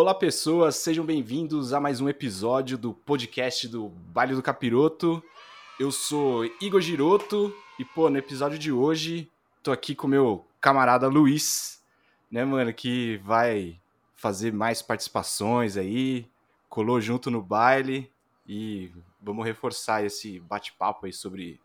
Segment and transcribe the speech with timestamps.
[0.00, 5.20] Olá, pessoas, sejam bem-vindos a mais um episódio do podcast do Baile do Capiroto.
[5.76, 9.28] Eu sou Igor Giroto e, pô, no episódio de hoje,
[9.60, 11.82] tô aqui com meu camarada Luiz,
[12.30, 13.76] né, mano, que vai
[14.14, 16.30] fazer mais participações aí,
[16.68, 18.08] colou junto no baile
[18.46, 21.60] e vamos reforçar esse bate-papo aí sobre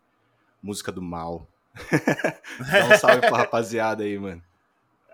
[0.60, 1.46] música do mal.
[1.78, 4.42] Dá um salve pra rapaziada aí, mano.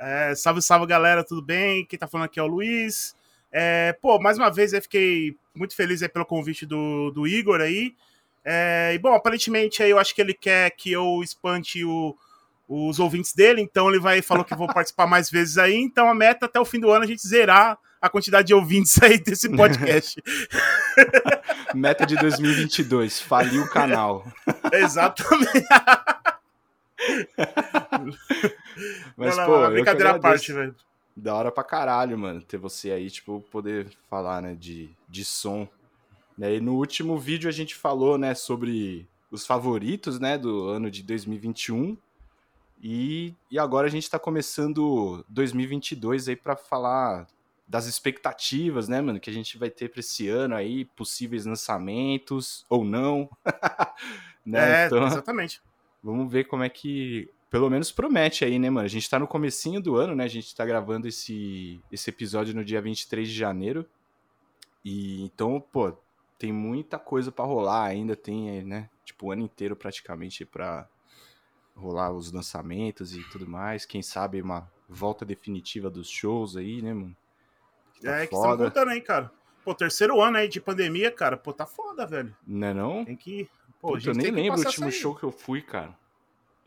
[0.01, 1.85] É, salve, salve galera, tudo bem?
[1.85, 3.15] Quem tá falando aqui é o Luiz.
[3.53, 7.95] É, pô, mais uma vez eu fiquei muito feliz pelo convite do, do Igor aí.
[8.43, 12.17] É, e bom, aparentemente aí eu acho que ele quer que eu espante o,
[12.67, 15.75] os ouvintes dele, então ele vai falou que vou participar mais vezes aí.
[15.75, 18.55] Então a meta até o fim do ano é a gente zerar a quantidade de
[18.55, 20.23] ouvintes aí desse podcast.
[21.75, 24.27] meta de 2022, falir o canal.
[24.73, 25.67] Exatamente.
[29.17, 30.75] Mas, não, pô, brincadeira à parte, velho.
[31.17, 35.69] Da hora pra caralho, mano, ter você aí, tipo, poder falar, né, de, de som.
[36.39, 41.03] E no último vídeo a gente falou, né, sobre os favoritos, né, do ano de
[41.03, 41.97] 2021.
[42.83, 47.27] E, e agora a gente tá começando 2022 aí para falar
[47.69, 52.65] das expectativas, né, mano, que a gente vai ter pra esse ano aí, possíveis lançamentos
[52.69, 53.31] ou não.
[54.45, 54.85] né?
[54.85, 55.63] É, então, exatamente.
[56.03, 58.87] Vamos ver como é que pelo menos promete aí, né, mano?
[58.87, 60.25] A gente tá no comecinho do ano, né?
[60.25, 63.85] A gente tá gravando esse, esse episódio no dia 23 de janeiro.
[64.85, 65.93] E então, pô,
[66.39, 68.89] tem muita coisa para rolar ainda, tem, né?
[69.05, 70.89] Tipo, o ano inteiro praticamente para
[71.75, 73.85] rolar os lançamentos e tudo mais.
[73.85, 77.17] Quem sabe uma volta definitiva dos shows aí, né, mano?
[77.95, 79.31] Que tá é, que estamos voltando aí, cara.
[79.65, 81.37] Pô, terceiro ano aí de pandemia, cara.
[81.37, 82.35] Pô, tá foda, velho.
[82.47, 83.05] Não é não?
[83.05, 83.49] Tem que...
[83.81, 85.99] Pô, Puta, eu nem lembro o último show que eu fui, cara.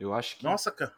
[0.03, 0.43] Eu acho que.
[0.43, 0.93] Nossa, cara.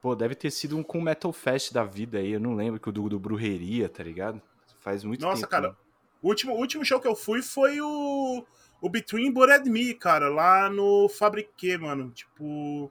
[0.00, 2.32] Pô, deve ter sido um com Metal Fest da vida aí.
[2.32, 4.40] Eu não lembro que o do, do Brujeria, tá ligado?
[4.78, 5.52] Faz muito Nossa, tempo.
[5.52, 5.76] Nossa, cara.
[6.22, 8.44] O último, o último show que eu fui foi o.
[8.80, 12.10] O Between and Me, cara, lá no Fabriquê, mano.
[12.10, 12.90] Tipo.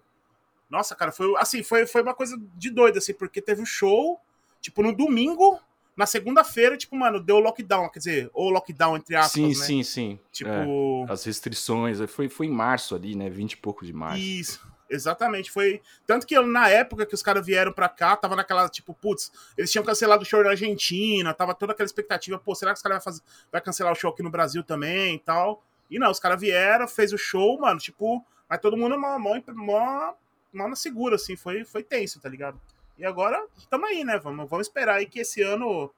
[0.69, 4.19] Nossa, cara, foi assim, foi, foi uma coisa de doido, assim, porque teve um show,
[4.59, 5.61] tipo, no domingo,
[5.95, 9.53] na segunda-feira, tipo, mano, deu lockdown, quer dizer, ou lockdown, entre aspas, sim, né?
[9.53, 11.05] Sim, sim, Tipo...
[11.07, 14.19] É, as restrições, foi, foi em março ali, né, 20 e pouco de março.
[14.19, 15.81] Isso, exatamente, foi...
[16.05, 19.71] Tanto que na época que os caras vieram pra cá, tava naquela, tipo, putz, eles
[19.71, 22.97] tinham cancelado o show na Argentina, tava toda aquela expectativa, pô, será que os caras
[22.97, 23.21] vai, fazer...
[23.49, 25.63] vai cancelar o show aqui no Brasil também e tal?
[25.89, 29.41] E não, os caras vieram, fez o show, mano, tipo, mas todo mundo mó, mó,
[29.53, 30.13] mó,
[30.51, 32.59] mó na segura, assim, foi, foi tenso, tá ligado?
[32.97, 34.17] E agora, tamo aí, né?
[34.17, 35.91] Vamos, vamos esperar aí que esse ano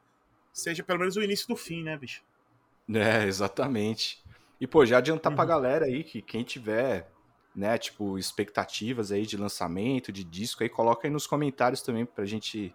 [0.52, 2.24] seja pelo menos o início do fim, né, bicho?
[2.94, 4.24] É, exatamente.
[4.60, 5.36] E, pô, já adiantar uhum.
[5.36, 7.12] pra galera aí que quem tiver,
[7.56, 12.26] né, tipo, expectativas aí de lançamento, de disco aí, coloca aí nos comentários também pra
[12.26, 12.74] gente,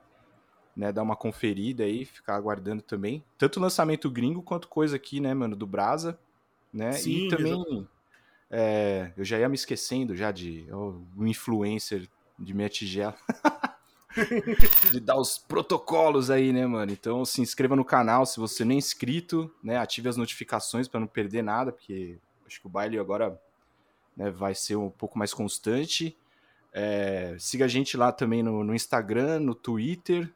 [0.76, 3.24] né, dar uma conferida aí, ficar aguardando também.
[3.36, 6.16] Tanto lançamento gringo quanto coisa aqui, né, mano, do Brasa,
[6.72, 6.92] né?
[6.92, 7.88] Sim, e também,
[8.48, 12.08] é, eu já ia me esquecendo já de oh, o influencer
[12.38, 13.16] de minha tigela.
[14.90, 16.92] de dar os protocolos aí, né, mano?
[16.92, 19.76] Então se inscreva no canal se você nem é inscrito, né?
[19.76, 23.40] Ative as notificações para não perder nada, porque acho que o baile agora
[24.16, 26.16] né, vai ser um pouco mais constante.
[26.72, 30.30] É, siga a gente lá também no, no Instagram, no Twitter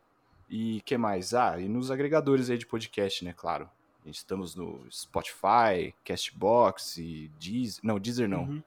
[0.49, 1.35] e que mais?
[1.35, 3.33] Ah, e nos agregadores aí de podcast, né?
[3.37, 3.69] Claro.
[4.05, 7.81] A gente estamos no Spotify, Castbox e Deezer.
[7.83, 8.45] Não, Deezer não.
[8.45, 8.63] Uhum.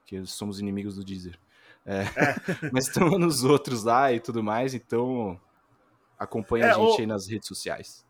[0.00, 1.36] Porque somos inimigos do Deezer.
[1.86, 2.34] É, é.
[2.72, 5.38] Mas estamos nos outros lá e tudo mais, então
[6.18, 7.00] acompanha é, a gente o...
[7.00, 8.04] aí nas redes sociais.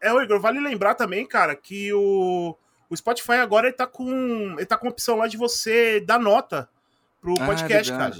[0.00, 2.56] É, o Igor, vale lembrar também, cara, que o,
[2.88, 4.54] o Spotify agora ele tá com.
[4.56, 6.68] Ele tá com a opção lá de você dar nota
[7.20, 8.16] pro ah, podcast, ah, cara.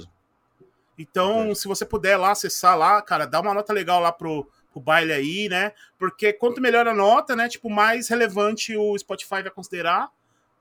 [0.97, 1.59] Então, verdade.
[1.59, 5.13] se você puder lá acessar lá, cara, dá uma nota legal lá pro, pro baile
[5.13, 5.71] aí, né?
[5.97, 7.47] Porque quanto melhor a nota, né?
[7.47, 10.11] Tipo, mais relevante o Spotify vai considerar.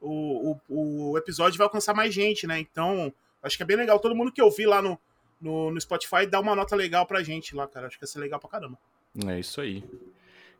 [0.01, 2.61] O, o, o episódio vai alcançar mais gente, né?
[2.61, 3.13] Então,
[3.43, 3.99] Acho que é bem legal.
[3.99, 4.99] Todo mundo que eu vi lá no,
[5.41, 7.87] no, no Spotify dá uma nota legal pra gente lá, cara.
[7.87, 8.79] Acho que ia ser legal pra caramba.
[9.27, 9.85] É isso aí.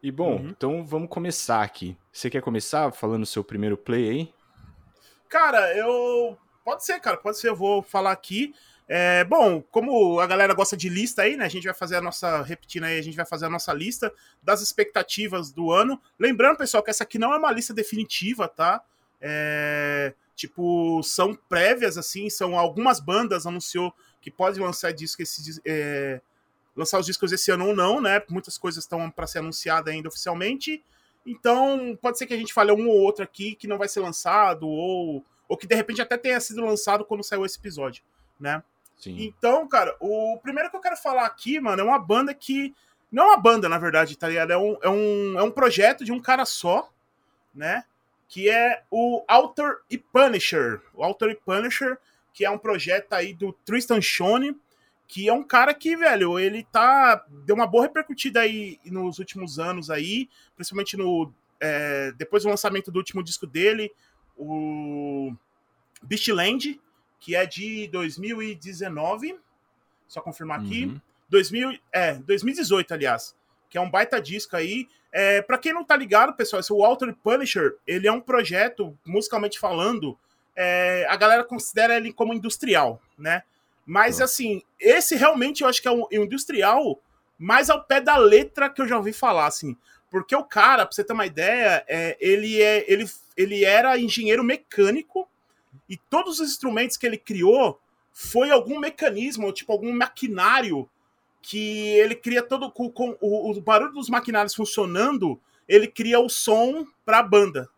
[0.03, 0.49] E bom, uhum.
[0.49, 1.97] então vamos começar aqui.
[2.13, 4.35] Você quer começar falando o seu primeiro play aí?
[5.29, 6.39] Cara, eu.
[6.65, 7.49] Pode ser, cara, pode ser.
[7.49, 8.55] Eu vou falar aqui.
[8.91, 11.45] É, bom, como a galera gosta de lista aí, né?
[11.45, 12.43] A gente vai fazer a nossa.
[12.43, 16.01] Repetindo aí, a gente vai fazer a nossa lista das expectativas do ano.
[16.19, 18.83] Lembrando, pessoal, que essa aqui não é uma lista definitiva, tá?
[19.21, 26.21] É, Tipo, são prévias, assim, são algumas bandas anunciou que pode lançar disco esse, é,
[26.77, 28.23] lançar os discos esse ano ou não, né?
[28.31, 30.81] Muitas coisas estão para ser anunciadas ainda oficialmente.
[31.27, 33.99] Então, pode ser que a gente fale um ou outro aqui que não vai ser
[33.99, 38.05] lançado, ou, ou que de repente até tenha sido lançado quando saiu esse episódio,
[38.39, 38.63] né?
[38.97, 39.17] Sim.
[39.21, 42.73] Então, cara, o primeiro que eu quero falar aqui, mano, é uma banda que
[43.11, 44.53] Não é uma banda, na verdade, tá ligado?
[44.53, 46.89] É um, é um, é um projeto de um cara só,
[47.53, 47.83] né?
[48.29, 50.81] Que é o Alter e Punisher.
[50.93, 51.99] O Alter e Punisher,
[52.33, 54.55] que é um projeto aí do Tristan Shone,
[55.09, 57.25] que é um cara que, velho, ele tá.
[57.47, 61.33] Deu uma boa repercutida aí nos últimos anos aí, principalmente no.
[61.59, 63.91] É, depois do lançamento do último disco dele,
[64.37, 65.35] o
[66.03, 66.79] Beastland,
[67.19, 69.39] que é de 2019.
[70.07, 70.85] Só confirmar aqui.
[70.85, 71.01] Uhum.
[71.29, 73.35] 2000, é, 2018, aliás.
[73.69, 74.89] Que é um baita disco aí.
[75.13, 79.59] É, para quem não tá ligado, pessoal, esse Walter Punisher, ele é um projeto, musicalmente
[79.59, 80.19] falando,
[80.55, 83.43] é, a galera considera ele como industrial, né?
[83.87, 87.01] Mas, assim, esse realmente eu acho que é um, um industrial
[87.39, 89.77] mais ao pé da letra que eu já ouvi falar, assim.
[90.11, 94.43] Porque o cara, pra você ter uma ideia, é, ele, é, ele, ele era engenheiro
[94.43, 95.29] mecânico
[95.89, 97.81] e todos os instrumentos que ele criou
[98.13, 100.89] foi algum mecanismo, tipo algum maquinário
[101.41, 106.29] que ele cria todo com, com o, o, barulho dos maquinários funcionando, ele cria o
[106.29, 107.69] som pra banda,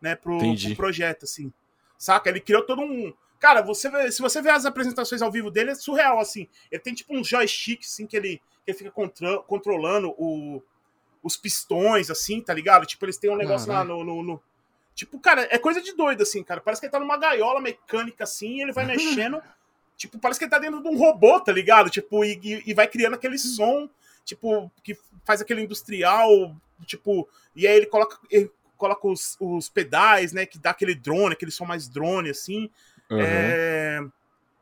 [0.00, 1.52] né, pro, pro, projeto assim.
[1.96, 2.28] Saca?
[2.28, 3.12] Ele criou todo um
[3.44, 6.48] Cara, você vê, se você ver as apresentações ao vivo dele, é surreal assim.
[6.70, 10.62] Ele tem tipo um joystick assim que ele, que ele fica contra, controlando o,
[11.22, 12.86] os pistões assim, tá ligado?
[12.86, 14.42] Tipo, eles têm um negócio ah, lá no, no, no
[14.94, 16.60] Tipo, cara, é coisa de doido, assim, cara.
[16.60, 19.42] Parece que ele tá numa gaiola mecânica, assim, e ele vai mexendo.
[19.96, 21.90] Tipo, parece que ele tá dentro de um robô, tá ligado?
[21.90, 23.88] Tipo, e, e, vai criando aquele som,
[24.24, 26.54] tipo, que faz aquele industrial,
[26.86, 30.46] tipo, e aí ele coloca, ele coloca os, os pedais, né?
[30.46, 32.70] Que dá aquele drone, aquele som mais drone, assim.
[33.10, 33.20] Uhum.
[33.20, 34.00] É...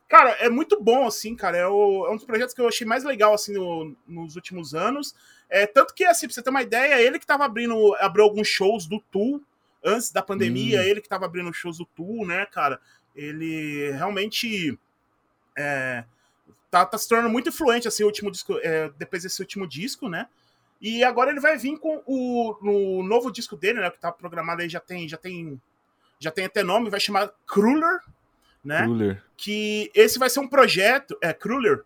[0.09, 1.57] Cara, é muito bom, assim, cara.
[1.57, 4.75] É, o, é, um dos projetos que eu achei mais legal, assim, no, nos últimos
[4.75, 5.15] anos.
[5.49, 8.47] É, tanto que, assim, pra você ter uma ideia, ele que tava abrindo, abriu alguns
[8.47, 9.41] shows do Tool
[9.83, 10.83] antes da pandemia, hum.
[10.83, 12.79] ele que tava abrindo shows do Tool, né, cara?
[13.17, 14.79] Ele realmente
[15.57, 16.05] é,
[16.71, 20.09] tá, tá, se tornando muito influente, assim, o último disco, é, depois desse último disco,
[20.09, 20.27] né?
[20.81, 24.63] E agora ele vai vir com o no novo disco dele, né, que tá programado
[24.63, 25.61] aí, já tem, já tem,
[26.19, 28.01] já tem até nome, vai chamar Cruller,
[28.65, 28.83] né?
[28.83, 29.23] Cruller.
[29.37, 31.85] Que esse vai ser um projeto, é, Cruller,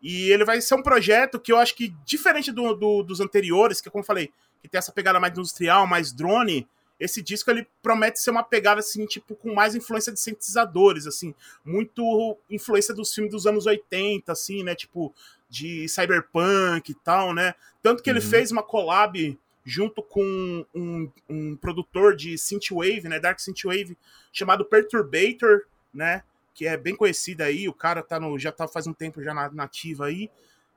[0.00, 3.80] e ele vai ser um projeto que eu acho que, diferente do, do, dos anteriores,
[3.80, 4.32] que como eu falei,
[4.62, 8.80] que tem essa pegada mais industrial, mais drone, esse disco ele promete ser uma pegada
[8.80, 11.34] assim, tipo, com mais influência de sintetizadores, assim,
[11.64, 15.14] muito influência dos filmes dos anos 80, assim, né, tipo,
[15.48, 17.54] de cyberpunk e tal, né?
[17.82, 18.16] Tanto que uhum.
[18.16, 23.96] ele fez uma collab junto com um, um produtor de synthwave, né, dark synthwave,
[24.32, 25.62] chamado Perturbator,
[25.92, 26.22] né,
[26.54, 29.34] que é bem conhecido aí, o cara tá no já tá faz um tempo já
[29.34, 30.30] na nativa aí.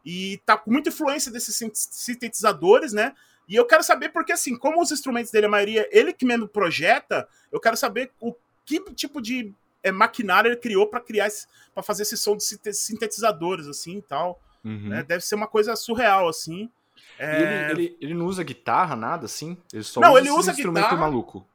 [0.05, 3.13] E tá com muita influência desses sintetizadores, né?
[3.49, 6.47] E eu quero saber porque, assim, como os instrumentos dele, a maioria, ele que mesmo
[6.47, 9.51] projeta, eu quero saber o que tipo de
[9.81, 11.27] é, maquinário ele criou para criar,
[11.73, 14.39] para fazer esse som de sintetizadores, assim e tal.
[14.63, 14.89] Uhum.
[14.89, 15.03] Né?
[15.03, 16.69] Deve ser uma coisa surreal, assim.
[17.17, 17.71] É...
[17.71, 19.57] Ele, ele, ele, não usa guitarra, nada assim?
[19.73, 21.01] Ele só não, usa ele usa instrumento guitarra.
[21.01, 21.47] maluco.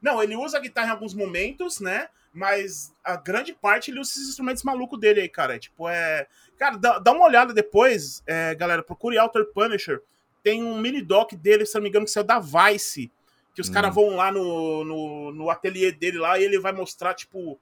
[0.00, 2.08] Não, ele usa guitarra em alguns momentos, né?
[2.32, 5.58] Mas a grande parte ele usa esses instrumentos malucos dele aí, cara.
[5.58, 6.28] Tipo, é.
[6.56, 8.82] Cara, dá, dá uma olhada depois, é, galera.
[8.82, 10.00] Procure Alter Punisher
[10.42, 13.10] tem um mini doc dele, se não me engano, que saiu da Vice.
[13.54, 13.72] Que os hum.
[13.72, 17.58] caras vão lá no, no, no ateliê dele lá e ele vai mostrar, tipo.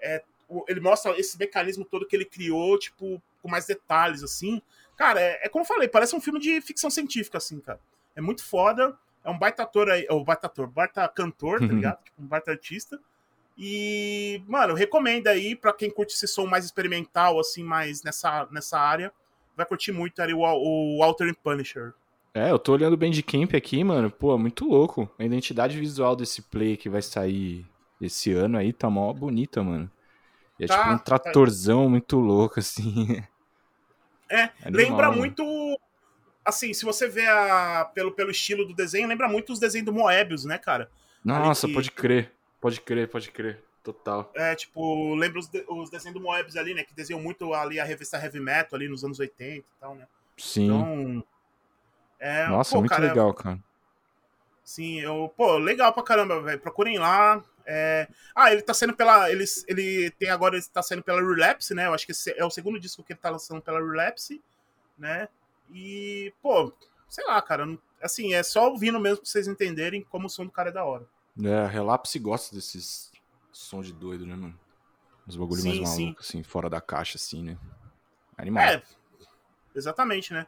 [0.00, 0.22] É,
[0.68, 4.60] ele mostra esse mecanismo todo que ele criou, tipo, com mais detalhes, assim.
[4.96, 7.80] Cara, é, é como eu falei, parece um filme de ficção científica, assim, cara.
[8.14, 8.96] É muito foda.
[9.24, 10.06] É um baita ator aí.
[10.10, 12.02] Ou baita ator, baita cantor, tá ligado?
[12.04, 13.00] tipo, um baita artista.
[13.56, 18.78] E, mano, recomendo aí para quem curte esse som mais experimental, assim, mais nessa, nessa
[18.78, 19.12] área.
[19.56, 21.94] Vai curtir muito aí o, o Walter Punisher.
[22.34, 24.10] É, eu tô olhando o Bandcamp aqui, mano.
[24.10, 25.08] Pô, muito louco.
[25.16, 27.64] A identidade visual desse play que vai sair
[28.00, 29.88] esse ano aí tá mó bonita, mano.
[30.58, 31.04] E é tá, tipo um tá.
[31.04, 31.90] tratorzão tá.
[31.90, 33.22] muito louco, assim.
[34.28, 35.18] É, Animal, lembra mano.
[35.18, 35.80] muito.
[36.44, 39.92] Assim, se você vê a, pelo, pelo estilo do desenho, lembra muito os desenhos do
[39.92, 40.90] Moebius, né, cara?
[41.24, 41.72] Nossa, que...
[41.72, 42.32] pode crer.
[42.60, 43.62] Pode crer, pode crer.
[43.82, 44.32] Total.
[44.34, 46.82] É, tipo, lembra os, de, os desenhos do Moebius ali, né?
[46.82, 50.06] Que desenham muito ali a revista Heavy Metal ali nos anos 80 e tal, né?
[50.36, 50.64] Sim.
[50.64, 51.24] Então,
[52.18, 53.58] é, Nossa, pô, muito cara, legal, cara.
[54.64, 56.60] Sim, eu, pô, legal pra caramba, velho.
[56.60, 57.42] Procurem lá.
[57.66, 58.08] É...
[58.34, 59.30] Ah, ele tá sendo pela.
[59.30, 61.86] Ele, ele tem agora, ele tá saindo pela Relapse, né?
[61.86, 64.42] Eu acho que é o segundo disco que ele tá lançando pela Relapse,
[64.98, 65.28] né?
[65.70, 66.72] E, pô,
[67.08, 67.78] sei lá, cara.
[68.02, 70.84] Assim, é só ouvindo mesmo pra vocês entenderem como o som do cara é da
[70.84, 71.06] hora.
[71.42, 73.12] É, a Relapse gosta desses
[73.52, 74.58] sons de doido, né, mano?
[75.26, 77.58] Os bagulho sim, mais malucos, assim, fora da caixa, assim, né?
[78.36, 78.64] Animal.
[78.64, 78.82] É,
[79.74, 80.46] exatamente, né?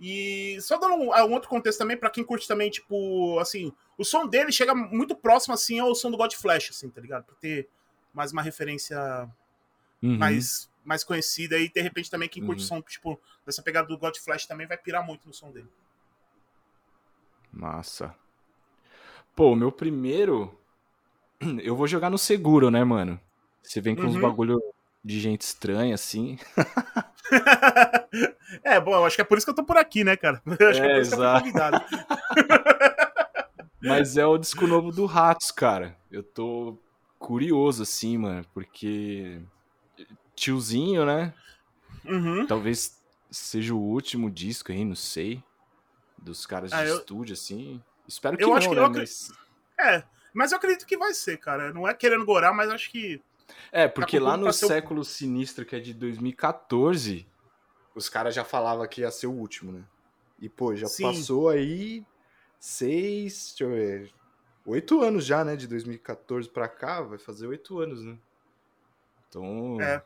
[0.00, 4.04] E só dando um, um outro contexto também, para quem curte também, tipo, assim, o
[4.04, 7.24] som dele chega muito próximo, assim, ao som do God Flash, assim, tá ligado?
[7.24, 7.68] Pra ter
[8.12, 8.98] mais uma referência
[10.02, 10.18] uhum.
[10.18, 11.58] mais, mais conhecida.
[11.58, 12.64] E, de repente, também quem curte uhum.
[12.64, 15.68] o som, tipo, dessa pegada do God Flash também vai pirar muito no som dele.
[17.52, 18.14] Massa.
[19.34, 20.58] Pô, meu primeiro.
[21.62, 23.20] Eu vou jogar no seguro, né, mano?
[23.62, 24.08] Você vem com uhum.
[24.08, 24.60] uns bagulho
[25.04, 26.38] de gente estranha, assim.
[28.64, 30.40] é, bom, eu acho que é por isso que eu tô por aqui, né, cara?
[30.58, 31.42] Eu acho é, que é por isso exato.
[31.42, 31.60] que eu tô
[33.82, 35.94] Mas é o disco novo do Ratos, cara.
[36.10, 36.78] Eu tô
[37.18, 39.42] curioso, assim, mano, porque.
[40.34, 41.34] Tiozinho, né?
[42.04, 42.46] Uhum.
[42.46, 42.98] Talvez
[43.30, 45.44] seja o último disco aí, não sei.
[46.16, 46.96] Dos caras de ah, eu...
[46.96, 47.82] estúdio, assim.
[48.08, 48.80] Espero que eu não, acho que né?
[48.80, 49.30] eu mas...
[49.78, 51.70] É, mas eu acredito que vai ser, cara.
[51.72, 53.20] Não é querendo gorar, mas acho que.
[53.70, 55.04] É, porque lá no Século o...
[55.04, 57.26] Sinistro, que é de 2014,
[57.94, 59.84] os caras já falavam que ia ser o último, né?
[60.40, 61.04] E, pô, já Sim.
[61.04, 62.04] passou aí
[62.58, 64.12] seis, deixa eu ver,
[64.66, 65.56] oito anos já, né?
[65.56, 68.18] De 2014 pra cá, vai fazer oito anos, né?
[69.28, 70.02] Então, é.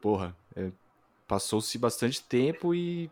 [0.00, 0.70] porra, é,
[1.26, 3.10] passou-se bastante tempo e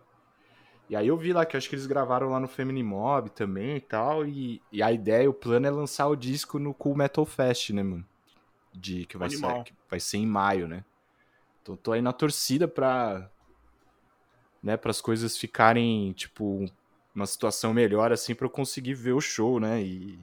[0.93, 3.77] e aí eu vi lá que acho que eles gravaram lá no Femini Mob também
[3.77, 4.27] e tal.
[4.27, 7.83] E, e a ideia, o plano é lançar o disco no Cool Metal Fest, né,
[7.83, 8.07] mano?
[8.73, 10.85] De, que, vai ser, que vai ser em maio, né?
[11.63, 13.29] Então tô aí na torcida pra.
[14.63, 16.71] Né, para as coisas ficarem, tipo,
[17.13, 19.83] uma situação melhor, assim, para eu conseguir ver o show, né?
[19.83, 20.19] E,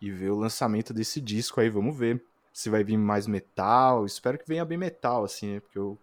[0.00, 1.70] e ver o lançamento desse disco aí.
[1.70, 4.04] Vamos ver se vai vir mais metal.
[4.04, 5.60] Espero que venha bem metal, assim, né?
[5.60, 5.96] Porque eu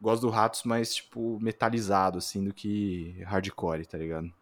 [0.00, 4.32] gosto do Ratos mais, tipo, metalizado, assim, do que hardcore, tá ligado?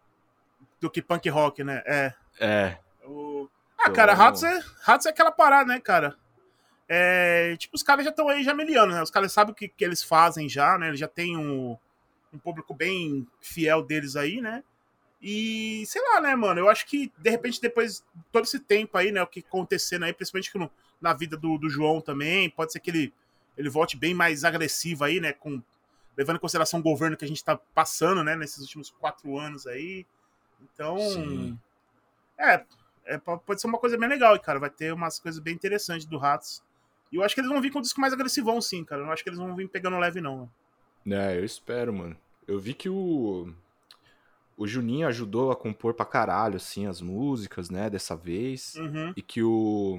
[0.81, 1.83] Do que punk rock, né?
[1.85, 2.15] É.
[2.41, 2.79] É.
[3.05, 3.49] O...
[3.77, 3.95] Ah, então...
[3.95, 6.17] cara, Ratos é, Ratos é aquela parada, né, cara?
[6.89, 9.03] É, tipo, os caras já estão aí já miliano, né?
[9.03, 10.89] Os caras sabem o que, que eles fazem já, né?
[10.89, 11.77] Eles já têm um,
[12.33, 14.63] um público bem fiel deles aí, né?
[15.21, 16.61] E sei lá, né, mano?
[16.61, 19.23] Eu acho que, de repente, depois todo esse tempo aí, né?
[19.23, 20.71] O que acontecendo aí, principalmente no,
[21.01, 23.13] na vida do, do João também, pode ser que ele
[23.57, 25.33] ele volte bem mais agressivo aí, né?
[25.33, 25.63] Com,
[26.17, 28.35] levando em consideração o governo que a gente está passando, né?
[28.37, 30.07] Nesses últimos quatro anos aí.
[30.63, 31.59] Então, Sim.
[32.39, 32.65] é,
[33.05, 34.59] é, pode ser uma coisa bem legal, cara.
[34.59, 36.63] Vai ter umas coisas bem interessantes do Ratos.
[37.13, 39.03] E eu acho que eles vão vir com um disco mais agressivão, sim, cara.
[39.03, 40.51] Eu não acho que eles vão vir pegando leve, não.
[41.07, 42.17] É, eu espero, mano.
[42.49, 43.53] Eu vi que o.
[44.57, 48.75] O Juninho ajudou a compor pra caralho, assim, as músicas, né, dessa vez.
[48.77, 49.13] Uhum.
[49.17, 49.99] E que o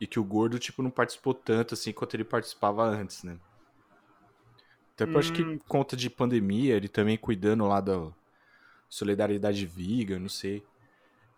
[0.00, 3.38] e que o gordo, tipo, não participou tanto assim quanto ele participava antes, né?
[4.94, 5.18] Até hum.
[5.18, 5.58] acho que hum.
[5.66, 8.10] conta de pandemia, ele também cuidando lá da
[8.88, 10.62] solidariedade viga, não sei.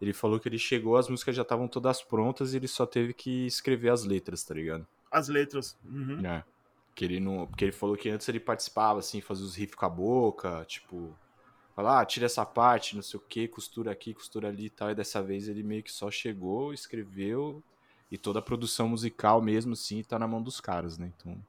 [0.01, 3.13] Ele falou que ele chegou, as músicas já estavam todas prontas e ele só teve
[3.13, 4.87] que escrever as letras, tá ligado?
[5.11, 5.77] As letras.
[5.85, 6.25] Uhum.
[6.25, 6.45] É.
[6.95, 9.87] Que ele não, porque ele falou que antes ele participava, assim, fazia os riffs com
[9.87, 11.17] a boca, tipo,
[11.75, 14.91] falar, ah, tira essa parte, não sei o que, costura aqui, costura ali e tal.
[14.91, 17.63] E dessa vez ele meio que só chegou, escreveu
[18.11, 21.13] e toda a produção musical mesmo, assim, tá na mão dos caras, né?
[21.17, 21.41] Então,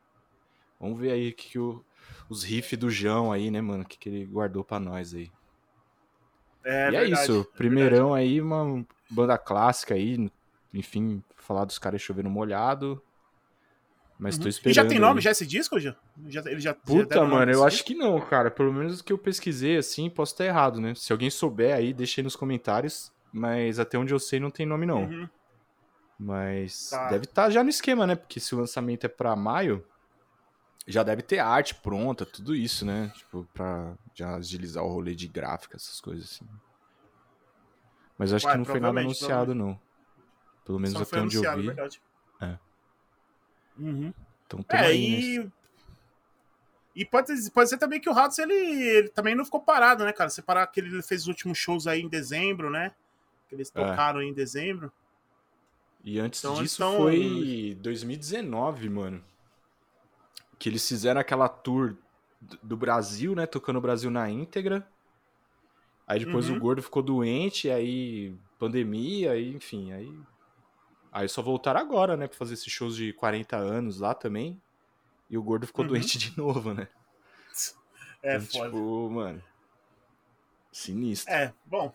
[0.80, 1.84] vamos ver aí que, que o,
[2.30, 3.84] os riffs do João aí, né, mano?
[3.84, 5.32] O que, que ele guardou pra nós aí.
[6.64, 10.30] É, e verdade, é isso, primeirão é aí, uma banda clássica aí,
[10.74, 13.02] enfim, falar dos caras chovendo molhado.
[14.20, 14.44] Mas uhum.
[14.44, 14.72] tô esperando.
[14.72, 15.24] E já tem nome aí.
[15.24, 15.96] já esse disco, já?
[16.28, 18.52] já ele já Puta, já mano, eu acho que não, cara.
[18.52, 20.94] Pelo menos o que eu pesquisei, assim, posso estar errado, né?
[20.94, 23.12] Se alguém souber aí, deixa aí nos comentários.
[23.32, 25.04] Mas até onde eu sei não tem nome, não.
[25.04, 25.30] Uhum.
[26.20, 27.10] Mas tá.
[27.10, 28.16] deve estar tá já no esquema, né?
[28.16, 29.86] Porque se o lançamento é para maio,
[30.92, 33.12] já deve ter arte pronta, tudo isso, né?
[33.16, 36.48] Tipo, pra já agilizar o rolê de gráfica, essas coisas assim.
[38.18, 39.80] Mas acho Ué, que não foi nada anunciado, não.
[40.66, 41.68] Pelo menos Só até onde eu vi.
[41.68, 42.02] Verdade.
[42.42, 42.58] É.
[43.78, 44.14] Uhum.
[44.46, 45.40] Então é, aí.
[45.40, 45.52] Né?
[46.96, 50.12] E pode, pode ser também que o Ratos ele, ele também não ficou parado, né,
[50.12, 50.30] cara?
[50.30, 52.92] Separar que ele fez os últimos shows aí em dezembro, né?
[53.48, 53.80] Que eles é.
[53.80, 54.26] tocaram é.
[54.26, 54.92] em dezembro.
[56.04, 56.98] E antes então, disso então...
[56.98, 59.24] foi 2019, mano.
[60.60, 61.96] Que eles fizeram aquela tour
[62.62, 63.46] do Brasil, né?
[63.46, 64.88] Tocando o Brasil na íntegra.
[66.06, 66.58] Aí depois uhum.
[66.58, 70.14] o gordo ficou doente, aí pandemia, aí, enfim, aí.
[71.12, 72.28] Aí só voltaram agora, né?
[72.28, 74.62] Pra fazer esses shows de 40 anos lá também.
[75.30, 75.92] E o gordo ficou uhum.
[75.92, 76.88] doente de novo, né?
[78.22, 78.66] É, então, foda.
[78.66, 79.44] Tipo, mano.
[80.74, 81.34] Sinistro.
[81.34, 81.94] É, bom,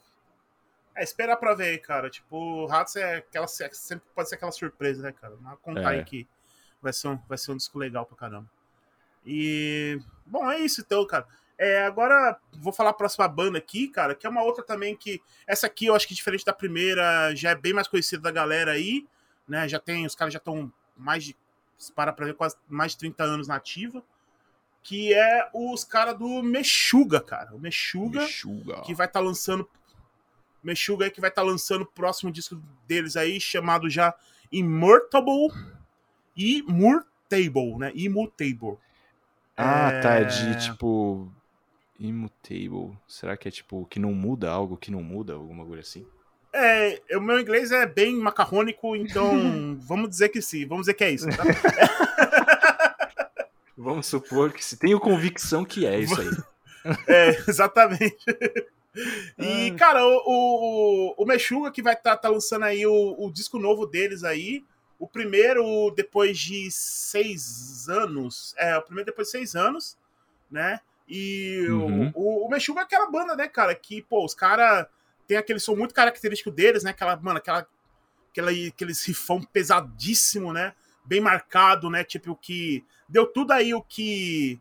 [0.94, 2.08] é, esperar pra ver aí, cara.
[2.08, 3.46] Tipo, o Ratos é aquela.
[3.46, 5.36] Sempre pode ser aquela surpresa, né, cara?
[5.40, 5.98] Mas contar é.
[5.98, 6.26] aí que
[6.80, 8.48] vai ser, um, vai ser um disco legal pra caramba.
[9.24, 9.98] E.
[10.26, 11.26] Bom, é isso então, cara.
[11.56, 15.20] É, agora vou falar a próxima banda aqui, cara, que é uma outra também que.
[15.46, 18.72] Essa aqui eu acho que diferente da primeira, já é bem mais conhecida da galera
[18.72, 19.06] aí,
[19.46, 19.68] né?
[19.68, 20.06] Já tem.
[20.06, 21.36] Os caras já estão mais de.
[21.94, 24.02] Para pra ver, quase mais de 30 anos na ativa.
[24.82, 27.54] Que é os caras do Mexuga, cara.
[27.54, 28.82] O Mexuga, Mexuga.
[28.82, 29.68] que vai estar tá lançando
[30.64, 34.14] Meshuga que vai estar tá lançando o próximo disco deles aí, chamado já
[34.50, 35.52] Immortable
[36.36, 37.92] Immutable, né?
[37.94, 38.78] Immutable.
[39.56, 40.00] Ah, é...
[40.00, 40.14] tá.
[40.16, 41.30] É de tipo.
[41.98, 42.96] Immutable.
[43.06, 46.06] Será que é tipo que não muda algo que não muda, alguma coisa assim?
[46.52, 51.02] É, o meu inglês é bem macarrônico, então vamos dizer que sim, vamos dizer que
[51.02, 51.26] é isso.
[51.28, 51.42] Tá?
[53.76, 56.30] vamos supor que se tenho convicção que é isso aí.
[57.08, 58.14] É, exatamente.
[59.38, 59.74] E, ah.
[59.74, 63.58] cara, o, o, o Meshuga que vai estar tá, tá lançando aí o, o disco
[63.58, 64.62] novo deles aí.
[65.04, 68.54] O primeiro depois de seis anos.
[68.56, 69.98] É, o primeiro depois de seis anos,
[70.50, 70.80] né?
[71.06, 72.10] E uhum.
[72.14, 73.74] o, o, o Meshuga é aquela banda, né, cara?
[73.74, 74.86] Que, pô, os caras
[75.28, 76.92] tem aquele som muito característico deles, né?
[76.92, 77.66] Aquela, mano, aquela,
[78.30, 80.72] aquela, aqueles rifão pesadíssimo, né?
[81.04, 82.02] Bem marcado, né?
[82.02, 84.58] Tipo, que deu tudo aí o que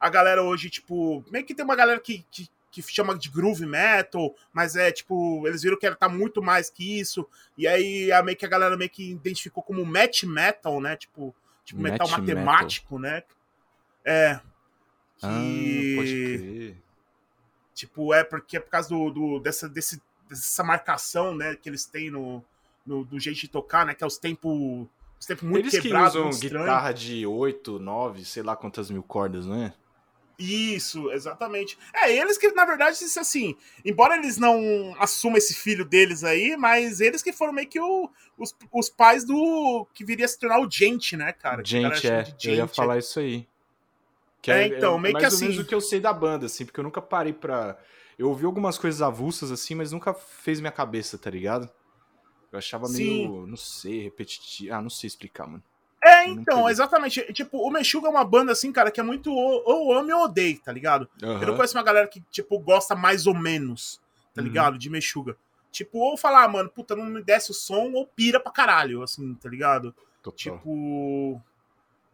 [0.00, 2.48] a galera hoje, tipo, meio que tem uma galera que, que,
[2.82, 6.68] que chama de groove metal, mas é tipo, eles viram que ela tá muito mais
[6.70, 10.80] que isso, e aí a, meio que a galera meio que identificou como match metal,
[10.80, 10.96] né?
[10.96, 13.16] Tipo, tipo metal matemático, metal.
[13.16, 13.24] né?
[14.04, 14.40] É.
[15.18, 15.26] Que...
[15.26, 16.76] Ah, pode crer.
[17.74, 21.84] Tipo, é porque é por causa do, do dessa, desse, dessa marcação, né, que eles
[21.84, 22.42] têm no,
[22.86, 24.86] no, do jeito de tocar, né, que é os tempos
[25.18, 29.02] os tempos muito eles quebrados, que usam guitarra de 8, 9, sei lá quantas mil
[29.02, 29.74] cordas, não é?
[30.38, 31.78] Isso, exatamente.
[31.94, 37.00] É, eles que, na verdade, assim, embora eles não assumam esse filho deles aí, mas
[37.00, 39.86] eles que foram meio que o, os, os pais do.
[39.94, 41.62] que viria a se tornar o Gente, né, cara?
[41.64, 42.24] Gente, é.
[42.24, 43.46] Gente, eu ia falar isso aí.
[44.42, 45.48] Que é, é então, é meio mais que assim.
[45.48, 47.78] menos o que eu sei da banda, assim, porque eu nunca parei pra.
[48.18, 51.68] Eu ouvi algumas coisas avulsas, assim, mas nunca fez minha cabeça, tá ligado?
[52.52, 53.28] Eu achava Sim.
[53.28, 54.74] meio, não sei, repetitivo.
[54.74, 55.62] Ah, não sei explicar, mano.
[56.06, 57.32] É, então, exatamente.
[57.32, 60.60] Tipo, o Meshuga é uma banda, assim, cara, que é muito ou ame ou odeio,
[60.60, 61.08] tá ligado?
[61.20, 61.40] Uhum.
[61.40, 64.00] Eu não conheço uma galera que, tipo, gosta mais ou menos,
[64.32, 64.46] tá uhum.
[64.46, 64.78] ligado?
[64.78, 65.36] De Meshuga.
[65.72, 69.02] Tipo, ou falar, ah, mano, puta, não me desce o som, ou pira pra caralho,
[69.02, 69.92] assim, tá ligado?
[70.22, 70.36] Total.
[70.36, 71.42] Tipo.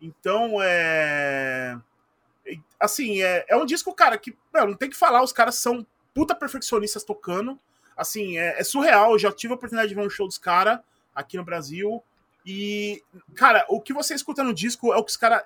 [0.01, 1.79] Então, é.
[2.81, 5.87] Assim, é, é um disco, cara, que não, não tem que falar, os caras são
[6.15, 7.59] puta perfeccionistas tocando.
[7.97, 9.13] Assim, é, é surreal.
[9.13, 10.81] Eu já tive a oportunidade de ver um show dos caras
[11.15, 12.03] aqui no Brasil.
[12.45, 13.03] E,
[13.37, 15.45] cara, o que você escuta no disco é o que os caras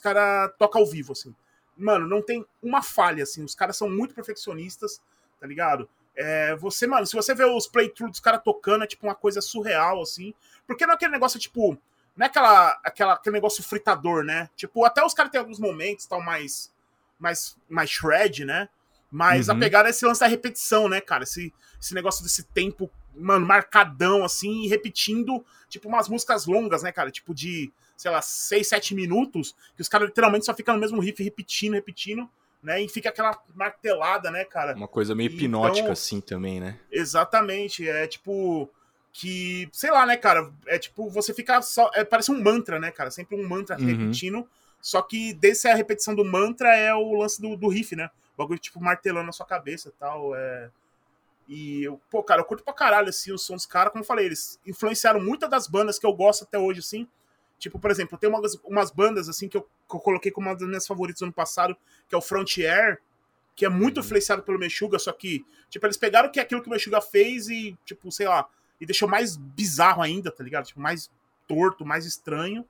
[0.00, 1.34] cara tocam ao vivo, assim.
[1.76, 3.44] Mano, não tem uma falha, assim.
[3.44, 5.00] Os caras são muito perfeccionistas,
[5.40, 5.88] tá ligado?
[6.16, 9.40] É, você, mano, se você vê os playthroughs dos caras tocando, é tipo uma coisa
[9.40, 10.32] surreal, assim.
[10.66, 11.78] Porque não é aquele negócio, tipo,
[12.16, 14.48] não é aquela, aquela, aquele negócio fritador, né?
[14.56, 16.72] Tipo, até os caras têm alguns momentos tal mais,
[17.18, 18.68] mais, mais shred, né?
[19.10, 19.56] Mas uhum.
[19.56, 21.24] a pegada é esse lance da repetição, né, cara?
[21.24, 26.92] Esse, esse negócio desse tempo, mano, marcadão, assim, e repetindo, tipo, umas músicas longas, né,
[26.92, 27.10] cara?
[27.10, 31.00] Tipo de, sei lá, 6, 7 minutos, que os caras literalmente só ficam no mesmo
[31.00, 32.28] riff, repetindo, repetindo,
[32.62, 32.82] né?
[32.82, 34.74] E fica aquela martelada, né, cara?
[34.74, 36.78] Uma coisa meio hipnótica, então, assim, também, né?
[36.90, 37.88] Exatamente.
[37.88, 38.70] É tipo
[39.18, 42.90] que, sei lá, né, cara, é tipo, você fica só, é, parece um mantra, né,
[42.90, 43.86] cara, sempre um mantra uhum.
[43.86, 44.46] repetindo,
[44.78, 48.36] só que desse a repetição do mantra é o lance do, do riff, né, o
[48.36, 50.68] bagulho, tipo, martelando na sua cabeça e tal, é...
[51.48, 54.06] E, eu, pô, cara, eu curto pra caralho, assim, o som dos caras, como eu
[54.06, 57.06] falei, eles influenciaram muitas das bandas que eu gosto até hoje, assim,
[57.58, 60.56] tipo, por exemplo, tem umas, umas bandas, assim, que eu, que eu coloquei como uma
[60.56, 61.76] das minhas favoritas ano passado,
[62.08, 63.00] que é o Frontier,
[63.54, 64.04] que é muito uhum.
[64.04, 67.48] influenciado pelo Meshuga, só que, tipo, eles pegaram que é aquilo que o Meshuga fez
[67.48, 68.48] e, tipo, sei lá,
[68.80, 70.66] e deixou mais bizarro ainda, tá ligado?
[70.66, 71.10] Tipo, mais
[71.46, 72.66] torto, mais estranho.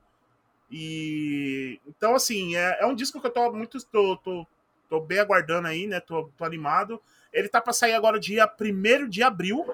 [0.71, 3.85] E então, assim, é, é um disco que eu tô muito.
[3.87, 4.47] Tô, tô,
[4.89, 6.01] tô bem aguardando aí, né?
[6.01, 7.01] Tô, tô animado.
[7.33, 9.65] Ele tá pra sair agora dia 1 de abril.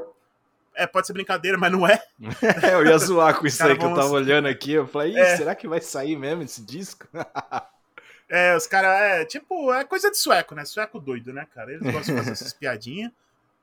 [0.74, 2.02] É, pode ser brincadeira, mas não é.
[2.62, 3.98] é eu ia zoar com isso Cara, aí que vamos...
[3.98, 4.72] eu tava olhando aqui.
[4.72, 5.36] Eu falei, é...
[5.36, 7.06] será que vai sair mesmo esse disco?
[8.28, 10.64] é, os caras, é tipo, é coisa de sueco, né?
[10.64, 11.72] Sueco doido, né, cara?
[11.72, 13.12] Eles gostam de fazer essas piadinhas.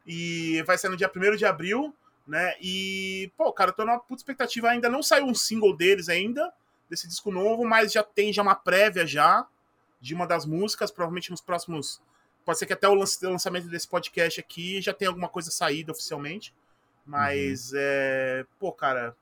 [0.05, 1.93] E vai ser no dia 1 de abril
[2.29, 2.53] né?
[2.61, 4.69] E, pô, cara, eu tô numa puta expectativa.
[4.69, 6.53] Ainda não saiu um single deles ainda,
[6.87, 9.45] desse disco novo, mas já tem já uma prévia já
[9.99, 12.01] de uma das músicas, provavelmente nos próximos.
[12.45, 16.53] Pode ser que até o lançamento desse podcast aqui já tenha alguma coisa saída oficialmente.
[17.05, 17.79] Mas, uhum.
[17.79, 18.45] é.
[18.59, 19.15] Pô, cara.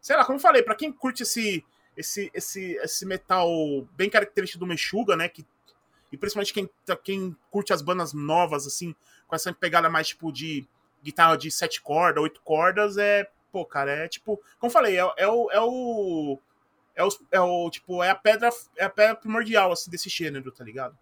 [0.00, 1.64] Sei lá, como eu falei, para quem curte esse,
[1.96, 3.48] esse, esse, esse metal
[3.92, 5.28] bem característico do Meshuga, né?
[5.28, 5.46] Que,
[6.12, 6.70] e principalmente quem,
[7.02, 8.94] quem curte as bandas novas, assim,
[9.26, 10.66] com essa pegada mais tipo de
[11.02, 13.28] guitarra de sete cordas, oito cordas, é.
[13.52, 14.36] Pô, cara, é tipo.
[14.58, 15.50] Como eu falei, é, é o.
[15.50, 16.38] É o
[16.94, 20.50] é o, é o tipo é a pedra é a pedra primordial assim desse gênero
[20.52, 20.96] tá ligado?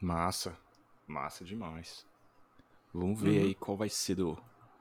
[0.00, 0.56] Massa.
[1.06, 2.06] Massa demais.
[2.92, 3.44] Vamos ver uhum.
[3.46, 4.38] aí qual vai ser do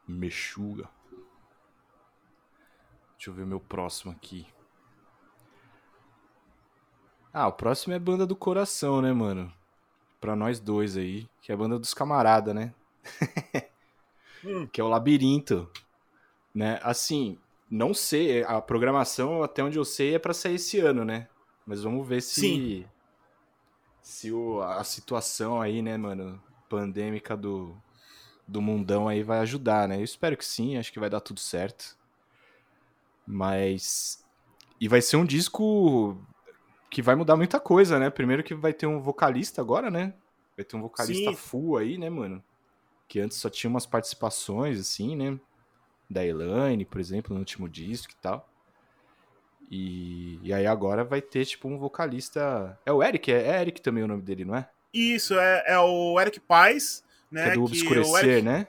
[0.08, 0.90] Mexuga
[3.24, 4.46] deixa eu ver meu próximo aqui.
[7.32, 9.52] Ah o próximo é banda do coração né mano?
[10.20, 12.74] Para nós dois aí que é a banda dos camarada né?
[14.46, 14.68] Hum.
[14.68, 15.72] que é o Labirinto,
[16.54, 16.78] né?
[16.84, 17.40] Assim,
[17.74, 21.28] não sei, a programação até onde eu sei é para sair esse ano, né?
[21.66, 22.86] Mas vamos ver se Sim.
[24.00, 27.76] se o, a situação aí, né, mano, pandêmica do,
[28.48, 29.98] do mundão aí vai ajudar, né?
[29.98, 31.98] Eu espero que sim, acho que vai dar tudo certo.
[33.26, 34.24] Mas.
[34.80, 36.16] E vai ser um disco
[36.92, 38.12] que vai mudar muita coisa, né?
[38.12, 40.14] Primeiro que vai ter um vocalista agora, né?
[40.56, 41.36] Vai ter um vocalista sim.
[41.36, 42.44] full aí, né, mano?
[43.08, 45.40] Que antes só tinha umas participações, assim, né?
[46.10, 48.50] Da Elaine, por exemplo, no último disco e tal.
[49.70, 52.78] E, e aí agora vai ter, tipo, um vocalista.
[52.86, 53.32] É o Eric?
[53.32, 54.70] É, é Eric também o nome dele, não é?
[54.94, 57.46] Isso, é, é o Eric Paz, né?
[57.46, 58.42] Que é do Obscurecer, Eric...
[58.44, 58.68] né?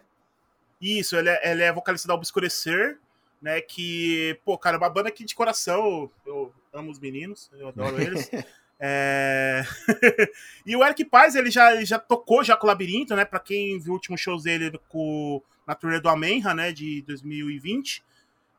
[0.81, 2.99] Isso, ele é, ele é vocalista da Obscurecer,
[3.41, 3.61] né?
[3.61, 6.11] Que, pô, cara, é uma banda aqui de coração.
[6.25, 8.31] Eu amo os meninos, eu adoro eles.
[8.87, 9.63] É...
[10.67, 13.25] e o Eric Paz, ele já, ele já tocou já com o Labirinto, né?
[13.25, 16.73] Pra quem viu o último show dele com, na turnê do Amenha, né?
[16.73, 18.03] De 2020.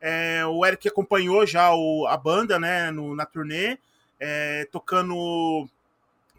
[0.00, 2.90] É, o Eric acompanhou já o, a banda, né?
[2.90, 3.78] No, na turnê,
[4.18, 5.68] é, tocando...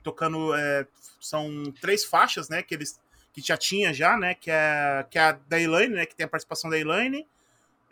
[0.03, 0.53] Tocando...
[0.53, 0.88] É,
[1.19, 2.62] são três faixas, né?
[2.62, 2.99] Que eles
[3.34, 4.34] que já tinha já, né?
[4.34, 6.06] Que é, que é a da Elaine, né?
[6.08, 7.27] Que tem a participação da Elaine.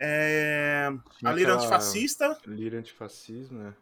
[0.00, 0.90] É,
[1.24, 2.36] a Lira Antifascista.
[2.44, 3.74] Lira Antifascismo, né?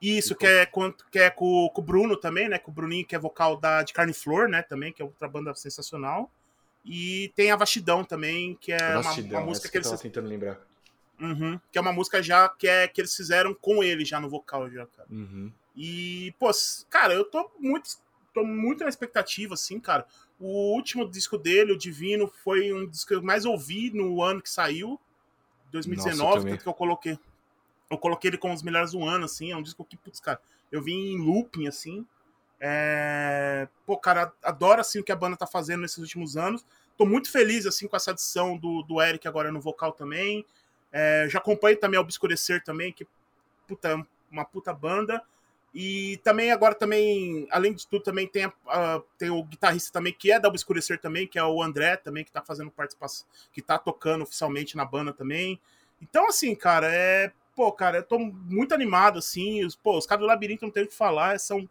[0.00, 2.58] Isso, que é, com, que é com, com o Bruno também, né?
[2.58, 4.62] Com o Bruninho, que é vocal da, de Carne Flor, né?
[4.62, 6.30] Também, que é outra banda sensacional.
[6.86, 10.00] E tem a Vastidão também, que é Vastidão, uma, uma música que, que eles.
[10.00, 10.60] tentando lembrar.
[11.20, 14.28] Uhum, que é uma música já que, é, que eles fizeram com ele já no
[14.28, 15.08] vocal, já, cara.
[15.10, 15.50] Uhum.
[15.74, 16.50] E, pô,
[16.88, 17.90] cara, eu tô muito,
[18.32, 20.06] tô muito na expectativa, assim, cara.
[20.38, 24.42] O último disco dele, o Divino, foi um disco que eu mais ouvi no ano
[24.42, 25.00] que saiu,
[25.72, 27.18] 2019, Nossa, tanto que eu coloquei
[27.90, 29.52] eu coloquei ele como os melhores do ano, assim.
[29.52, 32.06] É um disco que, putz, cara, eu vim em looping, assim.
[32.60, 33.68] É...
[33.84, 36.64] Pô, cara, adoro, assim, o que a banda tá fazendo nesses últimos anos.
[36.96, 40.44] Tô muito feliz, assim, com essa adição do, do Eric agora no vocal também.
[40.92, 41.26] É...
[41.28, 43.06] Já acompanho também a Obscurecer também, que,
[43.66, 45.22] puta, é uma puta banda.
[45.74, 50.32] E também, agora também, além de tudo, também tem, a, tem o guitarrista também, que
[50.32, 53.78] é da Obscurecer também, que é o André também, que tá fazendo participação, que tá
[53.78, 55.60] tocando oficialmente na banda também.
[56.00, 59.64] Então, assim, cara, é pô, cara, eu tô muito animado, assim.
[59.64, 61.66] Os, pô, os caras do Labirinto não tem o que falar, são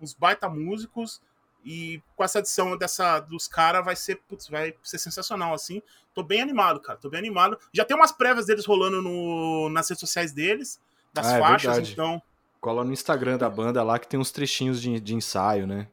[0.00, 1.20] uns baita músicos.
[1.64, 5.82] E com essa adição dessa, dos caras vai ser, putz, vai ser sensacional, assim.
[6.14, 6.98] Tô bem animado, cara.
[6.98, 7.58] Tô bem animado.
[7.72, 10.80] Já tem umas prévias deles rolando no, nas redes sociais deles,
[11.12, 12.22] das ah, é faixas, é então.
[12.60, 15.88] Cola no Instagram da banda lá que tem uns trechinhos de, de ensaio, né?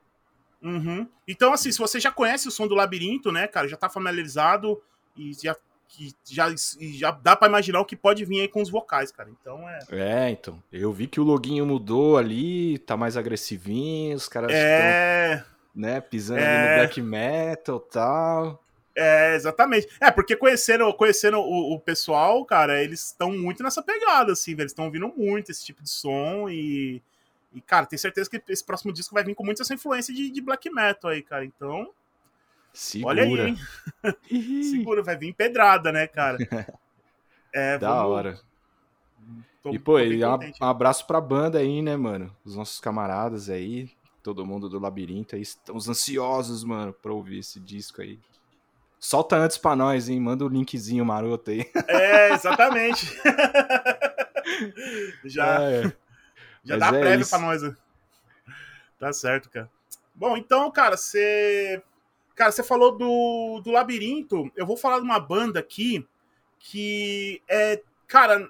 [0.62, 1.08] Uhum.
[1.28, 4.82] Então, assim, se você já conhece o som do labirinto, né, cara, já tá familiarizado
[5.16, 5.56] e já
[5.88, 6.54] que já,
[6.94, 9.30] já dá para imaginar o que pode vir aí com os vocais, cara.
[9.30, 9.80] Então é.
[9.92, 10.62] É, então.
[10.72, 15.36] Eu vi que o loginho mudou ali, tá mais agressivinho, os caras é...
[15.36, 16.46] estão, né, pisando é...
[16.46, 18.64] ali no black metal e tal.
[18.98, 19.88] É, exatamente.
[20.02, 24.64] É, porque conhecendo, conhecendo o, o pessoal, cara, eles estão muito nessa pegada, assim, velho.
[24.64, 27.02] Eles estão ouvindo muito esse tipo de som e.
[27.54, 30.30] E, cara, tenho certeza que esse próximo disco vai vir com muita essa influência de,
[30.30, 31.46] de black metal aí, cara.
[31.46, 31.92] Então.
[32.78, 33.24] Segura.
[33.24, 33.58] Olha aí, hein?
[34.64, 36.38] Segura, vai vir pedrada, né, cara?
[37.54, 38.12] É, da vamos...
[38.12, 38.40] hora.
[39.64, 42.36] Tô, e, pô, e um, um abraço pra banda aí, né, mano?
[42.46, 43.90] Os nossos camaradas aí,
[44.22, 48.20] todo mundo do Labirinto aí, estamos ansiosos, mano, pra ouvir esse disco aí.
[49.00, 50.20] Solta antes pra nós, hein?
[50.20, 51.66] Manda o um linkzinho maroto aí.
[51.88, 53.08] É, exatamente.
[55.26, 55.82] já é.
[56.64, 57.30] já Mas dá é prévia isso.
[57.32, 57.62] pra nós.
[59.00, 59.72] Tá certo, cara.
[60.14, 61.82] Bom, então, cara, você
[62.38, 64.52] Cara, você falou do, do Labirinto.
[64.56, 66.08] Eu vou falar de uma banda aqui
[66.60, 67.82] que é.
[68.08, 68.48] Cara,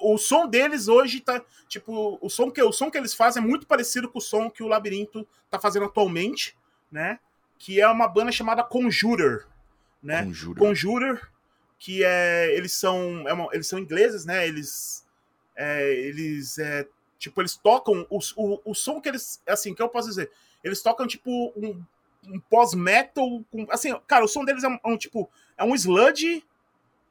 [0.00, 1.44] o som deles hoje tá.
[1.68, 4.48] Tipo, o som que, o som que eles fazem é muito parecido com o som
[4.48, 6.56] que o Labirinto tá fazendo atualmente,
[6.90, 7.20] né?
[7.58, 9.46] Que é uma banda chamada Conjurer.
[10.02, 10.24] Né?
[10.24, 10.58] Conjurer.
[10.58, 11.30] Conjurer
[11.78, 12.56] que é.
[12.56, 13.28] Eles são.
[13.28, 14.48] É uma, eles são ingleses, né?
[14.48, 15.06] Eles.
[15.54, 16.56] É, eles.
[16.56, 18.06] É, tipo, eles tocam.
[18.08, 19.42] O, o, o som que eles.
[19.46, 20.30] Assim, que eu posso dizer?
[20.64, 21.84] Eles tocam, tipo, um,
[22.26, 23.44] um pós-metal.
[23.70, 25.28] Assim, cara, o som deles é um, é um, tipo.
[25.56, 26.44] É um sludge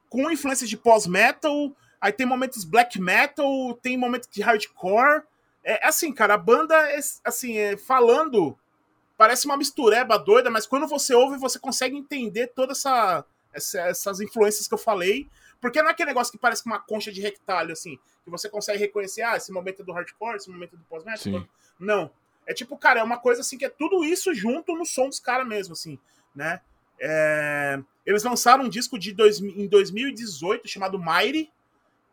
[0.10, 1.72] com influências de pós-metal.
[2.00, 5.24] Aí tem momentos black metal, tem momentos de hardcore.
[5.63, 8.58] É, é assim, cara, a banda, é, assim, é, falando,
[9.17, 14.22] parece uma mistureba doida, mas quando você ouve, você consegue entender todas essa, essa, essas
[14.22, 15.28] influências que eu falei.
[15.60, 18.78] Porque não é aquele negócio que parece uma concha de rectalho, assim, que você consegue
[18.78, 21.48] reconhecer, ah, esse momento é do hardcore, esse momento é do pós-metal.
[21.80, 22.12] Não.
[22.48, 25.20] É tipo, cara, é uma coisa assim que é tudo isso junto no som dos
[25.20, 26.00] caras mesmo, assim,
[26.34, 26.62] né?
[27.00, 27.78] É...
[28.06, 29.42] Eles lançaram um disco de dois...
[29.42, 31.52] em 2018 chamado Mighty,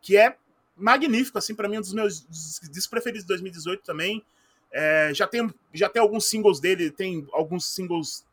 [0.01, 0.35] que é
[0.75, 4.23] magnífico, assim, para mim, um dos meus discos preferidos de 2018 também.
[4.71, 5.13] É...
[5.13, 8.25] Já, tem, já tem alguns singles dele, tem alguns singles,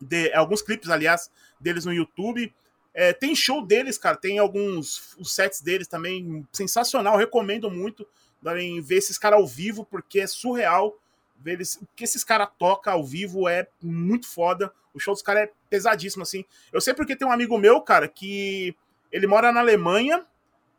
[0.00, 2.52] de, alguns clipes, aliás, deles no YouTube.
[2.92, 8.04] É, tem show deles, cara, tem alguns os sets deles também, sensacional, recomendo muito
[8.42, 10.98] darem ver esses caras ao vivo, porque é surreal
[11.40, 14.72] Ver eles, o que esses caras tocam ao vivo é muito foda.
[14.92, 16.44] O show dos caras é pesadíssimo, assim.
[16.72, 18.76] Eu sei porque tem um amigo meu, cara, que
[19.10, 20.24] ele mora na Alemanha.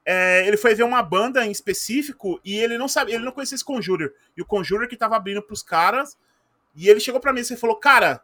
[0.06, 3.56] É, ele foi ver uma banda em específico e ele não sabe, ele não conhecia
[3.56, 4.14] esse Conjurer.
[4.36, 6.18] E o Conjurer que tava abrindo pros caras.
[6.76, 8.22] E ele chegou pra mim e falou: Cara,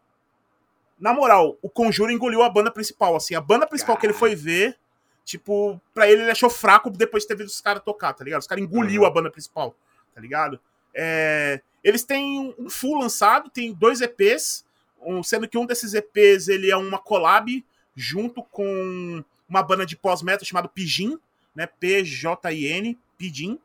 [0.99, 3.15] na moral, o Conjurer engoliu a banda principal.
[3.15, 4.77] Assim, a banda principal que ele foi ver,
[5.23, 8.41] tipo, pra ele ele achou fraco depois de ter visto os caras tocar, tá ligado?
[8.41, 9.07] Os caras engoliu uhum.
[9.07, 9.75] a banda principal,
[10.13, 10.59] tá ligado?
[10.93, 14.65] É, eles têm um full lançado, tem dois EPs,
[15.01, 19.95] um, sendo que um desses EPs ele é uma collab junto com uma banda de
[19.95, 21.17] pós-metal chamada Pijin,
[21.55, 21.65] né?
[21.65, 23.57] P-J-I-N, Pijin.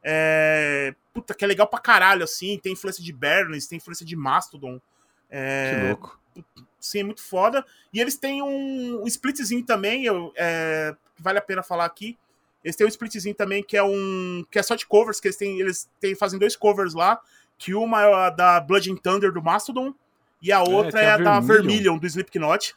[0.00, 2.56] É, puta, que é legal pra caralho, assim.
[2.56, 4.80] Tem influência de Berlins, tem influência de Mastodon.
[5.28, 6.20] É, que louco.
[6.78, 7.66] Sim, é muito foda.
[7.92, 12.16] E eles têm um, um splitzinho também, eu, é, vale a pena falar aqui.
[12.62, 14.46] Eles têm um splitzinho também que é um.
[14.48, 15.60] que é só de covers, que eles têm.
[15.60, 17.20] Eles têm, fazem dois covers lá.
[17.58, 19.94] Que uma é a da Blood and Thunder do Mastodon.
[20.42, 22.74] E a é, outra é, é a, a da Vermilion do Slipknot.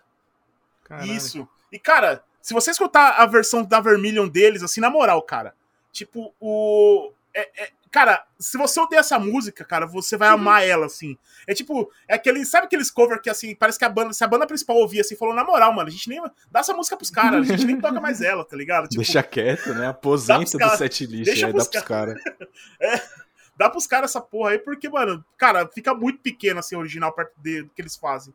[0.83, 1.11] Caralho.
[1.11, 1.47] Isso.
[1.71, 5.53] E, cara, se você escutar a versão da Vermilion deles, assim, na moral, cara,
[5.91, 7.11] tipo, o.
[7.33, 11.17] É, é, cara, se você odeia essa música, cara, você vai amar ela, assim.
[11.45, 12.43] É tipo, é aquele.
[12.45, 14.13] Sabe aqueles cover que, assim, parece que a banda.
[14.13, 16.19] Se a banda principal ouvir assim, falou, na moral, mano, a gente nem.
[16.49, 18.87] Dá essa música pros caras, a gente nem toca mais ela, tá ligado?
[18.89, 19.89] Tipo, deixa quieto, né?
[19.89, 22.19] Aposenta do set list, aí, dá pros caras.
[22.81, 23.01] é,
[23.59, 27.11] dá pros caras essa porra aí, porque, mano, cara, fica muito pequeno, assim, o original
[27.11, 28.33] perto do que eles fazem.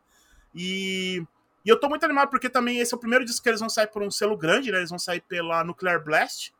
[0.54, 1.24] E.
[1.64, 3.70] E eu tô muito animado porque também esse é o primeiro disco que eles vão
[3.70, 4.76] sair por um selo grande, né?
[4.76, 6.52] Eles vão sair pela Nuclear Blast,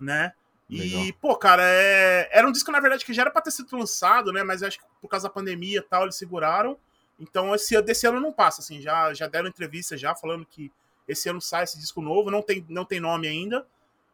[0.00, 0.32] né?
[0.70, 1.04] Legal.
[1.04, 2.26] E, pô, cara, é...
[2.32, 4.42] era um disco, na verdade, que já era pra ter sido lançado, né?
[4.42, 6.78] Mas acho que por causa da pandemia e tal, eles seguraram.
[7.20, 8.80] Então, esse, desse ano não passa, assim.
[8.80, 10.72] Já, já deram entrevista já falando que
[11.06, 12.30] esse ano sai esse disco novo.
[12.30, 13.66] Não tem, não tem nome ainda.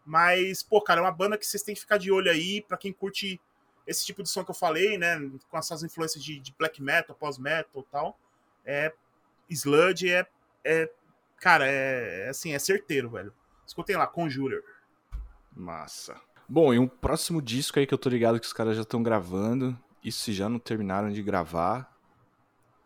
[0.09, 2.79] Mas, pô, cara, é uma banda que vocês têm que ficar de olho aí, pra
[2.79, 3.39] quem curte
[3.87, 5.21] esse tipo de som que eu falei, né?
[5.51, 8.19] Com essas influências de, de black metal, pós-metal e tal.
[8.65, 8.91] É
[9.51, 10.27] Sludge é,
[10.65, 10.91] é
[11.37, 13.35] cara, é, é, assim, é certeiro, velho.
[13.67, 14.65] Escutem lá, Conjurer.
[15.55, 16.19] Massa.
[16.49, 19.03] Bom, e um próximo disco aí que eu tô ligado que os caras já estão
[19.03, 21.95] gravando, isso se já não terminaram de gravar,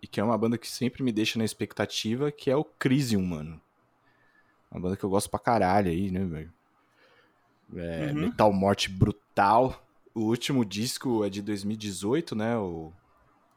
[0.03, 3.23] e que é uma banda que sempre me deixa na expectativa, que é o Crisium,
[3.23, 3.63] mano.
[4.73, 6.53] Uma banda que eu gosto pra caralho aí, né, velho?
[7.77, 8.15] É, uhum.
[8.15, 9.83] Metal Morte brutal.
[10.15, 12.57] O último disco é de 2018, né?
[12.57, 12.93] O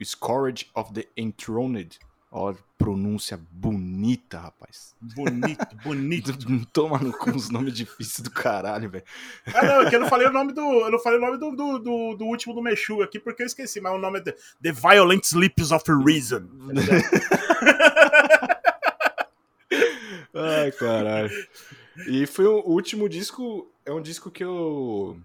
[0.03, 1.99] Scourge of the Enthroned.
[2.31, 4.93] Ó, pronúncia bonita, rapaz.
[4.99, 6.33] Bonito, bonito.
[6.73, 9.05] Toma no com os nomes difíceis do caralho, velho.
[9.53, 10.61] Ah, não, é que eu não falei o nome do.
[10.61, 13.47] Eu não falei o nome do, do, do, do último do Meshu aqui, porque eu
[13.47, 16.41] esqueci, mas o nome é The, The Violent Sleeps of Reason.
[16.41, 16.49] Tá
[20.61, 21.31] Ai, caralho.
[22.07, 23.71] E foi o último disco.
[23.85, 25.19] É um disco que eu.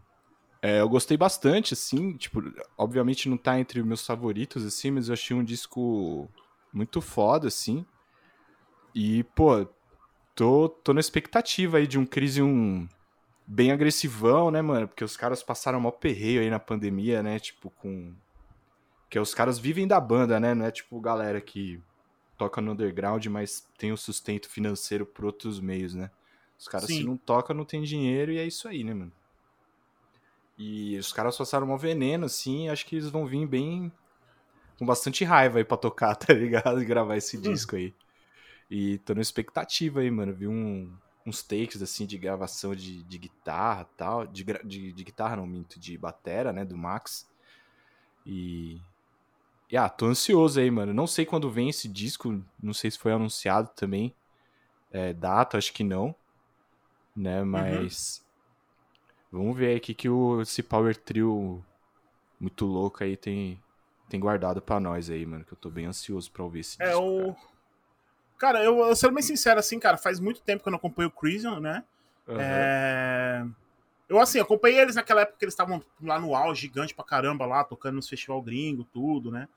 [0.62, 2.16] É, eu gostei bastante, assim.
[2.16, 2.42] Tipo,
[2.76, 6.28] obviamente não tá entre os meus favoritos, assim, mas eu achei um disco
[6.72, 7.84] muito foda, assim.
[8.94, 9.66] E, pô,
[10.34, 12.88] tô, tô na expectativa aí de um crise um
[13.46, 14.86] bem agressivão, né, mano?
[14.86, 17.38] Porque os caras passaram mó perreio aí na pandemia, né?
[17.38, 18.14] Tipo, com.
[19.08, 20.54] Que os caras vivem da banda, né?
[20.54, 21.82] Não é tipo galera que
[22.38, 26.10] toca no underground, mas tem o sustento financeiro por outros meios, né?
[26.60, 26.98] Os caras, Sim.
[26.98, 29.12] se não toca, não tem dinheiro e é isso aí, né, mano?
[30.58, 33.90] E os caras passaram mó veneno, assim, acho que eles vão vir bem
[34.78, 36.82] com bastante raiva aí pra tocar, tá ligado?
[36.82, 37.40] E gravar esse hum.
[37.40, 37.94] disco aí.
[38.70, 40.34] E tô na expectativa aí, mano.
[40.34, 40.94] Vi um,
[41.26, 44.26] uns takes, assim, de gravação de, de guitarra e tal.
[44.26, 47.26] De, de, de, guitarra, não, minto, de batera, né, do Max.
[48.26, 48.82] E...
[49.70, 50.92] E, ah, tô ansioso aí, mano.
[50.92, 54.14] Não sei quando vem esse disco, não sei se foi anunciado também.
[54.90, 56.14] É, data, acho que não.
[57.16, 57.46] Né, uhum.
[57.46, 58.22] mas...
[58.24, 58.30] Uhum.
[59.32, 61.64] Vamos ver aí o que, que o, esse Power Trio
[62.40, 63.62] muito louco aí tem,
[64.08, 66.86] tem guardado para nós aí, mano, que eu tô bem ansioso pra ouvir esse é,
[66.86, 67.36] disco, o...
[68.36, 70.78] Cara, cara eu, eu sendo bem sincero, assim, cara, faz muito tempo que eu não
[70.78, 71.84] acompanho o Crisium, né?
[72.26, 72.36] Uhum.
[72.40, 73.46] É...
[74.08, 77.46] Eu, assim, acompanhei eles naquela época que eles estavam lá no auge, gigante pra caramba
[77.46, 79.48] lá, tocando nos festival gringo, tudo, né?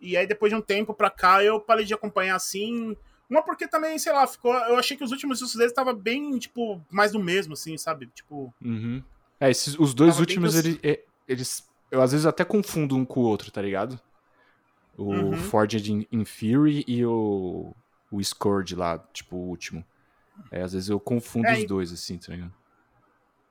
[0.00, 2.96] E aí, depois de um tempo pra cá, eu parei de acompanhar, assim...
[3.34, 4.54] Uma porque também, sei lá, ficou...
[4.54, 8.06] Eu achei que os últimos discos deles estavam bem, tipo, mais do mesmo, assim, sabe?
[8.06, 8.54] Tipo...
[8.62, 9.02] Uhum.
[9.40, 10.78] É, esses, os dois últimos, eles,
[11.26, 14.00] eles eu às vezes até confundo um com o outro, tá ligado?
[14.96, 15.36] O uhum.
[15.36, 17.74] Forged in Fury e o,
[18.10, 19.84] o Scourge lá, tipo, o último.
[20.50, 22.52] É, às vezes eu confundo é, os dois, assim, tá ligado?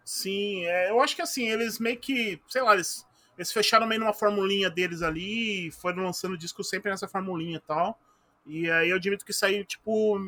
[0.04, 3.06] Sim, é, eu acho que assim, eles meio que, sei lá, eles,
[3.38, 8.00] eles fecharam meio numa formulinha deles ali, foram lançando disco sempre nessa formulinha e tal.
[8.46, 10.20] E aí eu admito que isso aí, tipo,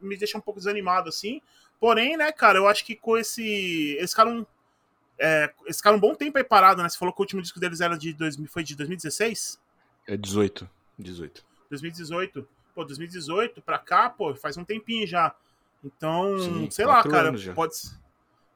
[0.00, 1.40] me deixa um pouco desanimado, assim.
[1.80, 3.96] Porém, né, cara, eu acho que com esse.
[3.98, 4.46] Eles ficaram
[5.18, 6.88] É, eles ficaram um bom tempo aí parado, né?
[6.88, 9.60] Você falou que o último disco deles era de dois, foi de 2016?
[10.06, 10.68] É 18.
[10.98, 11.44] 18.
[11.70, 12.48] 2018.
[12.74, 15.34] Pô, 2018 pra cá, pô, faz um tempinho já.
[15.84, 17.74] Então, Sim, sei lá, cara, pode.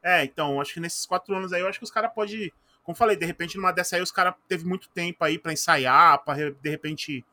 [0.03, 2.53] É, então, acho que nesses quatro anos aí, eu acho que os caras podem.
[2.83, 6.25] Como falei, de repente, numa dessa aí, os caras teve muito tempo aí para ensaiar,
[6.25, 7.25] pra de repente,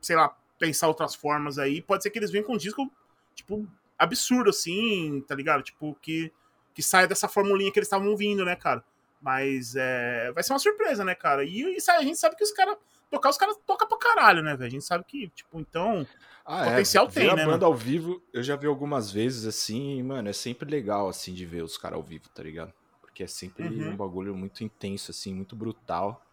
[0.00, 1.80] sei lá, pensar outras formas aí.
[1.80, 2.88] Pode ser que eles venham com um disco,
[3.34, 3.66] tipo,
[3.98, 5.62] absurdo, assim, tá ligado?
[5.62, 6.30] Tipo, que,
[6.74, 8.84] que saia dessa formulinha que eles estavam vindo, né, cara?
[9.20, 11.44] Mas é, vai ser uma surpresa, né, cara?
[11.44, 12.76] E, e a gente sabe que os caras.
[13.10, 14.68] Tocar, os caras tocam pra caralho, né, velho?
[14.68, 16.06] A gente sabe que, tipo, então.
[16.46, 17.10] Ah, é, potencial é.
[17.10, 17.42] tem, ver né?
[17.42, 17.66] a banda mano?
[17.66, 21.62] ao vivo, eu já vi algumas vezes, assim, mano, é sempre legal, assim, de ver
[21.62, 22.72] os caras ao vivo, tá ligado?
[23.00, 23.90] Porque é sempre uhum.
[23.90, 26.24] um bagulho muito intenso, assim, muito brutal.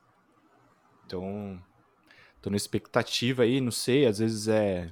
[1.06, 1.60] Então,
[2.42, 4.90] tô na expectativa aí, não sei, às vezes é.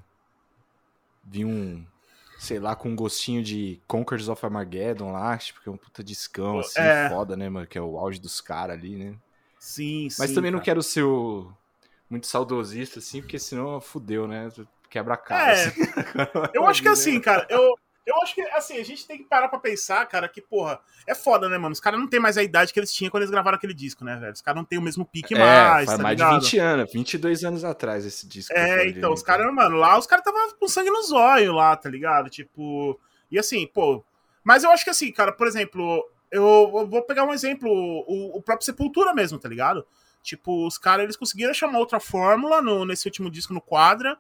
[1.24, 1.86] Vi um,
[2.38, 6.04] sei lá, com um gostinho de Conquers of Armageddon lá, tipo, que é um puta
[6.04, 7.10] discão, assim, é.
[7.10, 7.66] foda, né, mano?
[7.66, 9.16] Que é o auge dos caras ali, né?
[9.60, 10.58] Sim, Mas sim, também cara.
[10.58, 11.52] não quero ser o...
[12.10, 14.52] muito saudosista, assim, porque senão fudeu, né?
[14.90, 15.58] Quebra a cara.
[15.58, 15.82] É, assim.
[16.54, 17.76] eu acho que assim, cara, eu,
[18.06, 21.16] eu acho que, assim, a gente tem que parar pra pensar, cara, que, porra, é
[21.16, 21.74] foda, né, mano?
[21.74, 24.06] Os caras não têm mais a idade que eles tinham quando eles gravaram aquele disco,
[24.06, 24.34] né, velho?
[24.34, 26.40] Os caras não têm o mesmo pique é, mais, faz tá mais ligado?
[26.40, 28.54] de 20 anos, 22 anos atrás esse disco.
[28.54, 31.90] É, então, os caras, mano, lá os caras estavam com sangue nos olhos lá, tá
[31.90, 32.30] ligado?
[32.30, 33.00] Tipo,
[33.32, 34.04] e assim, pô.
[34.44, 38.38] Mas eu acho que assim, cara, por exemplo, eu, eu vou pegar um exemplo, o,
[38.38, 39.86] o, próprio Sepultura mesmo, tá ligado?
[40.22, 44.18] Tipo, os caras, eles conseguiram achar uma outra fórmula no, nesse último disco no Quadra,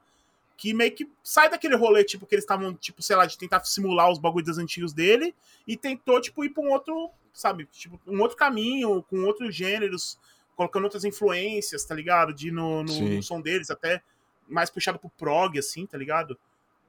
[0.57, 3.63] que meio que sai daquele rolê, tipo, que eles estavam, tipo, sei lá, de tentar
[3.65, 5.35] simular os bagulhos dos antigos dele,
[5.67, 10.17] e tentou, tipo, ir pra um outro, sabe, tipo, um outro caminho, com outros gêneros,
[10.55, 12.33] colocando outras influências, tá ligado?
[12.33, 14.01] De no, no, no som deles, até
[14.47, 16.37] mais puxado pro prog, assim, tá ligado?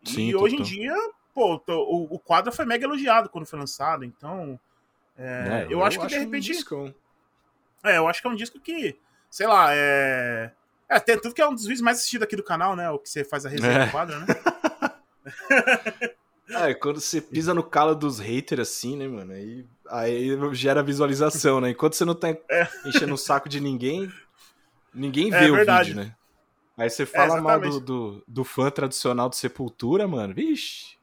[0.05, 0.45] Sim, e total.
[0.45, 0.95] hoje em dia,
[1.35, 4.59] pô, o, o quadro foi mega elogiado quando foi lançado, então.
[5.19, 6.53] É, eu, eu, acho que de repente.
[6.73, 6.93] Um
[7.83, 8.97] é, eu acho que é um disco que,
[9.31, 10.53] sei lá, é.
[10.89, 12.89] É, tem tudo que é um dos vídeos mais assistidos aqui do canal, né?
[12.91, 13.87] O que você faz a resenha é.
[13.87, 14.27] do quadro, né?
[16.51, 19.33] É, quando você pisa no calo dos haters assim, né, mano?
[19.33, 21.71] Aí, aí gera visualização, né?
[21.71, 22.69] Enquanto você não tá é.
[22.85, 24.13] enchendo o saco de ninguém,
[24.95, 25.91] ninguém vê é, o verdade.
[25.91, 26.15] vídeo, né?
[26.79, 30.35] Aí você fala mal do, do, do, fã tradicional do Sepultura, mano.
[30.35, 30.97] Vixe.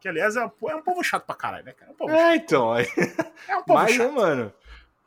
[0.00, 1.92] Que aliás é, é um povo chato pra caralho, né, cara?
[1.98, 2.34] É, um é chato.
[2.42, 2.76] então.
[2.76, 4.08] É um povo Mas, chato.
[4.08, 4.52] Né, mano?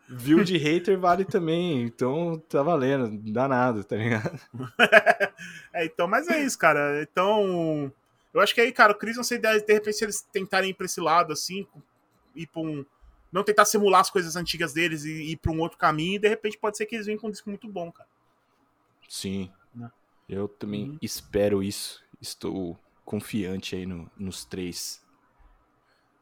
[0.07, 4.39] View de hater vale também, então tá valendo, não dá nada, tá ligado?
[5.73, 7.01] é, então, mas é isso, cara.
[7.01, 7.91] Então,
[8.33, 10.73] eu acho que aí, cara, o Chris não sei, de repente, se eles tentarem ir
[10.73, 11.65] pra esse lado, assim,
[12.35, 12.85] ir pra um.
[13.31, 16.27] Não tentar simular as coisas antigas deles e ir pra um outro caminho, e de
[16.27, 18.07] repente pode ser que eles venham com um disco muito bom, cara.
[19.09, 19.51] Sim.
[19.73, 19.91] Né?
[20.29, 20.97] Eu também uhum.
[21.01, 22.03] espero isso.
[22.21, 25.03] Estou confiante aí no, nos três.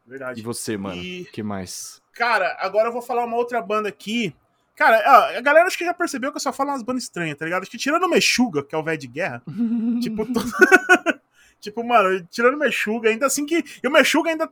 [0.06, 0.40] Verdade.
[0.40, 1.02] E você, mano?
[1.02, 1.26] E...
[1.26, 2.02] que mais?
[2.14, 4.36] Cara, agora eu vou falar uma outra banda aqui.
[4.76, 7.46] Cara, a galera acho que já percebeu que eu só falo umas bandas estranhas, tá
[7.46, 7.62] ligado?
[7.62, 9.42] Acho que tirando o Mexuga, que é o velho de guerra,
[10.02, 10.40] tipo, to...
[11.62, 13.64] tipo, mano, tirando o Mexuga, ainda assim que.
[13.84, 14.50] E o Mexuga ainda,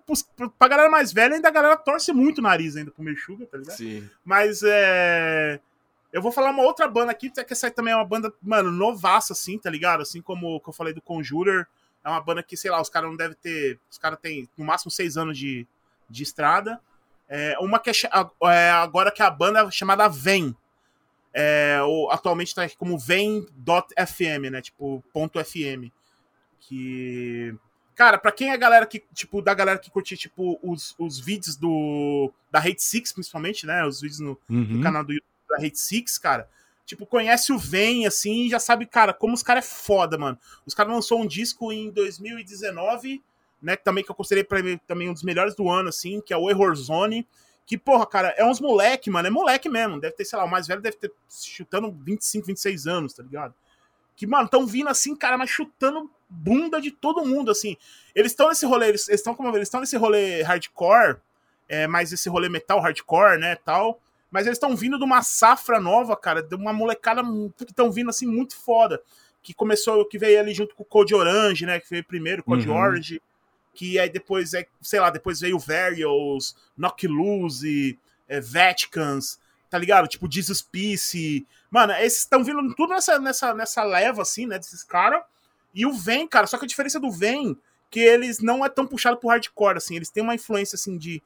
[0.57, 3.57] pra galera mais velha, ainda a galera torce muito o nariz ainda pro Mexuga, tá
[3.57, 3.75] ligado?
[3.75, 4.07] Sim.
[4.23, 5.59] Mas é.
[6.13, 8.69] Eu vou falar uma outra banda aqui, que essa aí também é uma banda, mano,
[8.69, 10.01] novaça, assim, tá ligado?
[10.01, 11.65] Assim como que eu falei do Conjurer.
[12.03, 13.79] É uma banda que, sei lá, os caras não devem ter.
[13.89, 15.67] Os caras têm no máximo seis anos de,
[16.09, 16.79] de estrada.
[17.29, 20.55] É, uma que é, é, agora que a banda é chamada Vem.
[21.33, 24.61] É, ou, atualmente tá como Vem.fm, né?
[24.61, 25.91] Tipo, ponto FM.
[26.59, 27.55] Que.
[27.95, 31.19] Cara, pra quem é a galera que, tipo, da galera que curte, tipo, os, os
[31.19, 32.31] vídeos do.
[32.49, 33.85] Da Hate Six, principalmente, né?
[33.85, 34.63] Os vídeos no, uhum.
[34.63, 36.49] no canal do YouTube da Hate Six, cara.
[36.85, 40.37] Tipo, conhece o Vem, assim, e já sabe, cara, como os caras é foda, mano.
[40.65, 43.23] Os caras lançou um disco em 2019
[43.61, 43.75] né?
[43.75, 46.37] Também que eu considerei pra mim também um dos melhores do ano, assim, que é
[46.37, 47.27] o Error Zone.
[47.65, 49.27] Que, porra, cara, é uns moleque, mano.
[49.27, 49.99] É moleque mesmo.
[49.99, 53.53] Deve ter, sei lá, o mais velho deve ter chutando 25, 26 anos, tá ligado?
[54.15, 57.77] Que, mano, tão vindo assim, cara, mas chutando bunda de todo mundo, assim.
[58.15, 61.17] Eles estão nesse rolê, eles estão como eles estão nesse rolê hardcore,
[61.69, 64.01] é, mais esse rolê metal hardcore, né, tal.
[64.31, 67.21] Mas eles estão vindo de uma safra nova, cara, de uma molecada
[67.57, 69.01] que estão vindo assim muito foda.
[69.43, 72.67] Que começou, que veio ali junto com o Code Orange, né, que veio primeiro, Code
[72.69, 72.75] Uhum.
[72.75, 73.21] Orange
[73.73, 80.07] que aí depois é, sei lá, depois veio Varials, Knock Loose, é, Vaticans, tá ligado?
[80.07, 81.45] Tipo Jesus Peace.
[81.69, 85.23] Mano, esses estão vindo tudo nessa, nessa, nessa leva, assim, né, desses caras.
[85.73, 87.57] E o Vem, cara, só que a diferença do Vem,
[87.89, 91.23] que eles não é tão puxado pro hardcore, assim, eles têm uma influência, assim, de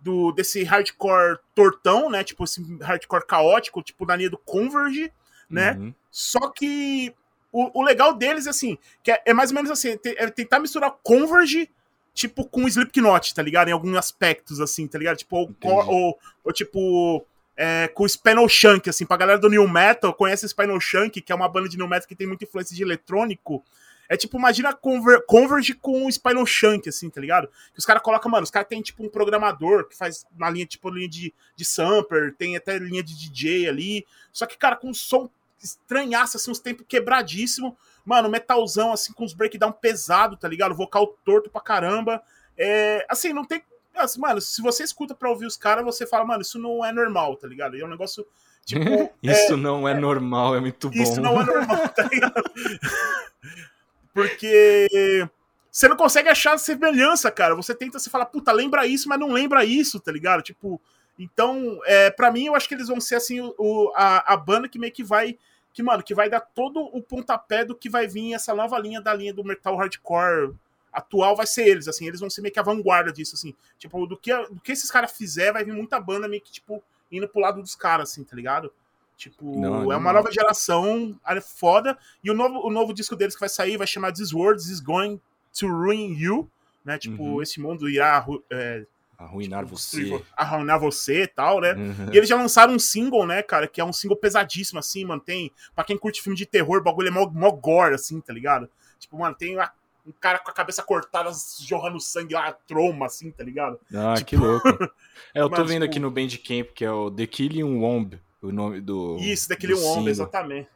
[0.00, 5.12] do, desse hardcore tortão, né, tipo esse hardcore caótico, tipo da linha do Converge,
[5.48, 5.94] né, Uhum.
[6.10, 7.14] só que
[7.52, 10.94] o, o legal deles, assim, que é, é mais ou menos assim, é tentar misturar
[11.02, 11.68] Converge
[12.14, 13.68] tipo com Slipknot, tá ligado?
[13.68, 15.18] Em alguns aspectos, assim, tá ligado?
[15.18, 17.24] Tipo, ou, ou, ou, tipo,
[17.56, 21.32] é, com o Spinal Shank, assim, pra galera do New Metal, conhece Spinal Shank, que
[21.32, 23.64] é uma banda de New Metal que tem muita influência de eletrônico.
[24.10, 27.46] É tipo, imagina Conver Converge com o Spinal Shank, assim, tá ligado?
[27.72, 30.66] Que os caras colocam, mano, os caras tem tipo um programador que faz na linha,
[30.66, 34.04] tipo, linha de, de sampler, tem até linha de DJ ali.
[34.32, 35.30] Só que, cara, com um som
[35.62, 37.78] estranhaço, assim, uns tempos quebradíssimo.
[38.04, 40.74] Mano, metalzão, assim, com uns breakdown pesado, tá ligado?
[40.74, 42.20] Vocal torto pra caramba.
[42.58, 43.62] É, assim, não tem.
[43.94, 46.90] Assim, mano, se você escuta pra ouvir os caras, você fala, mano, isso não é
[46.90, 47.76] normal, tá ligado?
[47.76, 48.26] E é um negócio.
[48.64, 51.00] Tipo, isso é, não é, é, normal, é muito bom.
[51.00, 52.42] Isso não é normal, tá ligado?
[54.12, 55.28] Porque
[55.70, 57.54] você não consegue achar semelhança, cara.
[57.54, 60.42] Você tenta se falar, puta, lembra isso, mas não lembra isso, tá ligado?
[60.42, 60.80] Tipo,
[61.18, 64.68] então, é, para mim, eu acho que eles vão ser assim o, a, a banda
[64.68, 65.38] que meio que vai
[65.72, 69.00] que, mano, que vai dar todo o pontapé do que vai vir essa nova linha
[69.00, 70.52] da linha do metal hardcore
[70.92, 73.54] atual vai ser eles, assim, eles vão ser meio que a vanguarda disso, assim.
[73.78, 76.82] Tipo, do que, do que esses caras fizer, vai vir muita banda meio que, tipo,
[77.10, 78.72] indo pro lado dos caras, assim, tá ligado?
[79.20, 81.98] Tipo, não, é uma nova geração, é foda.
[82.24, 84.80] E o novo, o novo disco deles que vai sair vai chamar This World is
[84.80, 85.20] Going
[85.58, 86.50] to Ruin You,
[86.82, 86.96] né?
[86.96, 87.42] Tipo, uhum.
[87.42, 88.86] esse mundo irá é,
[89.18, 90.24] arruinar tipo, você.
[90.34, 91.74] Arruinar você e tal, né?
[91.74, 92.10] Uhum.
[92.10, 95.20] E eles já lançaram um single, né, cara, que é um single pesadíssimo, assim, mano.
[95.20, 98.32] Tem, pra quem curte filme de terror, o bagulho é mó, mó gore, assim, tá
[98.32, 98.70] ligado?
[98.98, 99.70] Tipo, mano, tem uma,
[100.06, 103.78] um cara com a cabeça cortada, jorrando sangue lá, troma, assim, tá ligado?
[103.94, 104.30] Ah, tipo...
[104.30, 104.66] que louco.
[105.34, 105.84] É, eu tô vendo tipo...
[105.84, 109.18] aqui no Bandcamp, que é o The Killing Womb o nome do.
[109.18, 110.68] Isso, daquele Womb, exatamente.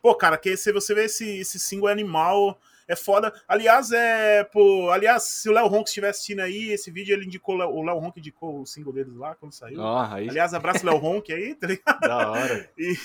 [0.00, 2.58] Pô, cara, que se você vê esse, esse single animal,
[2.88, 3.32] é foda.
[3.46, 4.44] Aliás, é.
[4.44, 7.98] Pô, aliás, se o Léo Ronk estiver assistindo aí, esse vídeo ele indicou, o Léo
[7.98, 9.80] Ronk indicou o single deles lá quando saiu.
[9.80, 10.28] Ah, aí...
[10.28, 12.00] Aliás, abraço Léo Ronk aí, tá ligado?
[12.00, 12.70] Da hora.
[12.76, 12.96] E,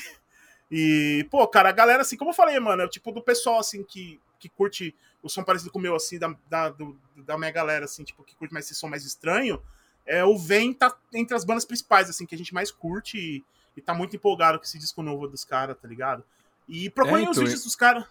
[0.71, 3.59] e, pô, cara, a galera, assim, como eu falei, mano, é o tipo do pessoal,
[3.59, 7.37] assim, que, que curte o som parecido com o meu, assim, da, da, do, da
[7.37, 9.61] minha galera, assim, tipo, que curte mais esse som mais estranho.
[10.05, 13.17] É, o Vem tá entre as bandas principais, assim, que a gente mais curte.
[13.17, 13.43] E,
[13.77, 16.23] e tá muito empolgado com esse disco novo dos caras, tá ligado?
[16.67, 18.03] E procurem é, então, os vídeos dos caras.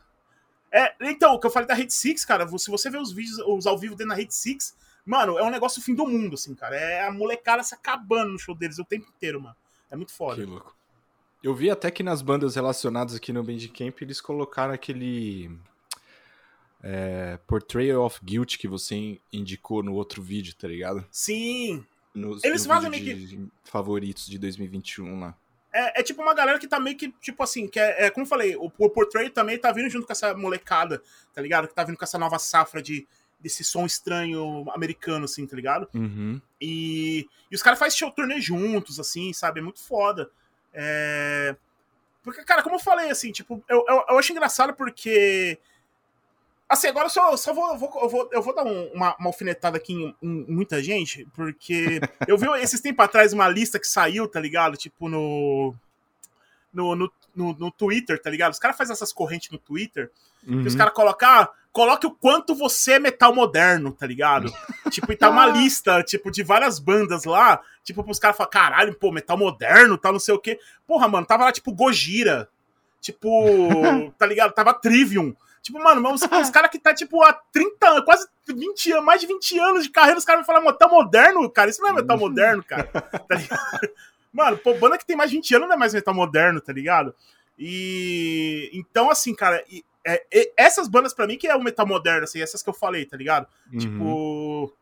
[0.70, 3.38] É, então, o que eu falei da Hate Six, cara, se você ver os vídeos,
[3.38, 6.54] os ao vivo dentro da Hate Six, mano, é um negócio fim do mundo, assim,
[6.54, 6.76] cara.
[6.76, 9.56] É a molecada se acabando no show deles o tempo inteiro, mano.
[9.90, 10.36] É muito foda.
[10.36, 10.74] Que louco.
[11.42, 15.50] Eu vi até que nas bandas relacionadas aqui no Bandcamp eles colocaram aquele
[16.82, 21.04] é, Portrayal of Guilt que você indicou no outro vídeo, tá ligado?
[21.10, 21.84] Sim.
[22.14, 25.36] Nos, eles no fazem meio que favoritos de 2021 lá
[25.76, 28.24] é, é, tipo uma galera que tá meio que, tipo assim, que é, é como
[28.24, 31.02] eu falei, o, o Portrait também tá vindo junto com essa molecada,
[31.34, 31.68] tá ligado?
[31.68, 33.06] Que tá vindo com essa nova safra de
[33.38, 35.88] desse som estranho americano, assim, tá ligado?
[35.94, 36.40] Uhum.
[36.60, 39.60] E, e os caras fazem show turnê juntos, assim, sabe?
[39.60, 40.30] É muito foda.
[40.72, 41.54] É...
[42.22, 45.58] Porque, cara, como eu falei, assim, tipo, eu, eu, eu acho engraçado porque
[46.68, 49.14] Assim, agora eu só, só vou, eu vou, eu vou, eu vou dar um, uma,
[49.16, 53.78] uma alfinetada aqui em, em, muita gente, porque eu vi esses tempos atrás uma lista
[53.78, 54.76] que saiu, tá ligado?
[54.76, 55.74] Tipo, no.
[56.72, 58.52] No, no, no, no Twitter, tá ligado?
[58.52, 60.10] Os caras fazem essas correntes no Twitter,
[60.46, 60.60] uhum.
[60.60, 64.52] que os caras colocam, ah, coloque o quanto você é metal moderno, tá ligado?
[64.90, 68.94] tipo, e tá uma lista, tipo, de várias bandas lá, tipo, pros caras falarem, caralho,
[68.94, 70.58] pô, metal moderno, tal, não sei o quê.
[70.86, 72.48] Porra, mano, tava lá, tipo, Gojira,
[73.00, 73.30] tipo,
[74.18, 74.52] tá ligado?
[74.52, 75.34] Tava Trivium,
[75.66, 79.20] Tipo, mano, os, os caras que tá, tipo, há 30 anos, quase 20 anos, mais
[79.20, 81.68] de 20 anos de carreira, os caras vão falar metal moderno, cara.
[81.68, 82.84] Isso não é metal moderno, cara.
[82.84, 83.88] Tá ligado?
[84.32, 86.72] Mano, pô, banda que tem mais de 20 anos não é mais metal moderno, tá
[86.72, 87.12] ligado?
[87.58, 88.70] E.
[88.74, 92.22] Então, assim, cara, e, é, e, essas bandas para mim que é o metal moderno,
[92.22, 93.48] assim, essas que eu falei, tá ligado?
[93.72, 93.78] Uhum.
[93.78, 94.76] Tipo.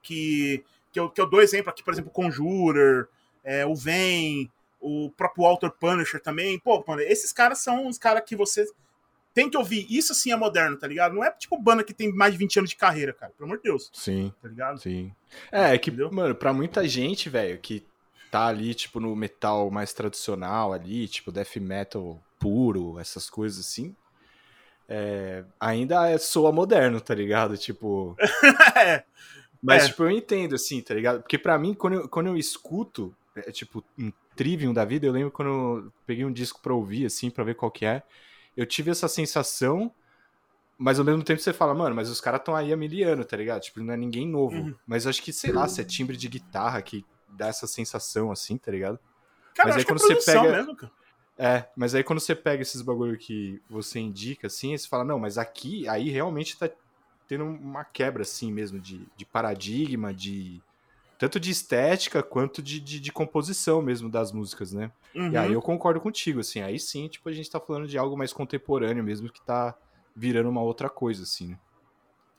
[0.00, 3.08] Que, que, eu, que eu dou exemplo aqui, por exemplo, Conjurer,
[3.42, 4.48] é, o Vem,
[4.80, 6.56] o próprio Walter Punisher também.
[6.60, 8.64] Pô, mano, esses caras são os caras que você
[9.32, 9.86] tem que ouvir.
[9.88, 11.14] Isso sim é moderno, tá ligado?
[11.14, 13.32] Não é tipo banda que tem mais de 20 anos de carreira, cara.
[13.36, 13.90] Pelo amor de Deus.
[13.92, 14.32] Sim.
[14.42, 14.80] Tá ligado?
[14.80, 15.12] Sim.
[15.50, 16.10] É, é que, Entendeu?
[16.12, 17.84] mano, pra muita gente, velho, que
[18.30, 23.94] tá ali, tipo, no metal mais tradicional ali, tipo, death metal puro, essas coisas assim.
[24.88, 27.56] É, ainda é, soa moderno, tá ligado?
[27.56, 28.16] Tipo.
[28.76, 29.04] é.
[29.62, 29.86] Mas, é.
[29.88, 31.20] tipo, eu entendo, assim, tá ligado?
[31.20, 35.12] Porque pra mim, quando eu, quando eu escuto, é, tipo, um Trivium da vida, eu
[35.12, 38.02] lembro quando eu peguei um disco pra ouvir, assim, pra ver qual que é
[38.56, 39.92] eu tive essa sensação,
[40.78, 43.26] mas ao mesmo tempo você fala, mano, mas os caras estão aí há mil anos,
[43.26, 43.60] tá ligado?
[43.60, 44.56] Tipo, não é ninguém novo.
[44.56, 44.74] Uhum.
[44.86, 48.56] Mas acho que, sei lá, se é timbre de guitarra que dá essa sensação assim,
[48.56, 48.98] tá ligado?
[49.54, 50.52] Cara, mas aí quando é você pega.
[50.52, 50.92] Mesmo, cara.
[51.38, 55.18] É, mas aí quando você pega esses bagulho que você indica, assim, você fala, não,
[55.18, 56.68] mas aqui, aí realmente tá
[57.26, 60.60] tendo uma quebra, assim mesmo, de, de paradigma, de
[61.20, 64.90] tanto de estética quanto de, de, de composição mesmo das músicas, né?
[65.14, 65.30] Uhum.
[65.30, 65.54] E aí uhum.
[65.54, 69.04] eu concordo contigo, assim, aí sim, tipo, a gente tá falando de algo mais contemporâneo
[69.04, 69.76] mesmo, que tá
[70.16, 71.58] virando uma outra coisa, assim, né?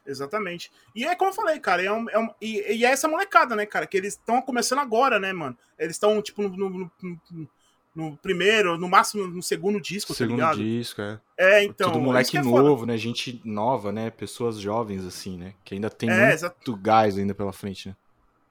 [0.03, 0.71] Exatamente.
[0.95, 3.55] E é como eu falei, cara, é um, é um, e, e, é essa molecada,
[3.55, 5.55] né, cara, que eles estão começando agora, né, mano?
[5.77, 7.49] Eles estão, tipo, no, no, no,
[7.93, 10.57] no, primeiro, no máximo no segundo disco, segundo tá ligado?
[10.57, 11.21] disco, é.
[11.37, 11.91] É, então.
[11.91, 12.91] Tudo moleque é novo, foda.
[12.91, 12.97] né?
[12.97, 14.09] Gente nova, né?
[14.09, 15.53] Pessoas jovens, assim, né?
[15.63, 17.95] Que ainda tem é, muito gás ainda pela frente, né?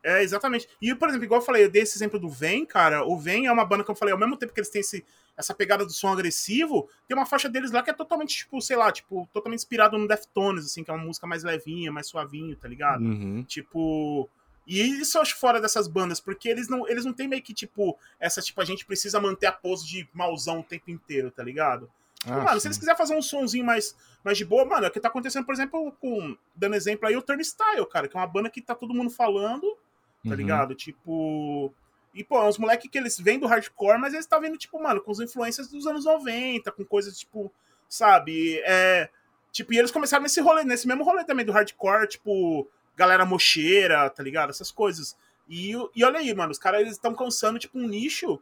[0.03, 0.68] É, exatamente.
[0.80, 3.05] E, por exemplo, igual eu falei, eu dei esse exemplo do Vem, cara.
[3.05, 5.05] O Vem é uma banda que eu falei, ao mesmo tempo que eles têm esse,
[5.36, 8.76] essa pegada do som agressivo, tem uma faixa deles lá que é totalmente, tipo, sei
[8.76, 12.57] lá, tipo, totalmente inspirado no Deftones, assim, que é uma música mais levinha, mais suavinho,
[12.57, 13.03] tá ligado?
[13.03, 13.44] Uhum.
[13.44, 14.28] Tipo.
[14.66, 17.53] E isso eu acho fora dessas bandas, porque eles não, eles não têm meio que,
[17.53, 21.42] tipo, essa, tipo, a gente precisa manter a pose de mauzão o tempo inteiro, tá
[21.42, 21.90] ligado?
[22.20, 22.61] Tipo, ah, mano, sim.
[22.61, 25.09] se eles quiserem fazer um sonzinho mais, mais de boa, mano, é o que tá
[25.09, 26.36] acontecendo, por exemplo, com.
[26.55, 29.76] Dando exemplo aí, o Turnstile, cara, que é uma banda que tá todo mundo falando,
[30.25, 30.35] tá uhum.
[30.35, 30.75] ligado?
[30.75, 31.73] Tipo.
[32.12, 34.83] E, pô, os moleques que eles vêm do hardcore, mas eles estão tá vindo, tipo,
[34.83, 37.53] mano, com as influências dos anos 90, com coisas, tipo,
[37.89, 38.61] sabe?
[38.64, 39.09] É.
[39.53, 44.09] Tipo, e eles começaram nesse rolê, nesse mesmo rolê também do hardcore, tipo, galera mocheira,
[44.11, 44.51] tá ligado?
[44.51, 45.16] Essas coisas.
[45.49, 48.41] E, e olha aí, mano, os caras eles estão cansando, tipo, um nicho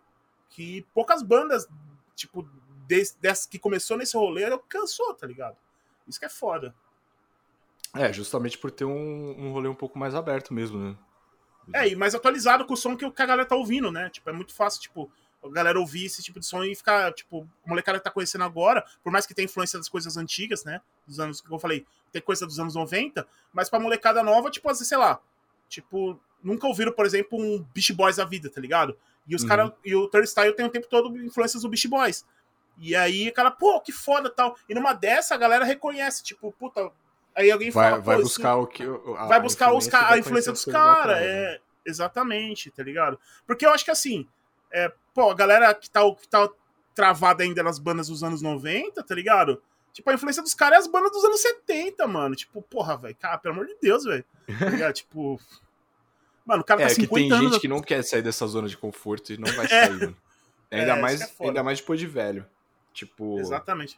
[0.51, 1.67] que poucas bandas,
[2.15, 2.47] tipo,
[2.87, 5.57] des, des, que começou nesse rolê, cansou, tá ligado?
[6.07, 6.75] Isso que é foda.
[7.95, 10.97] É, justamente por ter um, um rolê um pouco mais aberto mesmo, né?
[11.73, 14.09] É, e mais atualizado com o som que a galera tá ouvindo, né?
[14.11, 15.11] Tipo, é muito fácil, tipo,
[15.43, 18.45] a galera ouvir esse tipo de som e ficar, tipo, a molecada que tá conhecendo
[18.45, 20.81] agora, por mais que tenha influência das coisas antigas, né?
[21.07, 24.69] Dos anos, como eu falei, tem coisa dos anos 90, mas pra molecada nova, tipo,
[24.69, 25.21] assim, sei lá,
[25.69, 28.97] tipo, nunca ouviram, por exemplo, um Beast Boys da vida, tá ligado?
[29.27, 29.49] E os uhum.
[29.49, 32.25] caras, e o Turnstile tem o tempo todo influências do Beast Boys.
[32.81, 34.57] E aí, cara, pô, que foda tal.
[34.69, 36.91] E numa dessa, a galera reconhece, tipo, puta,
[37.39, 38.83] Aí alguém vai, fala, vai buscar o que.
[38.83, 41.19] A, vai buscar os a influência dos caras.
[41.19, 43.17] É, exatamente, tá ligado?
[43.47, 44.27] Porque eu acho que assim,
[44.73, 46.51] é, pô, a galera que tá, que tá
[46.97, 49.63] travada ainda nas bandas dos anos 90, tá ligado?
[49.93, 52.35] Tipo, a influência dos caras é as bandas dos anos 70, mano.
[52.35, 54.25] Tipo, porra, velho, cara, pelo amor de Deus, velho.
[54.77, 55.41] Tá tipo.
[56.45, 58.67] Mano, o cara tá é, 50 que tem gente que não quer sair dessa zona
[58.67, 59.91] de conforto e não vai sair, é.
[59.91, 60.17] mano.
[60.73, 62.45] Ainda, é, mais, é ainda mais depois de velho.
[62.93, 63.39] Tipo.
[63.39, 63.97] Exatamente.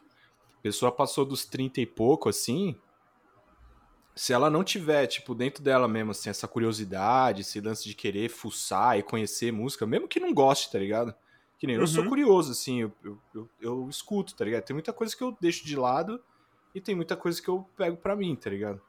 [0.59, 2.77] A pessoa passou dos 30 e pouco, assim.
[4.15, 8.29] Se ela não tiver, tipo, dentro dela mesmo, assim, essa curiosidade, esse lance de querer
[8.29, 11.13] fuçar e conhecer música, mesmo que não goste, tá ligado?
[11.57, 11.83] Que nem uhum.
[11.83, 12.09] eu sou uhum.
[12.09, 14.63] curioso, assim, eu, eu, eu, eu, escuto, tá ligado?
[14.63, 16.21] Tem muita coisa que eu deixo de lado
[16.73, 18.81] e tem muita coisa que eu pego pra mim, tá ligado?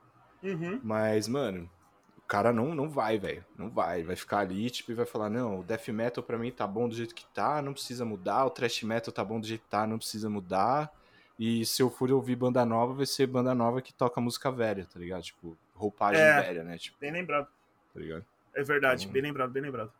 [0.42, 0.80] Uhum.
[0.82, 1.70] Mas, mano,
[2.16, 3.44] o cara não, não vai, velho.
[3.56, 4.02] Não vai.
[4.02, 6.88] Vai ficar ali, tipo, e vai falar: não, o death metal pra mim tá bom
[6.88, 8.46] do jeito que tá, não precisa mudar.
[8.46, 10.90] O thrash metal tá bom do jeito que tá, não precisa mudar.
[11.38, 14.86] E se eu for ouvir banda nova, vai ser banda nova que toca música velha,
[14.92, 15.22] tá ligado?
[15.22, 16.78] Tipo, roupagem é, velha, né?
[16.78, 17.48] Tipo, bem lembrado.
[17.92, 18.24] Tá ligado?
[18.54, 19.92] É verdade, então, bem lembrado, bem lembrado.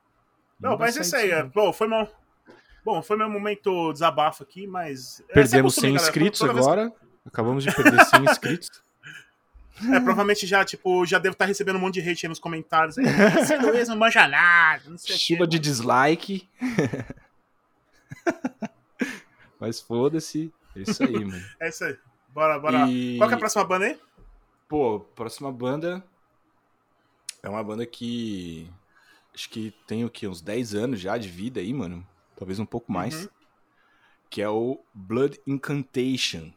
[0.60, 1.42] Não, mas é isso aí, é.
[1.42, 2.08] Bom, foi mal.
[2.84, 5.22] Bom, foi meu momento desabafo aqui, mas.
[5.28, 6.88] É, Perdemos 100 inscritos agora.
[6.88, 7.02] Vez...
[7.26, 8.82] Acabamos de perder 100 inscritos.
[9.90, 12.96] É, provavelmente já, tipo, já devo estar recebendo um monte de hate aí nos comentários.
[12.96, 16.48] Você Luiz não manja nada, não sei Chuva de dislike.
[19.58, 20.52] Mas foda-se.
[20.76, 21.44] É isso aí, mano.
[21.60, 21.98] é isso aí.
[22.28, 22.88] Bora, bora.
[22.88, 23.18] E...
[23.18, 24.00] Qual que é a próxima banda aí?
[24.68, 26.02] Pô, próxima banda
[27.42, 28.70] é uma banda que
[29.34, 30.26] acho que tem o quê?
[30.26, 32.06] Uns 10 anos já de vida aí, mano
[32.42, 33.28] talvez um pouco mais, uhum.
[34.28, 36.52] que é o Blood Incantation.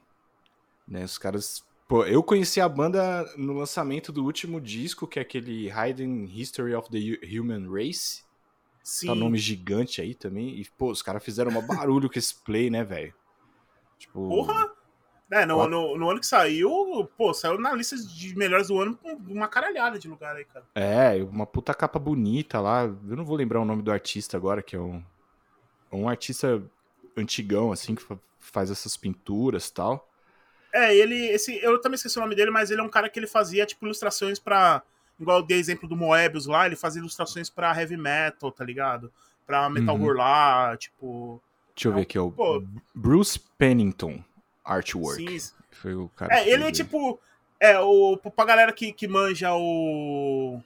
[0.87, 1.63] Né, os caras.
[1.87, 6.73] Pô, eu conheci a banda no lançamento do último disco, que é aquele Hidden History
[6.73, 8.23] of the Human Race.
[8.83, 9.07] Sim.
[9.07, 10.59] Tá nome gigante aí também.
[10.59, 13.13] E, pô, os caras fizeram um barulho com esse play, né, velho?
[14.05, 14.27] Tipo.
[14.29, 14.71] Porra!
[15.31, 18.95] É, no, no, no, ano que saiu, pô, saiu na lista de melhores do ano
[18.95, 20.63] com uma caralhada de lugar aí, cara.
[20.75, 22.83] É, uma puta capa bonita lá.
[22.83, 25.03] Eu não vou lembrar o nome do artista agora, que é um
[25.95, 26.61] um artista
[27.15, 28.03] antigão, assim, que
[28.39, 30.09] faz essas pinturas tal.
[30.73, 33.17] É, ele, esse, eu também esqueci o nome dele, mas ele é um cara que
[33.17, 34.83] ele fazia, tipo, ilustrações para
[35.17, 39.11] igual eu dei exemplo do Moebius lá, ele fazia ilustrações para heavy metal, tá ligado?
[39.45, 40.11] Pra Metal uhum.
[40.11, 41.41] lá, tipo...
[41.75, 42.63] Deixa eu ver aqui, é o pô,
[42.93, 44.23] Bruce Pennington
[44.63, 45.39] Artwork.
[45.39, 45.53] Sim.
[45.71, 47.19] Foi o cara É, ele é tipo...
[47.59, 50.61] É, o, pra galera que, que manja o...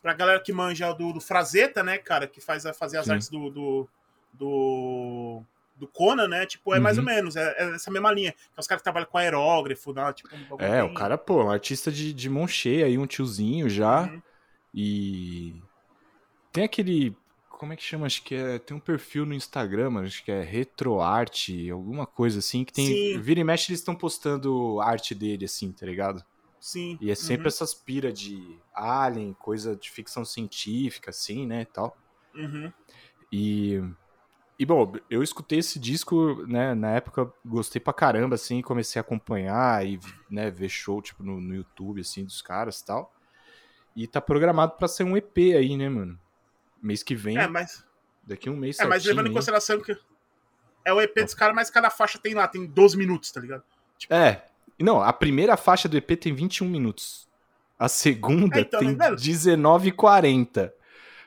[0.00, 3.12] Pra galera que manja do, do Frazetta, né, cara, que faz fazer as Sim.
[3.12, 3.88] artes do, do
[4.32, 5.42] do,
[5.76, 6.46] do Conan, né?
[6.46, 6.82] Tipo, é uhum.
[6.82, 8.34] mais ou menos, é, é, essa mesma linha.
[8.56, 10.12] É os caras que trabalham com aerógrafo, né?
[10.12, 10.90] Tipo, um é, bem...
[10.90, 14.02] o cara, pô, um artista de, de mão cheia aí, um tiozinho já.
[14.02, 14.22] Uhum.
[14.74, 15.62] E
[16.50, 17.14] tem aquele.
[17.62, 18.06] Como é que chama?
[18.06, 18.58] Acho que é.
[18.58, 22.88] Tem um perfil no Instagram, acho que é retroarte, alguma coisa assim, que tem.
[22.88, 23.20] Sim.
[23.20, 26.24] Vira e mexe, eles estão postando arte dele, assim, tá ligado?
[26.58, 26.98] Sim.
[27.00, 27.46] E é sempre uhum.
[27.46, 31.64] essas pira de alien, coisa de ficção científica, assim, né?
[31.66, 31.96] tal.
[32.34, 32.72] Uhum.
[33.30, 33.80] E
[34.58, 39.02] E bom, eu escutei esse disco, né, na época gostei pra caramba, assim, comecei a
[39.02, 43.14] acompanhar e, né, ver show, tipo, no, no YouTube, assim, dos caras e tal.
[43.94, 46.18] E tá programado pra ser um EP aí, né, mano?
[46.82, 47.38] Mês que vem.
[47.38, 47.84] É, mas.
[48.24, 49.96] Daqui um mês É, mas levando em consideração que
[50.84, 53.62] é o EP dos caras, mas cada faixa tem lá, tem 12 minutos, tá ligado?
[53.98, 54.12] Tipo...
[54.12, 54.44] É.
[54.78, 57.28] Não, a primeira faixa do EP tem 21 minutos.
[57.78, 60.72] A segunda é, então, tem 19,40.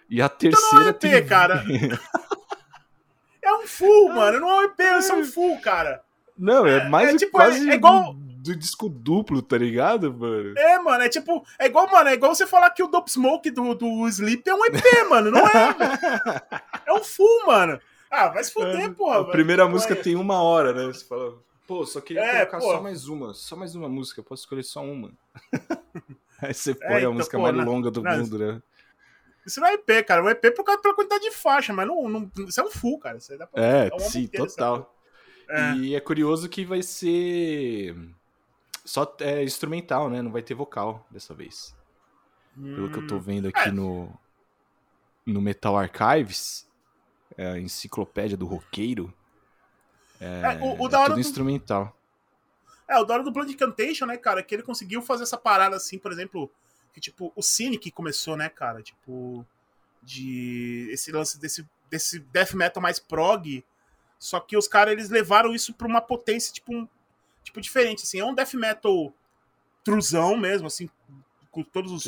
[0.09, 1.25] E a terceira então não é EP, tem...
[1.25, 1.63] cara.
[3.41, 4.39] é um full, mano.
[4.39, 6.03] Não é um EP, é um full, cara.
[6.37, 8.15] Não, é, é mais é, tipo, quase é, igual
[8.45, 10.53] do disco duplo, tá ligado, mano?
[10.57, 13.49] É, mano, é tipo, é igual, mano, é igual você falar que o Dope Smoke
[13.49, 14.75] do, do Sleep é um EP,
[15.09, 15.75] mano, não é?
[16.85, 17.79] é um full, mano.
[18.09, 19.21] Ah, vai se fuder, é, porra.
[19.21, 20.85] A primeira música tem uma hora, né?
[20.85, 21.33] Você fala,
[21.67, 24.83] pô, só queria é, colocar só mais uma, só mais uma música, posso escolher só
[24.83, 25.11] uma.
[26.41, 28.37] Aí você é, põe é, a então, música pô, mais na, longa do na, mundo,
[28.37, 28.61] né?
[29.45, 30.23] Isso não é EP, cara.
[30.23, 32.69] O EP é por causa pela quantidade de faixa, mas não, não, isso é um
[32.69, 33.17] full, cara.
[33.17, 34.95] Isso dá pra, é, sim, total.
[35.49, 35.73] É.
[35.75, 37.95] E é curioso que vai ser
[38.85, 40.21] só é, instrumental, né?
[40.21, 41.75] Não vai ter vocal dessa vez.
[42.57, 42.75] Hum.
[42.75, 43.19] Pelo que eu tô hum.
[43.19, 43.71] vendo aqui é.
[43.71, 44.09] no,
[45.25, 46.67] no Metal Archives,
[47.35, 49.13] é a enciclopédia do roqueiro.
[50.21, 51.19] É, é o, o é tudo do...
[51.19, 51.97] instrumental.
[52.87, 55.75] É, o da hora do Blood Cantation, né, cara, que ele conseguiu fazer essa parada
[55.75, 56.51] assim, por exemplo,
[56.93, 59.45] que tipo, o Cine que começou, né, cara, tipo,
[60.03, 63.65] de esse lance desse, desse death metal mais prog,
[64.19, 66.87] só que os caras eles levaram isso pra uma potência, tipo, um,
[67.45, 68.19] tipo, diferente, assim.
[68.19, 69.13] É um death metal
[69.83, 70.89] truzão mesmo, assim,
[71.51, 72.05] com todos os.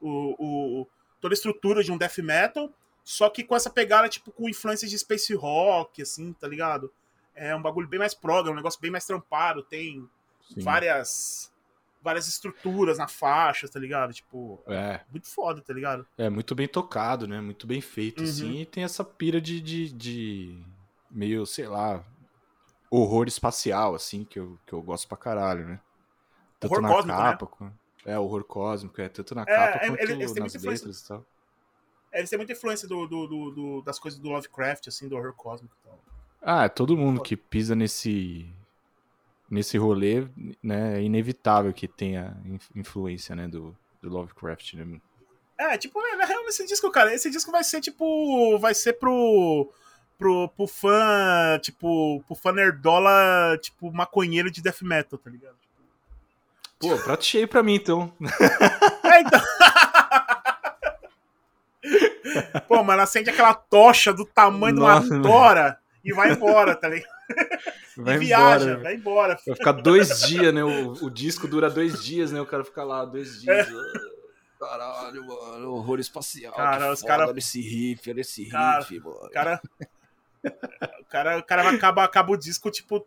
[0.00, 0.34] O,
[0.80, 0.86] o,
[1.20, 2.72] toda a estrutura de um death metal,
[3.04, 6.90] só que com essa pegada, tipo, com influências de space rock, assim, tá ligado?
[7.34, 10.08] É um bagulho bem mais prog, é um negócio bem mais trampado, tem
[10.48, 10.60] Sim.
[10.60, 11.52] várias
[12.02, 14.14] várias estruturas na faixa, tá ligado?
[14.14, 15.00] Tipo, é.
[15.10, 16.06] muito foda, tá ligado?
[16.16, 17.42] É, muito bem tocado, né?
[17.42, 18.50] Muito bem feito, assim, uhum.
[18.52, 18.60] assim.
[18.62, 20.58] E tem essa pira de, de, de,
[21.10, 22.02] meio, sei lá,
[22.90, 25.80] horror espacial, assim, que eu, que eu gosto pra caralho, né?
[26.58, 27.24] Tanto horror na cósmico, né?
[27.24, 27.72] capa, né?
[28.04, 31.08] é, horror cósmico, é, tanto na é, capa é, quanto ele, ele nas letras e
[31.08, 31.24] tal.
[32.12, 35.16] É, eles têm muita influência do, do, do, do, das coisas do Lovecraft, assim, do
[35.16, 35.98] horror cósmico e tal.
[36.42, 38.50] Ah, todo mundo que pisa nesse
[39.50, 40.28] nesse rolê,
[40.62, 42.36] né, é inevitável que tenha
[42.74, 45.00] influência, né, do, do Lovecraft, né?
[45.58, 49.70] É, tipo, na real, esse disco, cara, esse disco vai ser, tipo, vai ser pro
[50.20, 55.56] pro, pro fã, tipo, pro fã nerdola, tipo, maconheiro de death metal, tá ligado?
[56.78, 58.12] Pô, prato cheio pra mim, então.
[59.02, 59.40] É, então.
[62.68, 66.86] Pô, mano, acende aquela tocha do tamanho Nossa, de uma tora e vai embora, tá
[66.88, 67.08] ligado?
[67.96, 68.82] Vai e viaja, embora.
[68.82, 69.38] vai embora.
[69.46, 70.64] Vai ficar dois dias, né?
[70.64, 72.40] O, o, disco dura dois dias, né?
[72.40, 73.68] O cara fica lá dois dias.
[73.68, 73.72] É.
[74.58, 76.54] Caralho, mano, horror espacial.
[76.54, 77.28] Cara, os caras.
[77.28, 79.30] Olha esse riff, olha esse cara, riff, mano.
[79.32, 79.60] Cara,
[81.00, 83.06] o cara, o cara acaba, acaba o disco, tipo.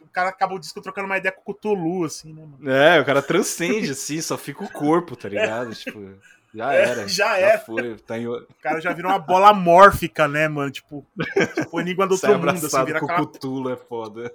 [0.00, 2.70] O cara acaba o disco trocando uma ideia com o Cthulhu, assim, né, mano?
[2.70, 5.72] É, o cara transcende, assim, só fica o corpo, tá ligado?
[5.72, 5.74] É.
[5.74, 6.18] Tipo,
[6.56, 7.06] já é, era.
[7.06, 7.58] já, já era.
[7.58, 8.26] Foi, tá em...
[8.26, 10.70] O cara já virou uma bola mórfica, né, mano?
[10.70, 11.06] Tipo,
[11.54, 13.26] tipo enigma do outro mundo, assim, vira com aquela...
[13.26, 14.32] Cthulhu é foda.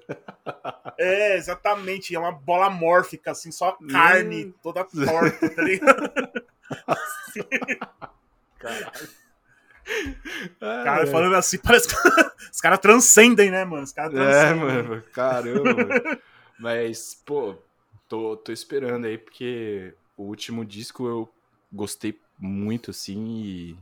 [0.99, 2.14] É, exatamente.
[2.14, 6.12] É uma bola mórfica, assim, só carne toda torta, tá ligado?
[8.59, 9.21] Caralho.
[10.60, 11.96] Cara, falando assim, parece que
[12.52, 13.84] os caras transcendem, né, mano?
[13.84, 14.70] Os caras é, transcendem.
[14.70, 16.20] É, mano, caramba.
[16.60, 17.56] Mas, pô,
[18.08, 21.30] tô, tô esperando aí, porque o último disco eu
[21.72, 23.78] gostei muito, assim, e.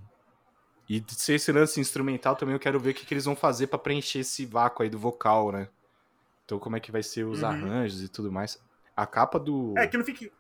[0.88, 3.36] E de ser esse lance instrumental também, eu quero ver o que, que eles vão
[3.36, 5.68] fazer para preencher esse vácuo aí do vocal, né?
[6.44, 7.50] Então, como é que vai ser os uhum.
[7.50, 8.60] arranjos e tudo mais.
[8.98, 9.76] A capa do.
[9.78, 10.32] É, que não fique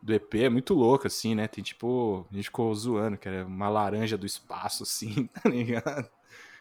[0.00, 1.48] do EP é muito louco, assim, né?
[1.48, 2.26] Tem tipo.
[2.30, 6.08] A gente ficou zoando, que era uma laranja do espaço, assim, tá ligado?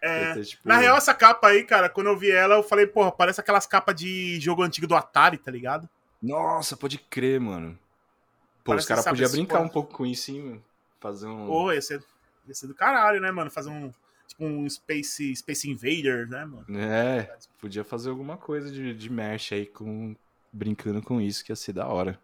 [0.01, 0.67] É, tipo...
[0.67, 3.65] Na real, essa capa aí, cara, quando eu vi ela, eu falei, porra, parece aquelas
[3.65, 5.89] capas de jogo antigo do Atari, tá ligado?
[6.21, 7.77] Nossa, pode crer, mano.
[8.63, 10.63] Pô, parece os caras podiam brincar um pouco com isso, hein,
[10.99, 11.45] Fazer um.
[11.45, 12.03] Pô, ia ser,
[12.47, 13.51] ia ser do caralho, né, mano?
[13.51, 13.91] Fazer um.
[14.27, 16.65] Tipo um Space, Space Invader, né, mano?
[16.77, 20.15] É, podia fazer alguma coisa de, de mesh aí com.
[20.51, 22.19] Brincando com isso, que ia ser da hora.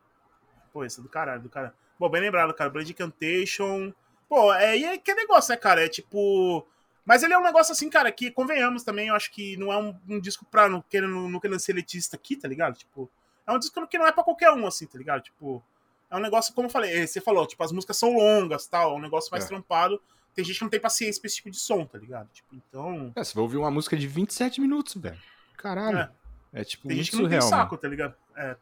[0.74, 1.74] Pô, isso é do caralho, do caralho.
[2.00, 2.70] Bom, bem lembrado, cara.
[2.70, 3.94] Blood Cantation.
[4.28, 5.86] Pô, é, e é que negócio, né, cara?
[5.86, 6.68] É tipo.
[7.06, 9.78] Mas ele é um negócio assim, cara, que convenhamos também, eu acho que não é
[9.78, 12.78] um, um disco pra não querendo, não querendo ser elitista aqui, tá ligado?
[12.78, 13.12] Tipo,
[13.46, 15.22] é um disco que não é pra qualquer um, assim, tá ligado?
[15.22, 15.62] Tipo,
[16.10, 18.94] é um negócio, como eu falei, é, você falou, tipo, as músicas são longas tal,
[18.94, 19.48] é um negócio mais é.
[19.48, 20.02] trampado.
[20.34, 22.30] Tem gente que não tem paciência pra esse tipo de som, tá ligado?
[22.32, 23.12] Tipo, então.
[23.16, 25.20] É, você vai ouvir uma música de 27 minutos, velho.
[25.58, 25.98] Caralho.
[26.54, 28.16] É, é tipo, tem gente que não surreal, tem saco, tá ligado?
[28.36, 28.56] É.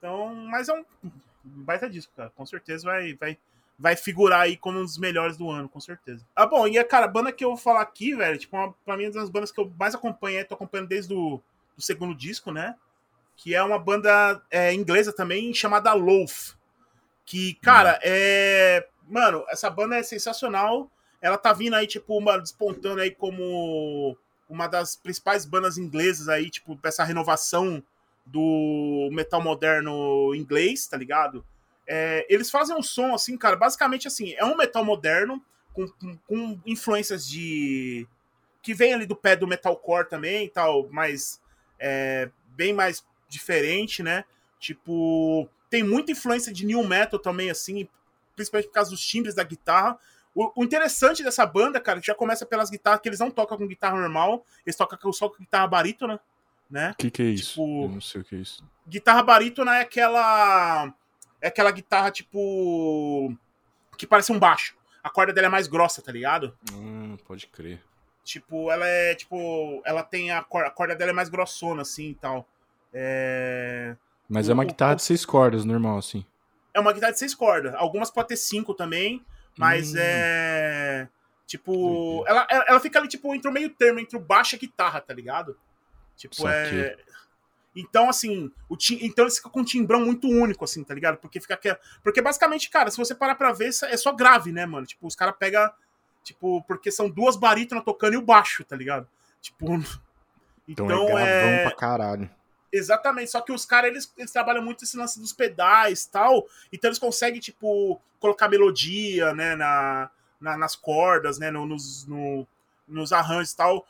[0.00, 0.82] Então, mas é um
[1.44, 2.30] baita disco, cara.
[2.30, 3.38] Com certeza vai, vai,
[3.78, 6.26] vai figurar aí como um dos melhores do ano, com certeza.
[6.34, 8.72] Ah, bom, e a cara, a banda que eu vou falar aqui, velho, tipo, uma,
[8.84, 11.38] pra mim, é uma das bandas que eu mais acompanho, tô acompanhando desde o
[11.76, 12.76] do segundo disco, né?
[13.36, 16.54] Que é uma banda é, inglesa também, chamada Loaf.
[17.26, 18.00] Que, cara, hum.
[18.02, 18.88] é.
[19.06, 20.90] Mano, essa banda é sensacional.
[21.20, 24.16] Ela tá vindo aí, tipo, uma, despontando aí como
[24.48, 27.82] uma das principais bandas inglesas aí, tipo, dessa renovação
[28.26, 31.44] do metal moderno inglês, tá ligado?
[31.86, 35.42] É, eles fazem um som assim, cara, basicamente assim, é um metal moderno
[35.72, 38.06] com, com, com, influências de.
[38.62, 41.40] que vem ali do pé do metalcore também e tal, mas
[41.78, 44.24] é, bem mais diferente, né?
[44.58, 47.88] Tipo, tem muita influência de new metal também, assim,
[48.36, 49.98] principalmente por causa dos timbres da guitarra.
[50.34, 53.66] O, o, interessante dessa banda, cara, já começa pelas guitarras que eles não tocam com
[53.66, 56.20] guitarra normal, eles tocam só com guitarra barítona, né?
[56.92, 57.50] O que, que é isso?
[57.50, 58.64] Tipo, Eu não sei o que é isso.
[58.86, 60.94] Guitarra barítona é aquela
[61.40, 63.34] é aquela guitarra, tipo.
[63.96, 64.76] que parece um baixo.
[65.02, 66.54] A corda dela é mais grossa, tá ligado?
[66.74, 67.80] Hum, pode crer.
[68.22, 69.82] Tipo, ela é, tipo.
[69.84, 72.46] Ela tem a corda, a corda dela é mais grossona, assim e tal.
[72.92, 73.96] É.
[74.28, 76.24] Mas o, é uma guitarra o, de seis cordas, normal, assim.
[76.74, 77.74] É uma guitarra de seis cordas.
[77.74, 79.24] Algumas podem ter cinco também,
[79.56, 79.98] mas hum.
[79.98, 81.08] é.
[81.46, 84.60] Tipo, ela, ela fica ali, tipo, entre o meio termo, entre o baixo e a
[84.60, 85.58] guitarra, tá ligado?
[86.20, 86.96] Tipo, é.
[87.74, 88.98] Então, assim, o tim...
[89.00, 91.16] então eles ficam com um timbrão muito único, assim, tá ligado?
[91.16, 91.74] Porque fica aqui.
[92.02, 94.86] Porque basicamente, cara, se você parar pra ver, é só grave, né, mano?
[94.86, 95.70] Tipo, os caras pegam.
[96.22, 99.08] Tipo, porque são duas barítonas tocando e o baixo, tá ligado?
[99.40, 99.66] Tipo.
[100.68, 101.62] Então, então é gravão é...
[101.64, 102.30] pra caralho.
[102.72, 106.88] Exatamente, só que os caras, eles, eles trabalham muito esse lance dos pedais tal, então
[106.88, 110.08] eles conseguem, tipo, colocar melodia, né, na,
[110.40, 112.46] na nas cordas, né, no, nos, no,
[112.86, 113.84] nos arranjos e tal,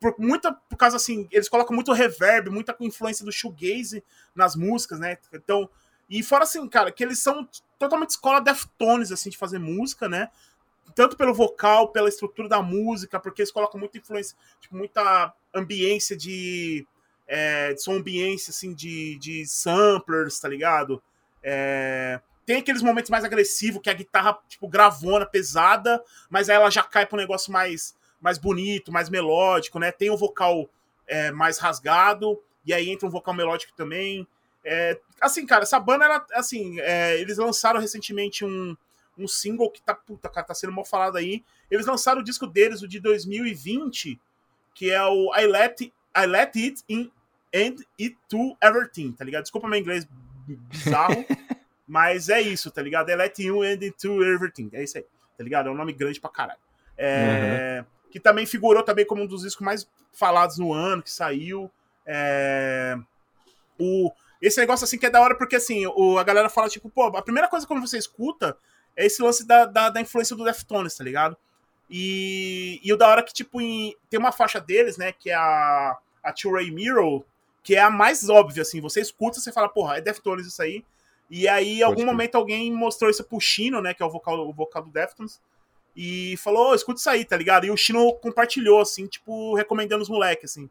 [0.00, 4.02] por, muita por causa assim, eles colocam muito reverb, muita influência do shoegaze
[4.34, 5.18] nas músicas, né?
[5.32, 5.68] Então,
[6.08, 7.48] e fora assim, cara, que eles são
[7.78, 10.30] totalmente escola Deftones assim de fazer música, né?
[10.94, 16.16] Tanto pelo vocal, pela estrutura da música, porque eles colocam muita influência, tipo, muita ambiência
[16.16, 16.86] de
[17.26, 21.02] é, de som ambiência assim de, de samplers, tá ligado?
[21.42, 26.70] É, tem aqueles momentos mais agressivos que a guitarra, tipo, gravona, pesada, mas aí ela
[26.70, 27.96] já cai pro negócio mais
[28.26, 29.92] mais bonito, mais melódico, né?
[29.92, 30.68] Tem o vocal
[31.06, 34.26] é, mais rasgado, e aí entra um vocal melódico também.
[34.64, 38.76] É, assim, cara, essa banda, ela, assim, é, eles lançaram recentemente um,
[39.16, 41.44] um single que tá, puta, cara, tá sendo mal falado aí.
[41.70, 44.20] Eles lançaram o disco deles, o de 2020,
[44.74, 47.12] que é o I Let, I Let It In
[47.54, 49.44] and It To Everything, tá ligado?
[49.44, 50.04] Desculpa meu inglês
[50.48, 51.24] bizarro,
[51.86, 53.08] mas é isso, tá ligado?
[53.08, 55.06] I Let You and It To Everything, é isso aí,
[55.38, 55.68] tá ligado?
[55.68, 56.58] É um nome grande pra caralho.
[56.98, 57.84] É...
[57.86, 61.70] Uhum que também figurou também como um dos discos mais falados no ano, que saiu.
[62.06, 62.96] É...
[63.78, 64.10] O...
[64.40, 66.18] Esse negócio assim que é da hora, porque assim, o...
[66.18, 68.56] a galera fala, tipo, pô, a primeira coisa quando você escuta
[68.96, 71.36] é esse lance da, da, da influência do Deftones, tá ligado?
[71.90, 73.94] E, e o da hora que, tipo, em...
[74.08, 77.24] tem uma faixa deles, né, que é a, a Two Ray Mirror,
[77.62, 80.84] que é a mais óbvia, assim, você escuta, você fala, porra, é Deftones isso aí.
[81.28, 84.48] E aí, em algum momento, alguém mostrou isso pro Chino, né, que é o vocal,
[84.48, 85.40] o vocal do Deftones
[85.96, 87.64] e falou, oh, escuta isso aí, tá ligado?
[87.64, 90.68] E o Chino compartilhou, assim, tipo, recomendando os moleques, assim.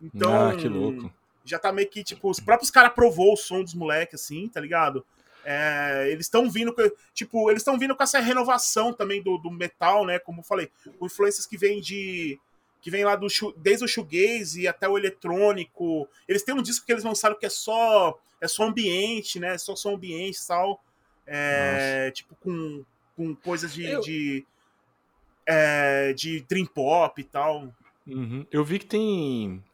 [0.00, 1.12] Então, ah, que louco.
[1.44, 4.60] já tá meio que, tipo, os próprios caras provou o som dos moleques, assim, tá
[4.60, 5.04] ligado?
[5.44, 6.72] É, eles estão vindo,
[7.12, 10.20] tipo, eles estão vindo com essa renovação também do, do metal, né?
[10.20, 12.38] Como eu falei, com influências que vêm de
[12.80, 13.26] que vem lá do
[13.56, 16.08] desde o shoegaze até o eletrônico.
[16.28, 19.58] Eles têm um disco que eles lançaram que é só é só ambiente, né?
[19.58, 20.80] Só som ambiente e tal.
[21.26, 22.84] É, tipo com,
[23.16, 24.00] com coisas de, eu...
[24.00, 24.46] de
[25.48, 27.72] é, de dream pop e tal.
[28.06, 28.46] Uhum.
[28.52, 29.64] Eu vi que tem.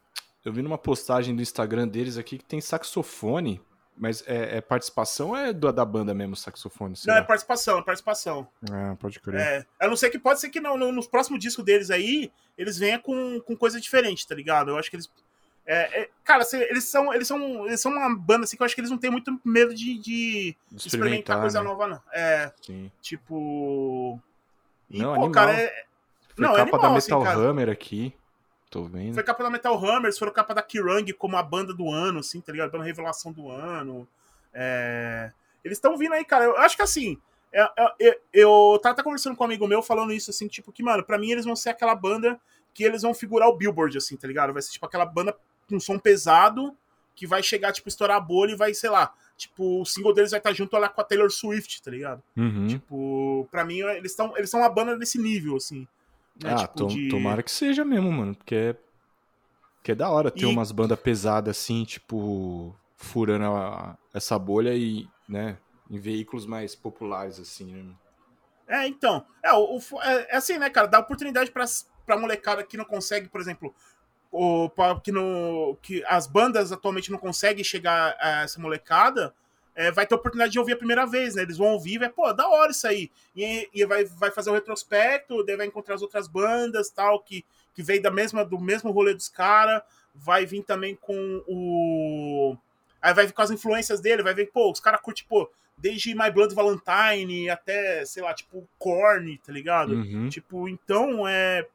[0.43, 3.59] Eu vi numa postagem do Instagram deles aqui que tem saxofone,
[3.97, 6.95] mas é, é participação ou é da banda mesmo, saxofone?
[7.05, 8.47] Não, é participação, é participação.
[8.71, 9.41] Ah, pode crer.
[9.41, 12.31] É, a não ser que pode ser que não, no, nos próximos discos deles aí,
[12.57, 14.71] eles venham com, com coisa diferente, tá ligado?
[14.71, 15.09] Eu acho que eles.
[15.65, 18.65] É, é, cara, assim, eles são, eles, são, eles são uma banda assim que eu
[18.65, 21.67] acho que eles não têm muito medo de, de experimentar, experimentar coisa né?
[21.67, 22.01] nova, não.
[22.13, 22.53] É.
[22.61, 22.91] Sim.
[23.01, 24.21] Tipo.
[24.89, 25.31] E, não, pô, animal.
[25.31, 25.85] cara, é...
[26.35, 28.13] Foi não, capa animal, da Metal assim, Hammer aqui.
[28.69, 29.13] Tô vendo.
[29.13, 32.41] Foi capa da Metal Hammer, foram capa da Kirang como a banda do ano, assim,
[32.41, 32.71] tá ligado?
[32.71, 34.07] Dando revelação do ano.
[34.53, 35.31] É...
[35.63, 36.45] Eles estão vindo aí, cara.
[36.45, 37.17] Eu acho que assim.
[37.51, 40.47] Eu, é, eu, é, eu tava até conversando com um amigo meu falando isso, assim,
[40.47, 42.39] tipo, que, mano, pra mim eles vão ser aquela banda
[42.73, 44.51] que eles vão figurar o Billboard, assim, tá ligado?
[44.51, 45.35] Vai ser tipo aquela banda
[45.69, 46.75] com som pesado
[47.15, 50.31] que vai chegar, tipo, estourar a bolha e vai, sei lá, tipo, o single deles
[50.31, 52.23] vai estar junto lá com a Taylor Swift, tá ligado?
[52.35, 52.67] Uhum.
[52.67, 55.87] Tipo, pra mim, eles estão eles são uma banda desse nível, assim.
[56.41, 56.53] Né?
[56.53, 57.09] Ah, tipo, de...
[57.09, 58.75] tomara que seja mesmo, mano, porque é,
[59.83, 60.45] que é da hora ter e...
[60.45, 65.57] umas bandas pesadas assim, tipo, furando a, essa bolha e, né,
[65.89, 67.93] em veículos mais populares, assim, né?
[68.67, 69.25] É, então.
[69.43, 70.87] É, o, é, é assim, né, cara?
[70.87, 71.65] Dá oportunidade pra,
[72.05, 73.73] pra molecada que não consegue, por exemplo,
[74.35, 79.33] o, que, no, que as bandas atualmente não conseguem chegar a essa molecada,
[79.75, 81.41] é, vai ter oportunidade de ouvir a primeira vez, né?
[81.41, 83.11] Eles vão ouvir, vai, pô, da hora isso aí.
[83.35, 87.19] E, e vai, vai fazer o um retrospecto, daí vai encontrar as outras bandas, tal,
[87.19, 89.81] que, que veio da mesma, do mesmo rolê dos caras.
[90.13, 92.55] Vai vir também com o.
[93.01, 96.15] Aí vai vir com as influências dele, vai ver, pô, os caras curtem, pô, desde
[96.15, 99.93] My Blood Valentine até, sei lá, tipo, Korn, tá ligado?
[99.93, 100.29] Uhum.
[100.29, 101.67] Tipo, então é.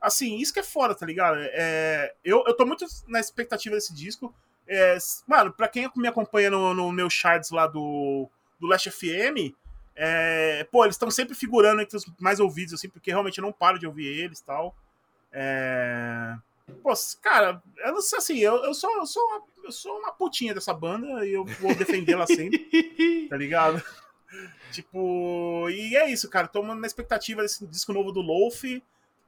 [0.00, 1.38] Assim, isso que é foda, tá ligado?
[1.40, 4.34] É, eu, eu tô muito na expectativa desse disco.
[4.66, 4.96] É,
[5.26, 8.28] mano, pra quem me acompanha no, no meu charts lá do,
[8.60, 9.54] do Last FM,
[9.96, 13.52] é, pô, eles estão sempre figurando entre os mais ouvidos, assim, porque realmente eu não
[13.52, 14.76] paro de ouvir eles e tal.
[15.32, 16.36] É...
[16.82, 20.12] Pô, cara, eu não sei assim, eu, eu, sou, eu, sou uma, eu sou uma
[20.12, 22.58] putinha dessa banda e eu vou defendê-la sempre,
[23.28, 23.82] tá ligado?
[24.70, 26.46] tipo, e é isso, cara.
[26.46, 28.64] Tô na expectativa desse disco novo do Loaf.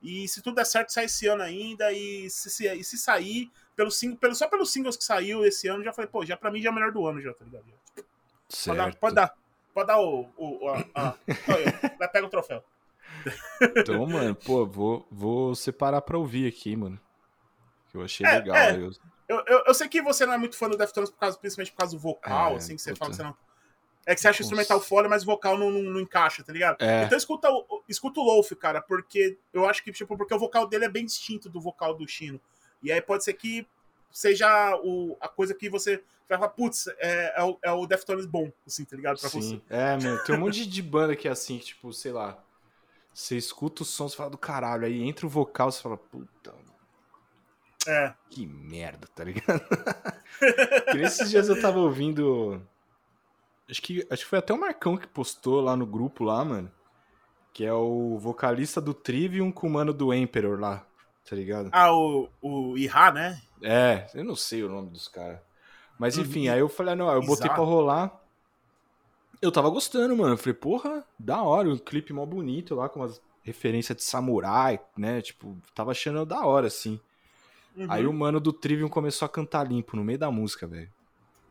[0.02, 1.92] E se tudo der certo, sai esse ano ainda.
[1.92, 5.84] E se, se, e se sair, pelo pelo, só pelos singles que saiu esse ano,
[5.84, 7.64] já falei, pô, já pra mim já é o melhor do ano, já, tá ligado?
[8.48, 8.76] Certo.
[8.76, 9.34] Pode dar, pode dar,
[9.74, 10.28] pode dar o.
[10.36, 11.14] o, a, a,
[11.98, 12.64] vai pegar o troféu.
[13.76, 16.98] Então, mano, pô, vou, vou separar pra ouvir aqui, mano.
[17.90, 18.56] Que eu achei é, legal.
[18.56, 18.76] É.
[18.76, 18.90] Eu...
[19.28, 21.70] Eu, eu, eu, sei que você não é muito fã do Deftones por causa, principalmente
[21.70, 22.98] por causa do vocal, é, assim, que você puta.
[22.98, 23.36] fala que você não.
[24.06, 26.80] É que você acha instrumental foda, mas o vocal não, não, não encaixa, tá ligado?
[26.80, 27.04] É.
[27.04, 27.48] Então escuta,
[27.88, 31.04] escuta o Loaf, cara, porque eu acho que, tipo, porque o vocal dele é bem
[31.04, 32.40] distinto do vocal do Chino.
[32.82, 33.66] E aí pode ser que
[34.10, 38.26] seja o, a coisa que você vai falar, putz, é, é, o, é o Deftones
[38.26, 39.20] bom, assim, tá ligado?
[39.20, 39.40] Pra Sim.
[39.40, 39.62] você.
[39.68, 42.42] É, mano, tem um monte de banda que é assim, que, tipo, sei lá,
[43.12, 46.54] você escuta o som, você fala do caralho, aí entra o vocal, você fala, puta,
[47.86, 48.12] é.
[48.28, 49.62] Que merda, tá ligado?
[51.02, 52.60] esses dias eu tava ouvindo.
[53.70, 56.70] Acho que, acho que foi até o Marcão que postou lá no grupo lá, mano.
[57.52, 60.86] Que é o vocalista do Trivium com o mano do Emperor lá,
[61.28, 61.68] tá ligado?
[61.72, 63.40] Ah, o, o Iha, né?
[63.62, 65.38] É, eu não sei o nome dos caras.
[65.98, 66.22] Mas uhum.
[66.24, 68.18] enfim, aí eu falei, ah, não, eu botei pra rolar.
[69.40, 70.34] Eu tava gostando, mano.
[70.34, 74.80] Eu falei, porra, da hora, um clipe mó bonito lá, com umas referências de samurai,
[74.96, 75.20] né?
[75.20, 77.00] Tipo, tava achando da hora, assim.
[77.76, 77.86] Uhum.
[77.88, 80.90] Aí o mano do Trivium começou a cantar limpo no meio da música, velho.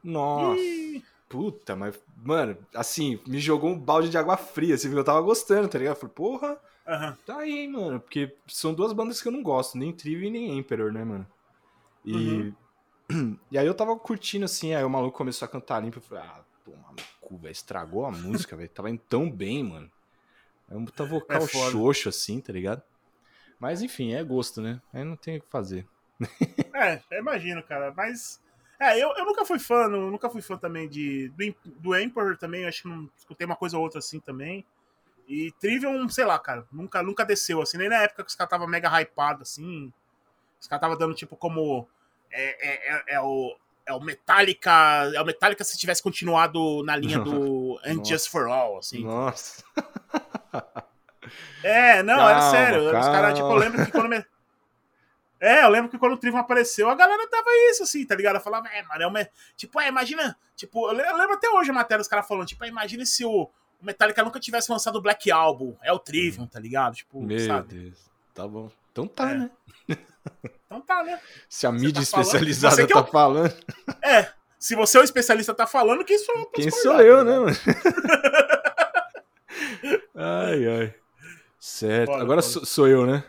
[0.04, 0.60] Nossa.
[0.60, 1.04] Ih.
[1.30, 5.70] Puta, mas, mano, assim, me jogou um balde de água fria, assim, eu tava gostando,
[5.70, 5.94] tá ligado?
[5.94, 7.16] Eu falei, porra, uhum.
[7.24, 8.00] tá aí, mano.
[8.00, 11.28] Porque são duas bandas que eu não gosto, nem Trivium nem Emperor, né, mano?
[12.04, 12.14] E.
[12.14, 12.56] Uhum.
[13.52, 16.24] E aí eu tava curtindo, assim, aí o maluco começou a cantar limpo, eu falei,
[16.24, 18.70] ah, toma no cu, velho, estragou a música, velho.
[18.70, 19.90] Tava indo tão bem, mano.
[20.70, 22.84] É um puta vocal é xoxo, assim, tá ligado?
[23.60, 24.80] Mas enfim, é gosto, né?
[24.94, 25.88] Aí não tem o que fazer.
[26.76, 27.92] é, imagino, cara.
[27.96, 28.40] Mas.
[28.80, 31.30] É, eu, eu nunca fui fã, nunca fui fã também de.
[31.30, 34.66] Do, do Emperor também, acho que não escutei uma coisa ou outra assim também.
[35.28, 38.50] E Trivium, sei lá, cara, nunca, nunca desceu, assim, nem na época que os caras
[38.50, 39.94] tava mega hypado, assim.
[40.60, 41.88] Os caras tava dando tipo como.
[42.32, 43.56] É, é, é, é, o.
[43.86, 44.72] É o Metallica.
[45.14, 49.04] É o Metallica se tivesse continuado na linha do And Just for All, assim.
[49.04, 49.64] Nossa.
[51.64, 52.84] É, não, calma, era sério.
[52.86, 53.00] Calma.
[53.00, 54.26] Os caras, tipo, eu lembro que quando.
[55.40, 58.36] É, eu lembro que quando o Trivium apareceu, a galera tava isso, assim, tá ligado?
[58.36, 59.30] Eu falava, é, mano, é uma...
[59.56, 62.68] tipo, é, imagina, tipo, eu lembro até hoje a matéria, os caras falando, tipo, é,
[62.68, 63.50] imagina se o,
[63.82, 66.96] Metallica nunca tivesse lançado o Black Album, é o Trivium, tá ligado?
[66.96, 67.76] Tipo, Meu sabe?
[67.76, 68.70] Deus, tá bom.
[68.92, 69.36] Então tá, é.
[69.36, 69.52] né?
[70.66, 71.20] Então tá, né?
[71.48, 73.08] Se a mídia tá especializada tá eu...
[73.08, 73.54] falando.
[74.04, 76.46] É, se você é o especialista tá falando, quem sou eu?
[76.48, 77.56] Quem sou eu, né, mano?
[80.14, 80.94] ai, ai.
[81.58, 83.24] Certo, agora sou eu, né?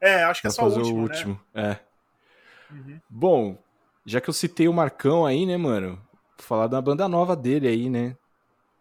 [0.00, 0.98] É, acho que é só fazer o último.
[0.98, 1.40] O último.
[1.52, 1.72] Né?
[1.72, 2.72] É.
[2.72, 3.00] Uhum.
[3.08, 3.58] Bom,
[4.04, 5.96] já que eu citei o Marcão aí, né, mano?
[6.38, 8.16] Vou falar da banda nova dele aí, né?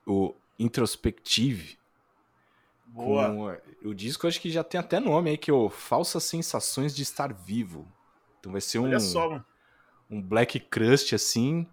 [0.06, 1.78] O Introspective.
[2.86, 3.30] Boa.
[3.30, 6.96] Com, o disco acho que já tem até nome aí, que é o Falsas Sensações
[6.96, 7.88] de Estar Vivo.
[8.40, 8.86] Então vai ser um.
[8.86, 9.46] Olha só, mano.
[10.10, 11.68] Um Black Crust, assim.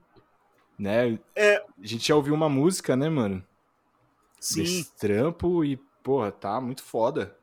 [0.79, 1.19] Né?
[1.35, 1.57] É...
[1.57, 3.43] A gente já ouviu uma música, né, mano?
[4.39, 4.63] Sim.
[4.63, 7.35] Desse trampo e, porra, tá muito foda.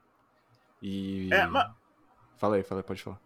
[0.82, 1.30] E.
[1.34, 1.72] É, mas
[2.44, 3.22] Fala aí, fala aí, pode falar.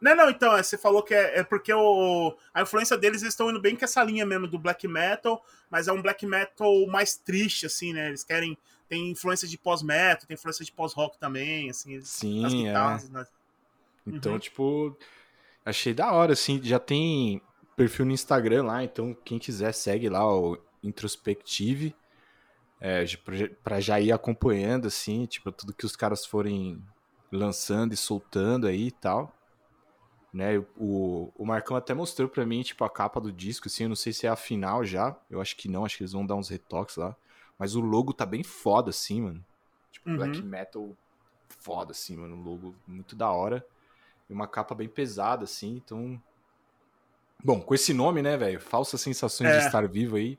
[0.00, 3.34] Não, não, então, é, você falou que é, é, porque o, a influência deles eles
[3.34, 6.86] estão indo bem com essa linha mesmo do black metal, mas é um black metal
[6.86, 8.06] mais triste, assim, né?
[8.06, 8.56] Eles querem.
[8.88, 12.00] Tem influência de pós-metal, tem influência de pós-rock também, assim.
[12.02, 12.48] Sim, é.
[12.68, 13.12] guitarras, é.
[13.12, 13.26] né?
[14.06, 14.38] Então, uhum.
[14.38, 14.96] tipo,
[15.64, 16.62] achei da hora, assim.
[16.62, 17.42] Já tem
[17.74, 21.92] perfil no Instagram lá, então quem quiser segue lá o Introspective.
[22.80, 23.04] É,
[23.64, 26.80] para já ir acompanhando, assim, tipo, tudo que os caras forem
[27.36, 29.32] lançando e soltando aí e tal.
[30.32, 33.88] Né, o, o Marcão até mostrou pra mim, tipo, a capa do disco, assim, eu
[33.88, 36.26] não sei se é a final já, eu acho que não, acho que eles vão
[36.26, 37.14] dar uns retoques lá.
[37.56, 39.44] Mas o logo tá bem foda, assim, mano.
[39.92, 40.16] Tipo, Uhum.
[40.16, 40.90] black metal
[41.60, 42.34] foda, assim, mano.
[42.34, 43.64] Um logo muito da hora.
[44.28, 46.20] E uma capa bem pesada, assim, então.
[47.44, 48.60] Bom, com esse nome, né, velho?
[48.60, 49.58] Falsas sensações É.
[49.60, 50.36] de estar vivo aí.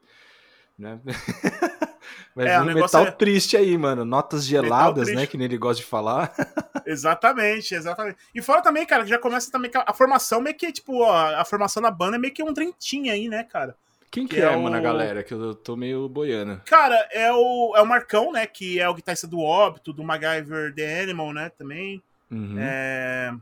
[0.77, 0.99] Né?
[2.35, 4.03] Vai É, vir um metal é- triste aí, mano.
[4.03, 5.25] Notas geladas, né?
[5.25, 6.33] Que nem ele gosta de falar.
[6.85, 8.17] Exatamente, exatamente.
[8.33, 11.43] E fora também, cara, que já começa também a, formação meio que, tipo, ó, a
[11.45, 13.75] formação da banda é meio que um trentinho aí, né, cara?
[14.11, 15.23] Quem que, Que é, é mano, a o- galera?
[15.23, 16.61] Que eu tô meio boiando.
[16.65, 20.73] Cara, é o, é o Marcão, né, que é o guitarrista do Óbito, do MacGyver
[20.73, 22.01] The Animal, né, também.
[22.31, 22.55] Uhum.
[22.59, 23.33] É,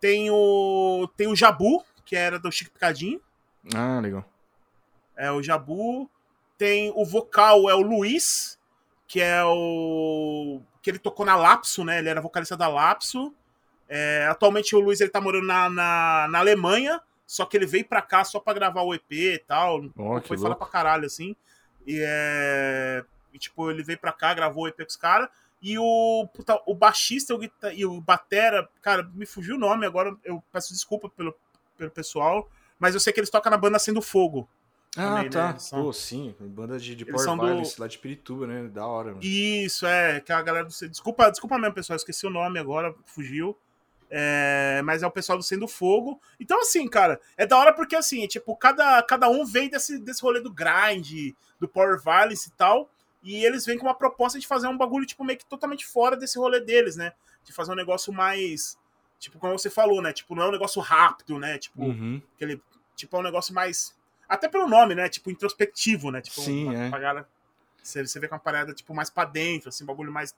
[0.00, 3.20] tem o tem o Jabu, que era do Chico Picadinho.
[3.74, 4.24] Ah, legal.
[5.16, 6.10] É o Jabu.
[6.58, 8.58] Tem o vocal, é o Luiz,
[9.08, 10.60] que é o.
[10.82, 11.98] que ele tocou na Lapso, né?
[12.00, 13.32] Ele era vocalista da Lapso.
[13.88, 17.84] É, atualmente o Luiz ele tá morando na, na, na Alemanha, só que ele veio
[17.84, 19.80] pra cá só pra gravar o EP e tal.
[20.22, 21.36] Que foi falar pra caralho, assim.
[21.86, 23.04] E é.
[23.32, 25.28] E, tipo, ele veio pra cá, gravou o EP com os caras.
[25.62, 29.86] E o, puta, o baixista o guita- e o batera, cara, me fugiu o nome
[29.86, 31.32] agora, eu peço desculpa pelo,
[31.78, 32.48] pelo pessoal,
[32.80, 34.48] mas eu sei que eles tocam na banda Sendo Fogo.
[34.96, 35.44] Ah, tá.
[35.44, 35.50] né?
[35.52, 36.34] Eles são- Pô, sim.
[36.40, 38.68] Banda de, de Power são do- Violence lá de Pirituba, né?
[38.68, 39.20] Da hora, mano.
[39.22, 40.88] Isso, é, que a galera do.
[40.88, 43.56] Desculpa, desculpa mesmo, pessoal, esqueci o nome agora, fugiu.
[44.14, 46.20] É, mas é o pessoal do Sendo Fogo.
[46.38, 50.20] Então, assim, cara, é da hora porque, assim, tipo, cada, cada um vem desse, desse
[50.20, 52.90] rolê do grind, do Power Violence e tal.
[53.22, 56.14] E eles vêm com uma proposta de fazer um bagulho, tipo, meio que totalmente fora
[56.16, 57.12] desse rolê deles, né?
[57.44, 58.76] De fazer um negócio mais.
[59.18, 60.12] Tipo, como você falou, né?
[60.12, 61.56] Tipo, não é um negócio rápido, né?
[61.56, 62.20] Tipo, Uhum.
[62.34, 62.60] aquele.
[62.94, 63.94] Tipo, é um negócio mais.
[64.34, 65.08] Até pelo nome, né?
[65.08, 66.20] Tipo, introspectivo, né?
[66.22, 66.90] Tipo, Sim, uma, é.
[66.90, 67.28] galera-
[67.82, 70.34] você, você vê com uma parada, tipo, mais pra dentro, assim, um bagulho mais,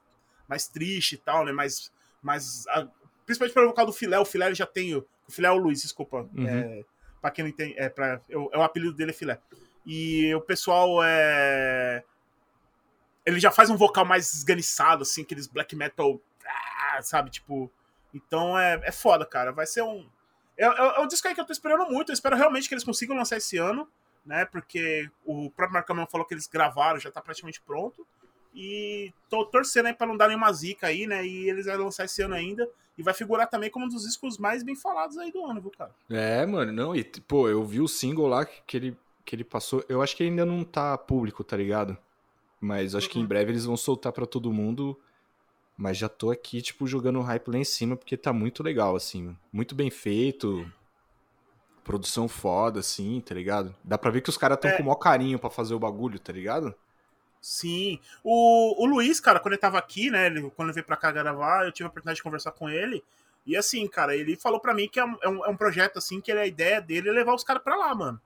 [0.49, 1.53] mais triste e tal, né?
[1.53, 1.93] Mais.
[2.23, 2.89] mais a-
[3.25, 4.19] principalmente pelo vocal do Filé.
[4.19, 4.95] O Filé ele já tem.
[4.97, 6.29] O, o Filé é o Luiz, desculpa.
[6.35, 6.49] Uhum.
[6.49, 6.85] É,
[7.21, 7.75] pra quem não entende.
[7.79, 9.39] É, pra, eu, é o apelido dele é Filé.
[9.87, 12.03] E o pessoal é.
[13.25, 16.21] Ele já faz um vocal mais esganiçado, assim, aqueles black metal.
[16.47, 17.31] ah, sabe?
[17.31, 17.71] Tipo.
[18.13, 19.53] Então é, é foda, cara.
[19.53, 20.09] Vai ser um.
[20.57, 22.11] É, é, é um disco aí que eu tô esperando muito.
[22.11, 23.89] Eu espero realmente que eles consigam lançar esse ano,
[24.25, 24.45] né?
[24.45, 28.07] Porque o próprio Marcão mesmo falou que eles gravaram, já tá praticamente pronto.
[28.55, 31.27] E tô torcendo aí pra não dar nenhuma zica aí, né?
[31.27, 32.69] E eles vão lançar esse ano ainda.
[32.97, 35.73] E vai figurar também como um dos discos mais bem falados aí do ano, viu,
[35.77, 35.91] cara?
[36.09, 39.43] É, mano, não, e pô, eu vi o single lá que, que ele, que ele
[39.43, 39.85] passou.
[39.89, 41.99] Eu acho que ainda não tá público, tá ligado?
[42.61, 43.29] Mas acho que em Uhum.
[43.29, 44.97] breve eles vão soltar pra todo mundo.
[45.77, 49.37] Mas já tô aqui, tipo, jogando hype lá em cima, porque tá muito legal, assim.
[49.53, 50.71] Muito bem feito.
[51.83, 53.75] Produção foda, assim, tá ligado?
[53.85, 54.77] Dá pra ver que os caras tão É.
[54.77, 56.75] com o maior carinho pra fazer o bagulho, tá ligado?
[57.43, 58.01] Sim.
[58.23, 60.27] O, o Luiz, cara, quando ele tava aqui, né?
[60.27, 63.05] Ele, quando ele veio pra cá gravar, eu tive a oportunidade de conversar com ele.
[63.45, 66.23] E assim, cara, ele falou pra mim que é um, é um, é projeto, assim,
[66.23, 68.19] que ele- a ideia dele é levar os caras pra lá, mano.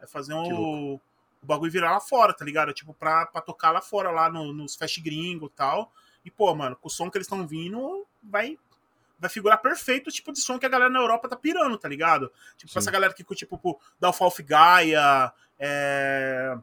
[0.00, 1.00] É fazer um, o
[1.40, 2.72] bagulho virar lá fora, tá ligado?
[2.72, 5.92] Tipo, pra, pra tocar lá fora, lá no- nos fest gringo e tal.
[6.24, 8.58] E, pô, mano, com o som que eles estão vindo, vai,
[9.18, 11.88] vai figurar perfeito o tipo de som que a galera na Europa tá pirando, tá
[11.88, 12.32] ligado?
[12.56, 12.78] Tipo, Sim.
[12.78, 16.56] essa galera que curte, tipo, da Falf Gaia, é,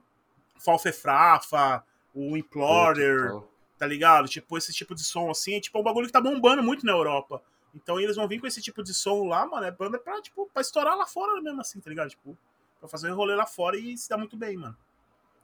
[0.57, 1.84] Falfefrafa,
[2.14, 3.47] o Implorer, total.
[3.78, 4.28] tá ligado?
[4.28, 6.91] Tipo, esse tipo de som assim, tipo, é um bagulho que tá bombando muito na
[6.91, 7.41] Europa.
[7.74, 10.49] Então eles vão vir com esse tipo de som lá, mano, é banda pra, tipo,
[10.51, 12.09] pra estourar lá fora mesmo, assim, tá ligado?
[12.09, 12.38] Tipo,
[12.80, 14.76] pra fazer um rolê lá fora e se dar muito bem, mano.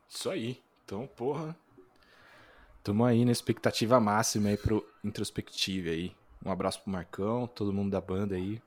[0.10, 0.62] Isso aí.
[0.84, 1.56] Então, porra.
[2.88, 6.16] Tamo aí na expectativa máxima aí pro Introspective aí.
[6.46, 8.62] Um abraço pro Marcão, todo mundo da banda aí.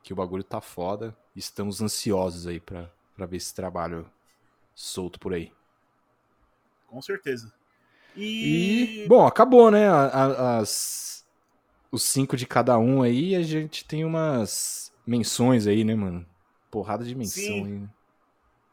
[0.00, 1.12] Que o bagulho tá foda.
[1.34, 4.08] Estamos ansiosos aí pra, pra ver esse trabalho
[4.76, 5.50] solto por aí.
[6.86, 7.52] Com certeza.
[8.16, 9.08] E, E.
[9.08, 9.88] bom, acabou, né?
[9.88, 11.26] as,
[11.90, 13.34] os cinco de cada um aí.
[13.34, 16.24] A gente tem umas menções aí, né, mano?
[16.70, 17.64] Porrada de menção Sim.
[17.64, 17.72] aí.
[17.72, 17.88] né?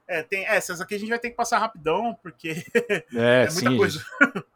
[0.07, 2.63] É, tem, é, essas aqui a gente vai ter que passar rapidão, porque
[3.15, 3.77] É, É muita sim.
[3.77, 3.97] coisa.
[3.97, 4.50] gente.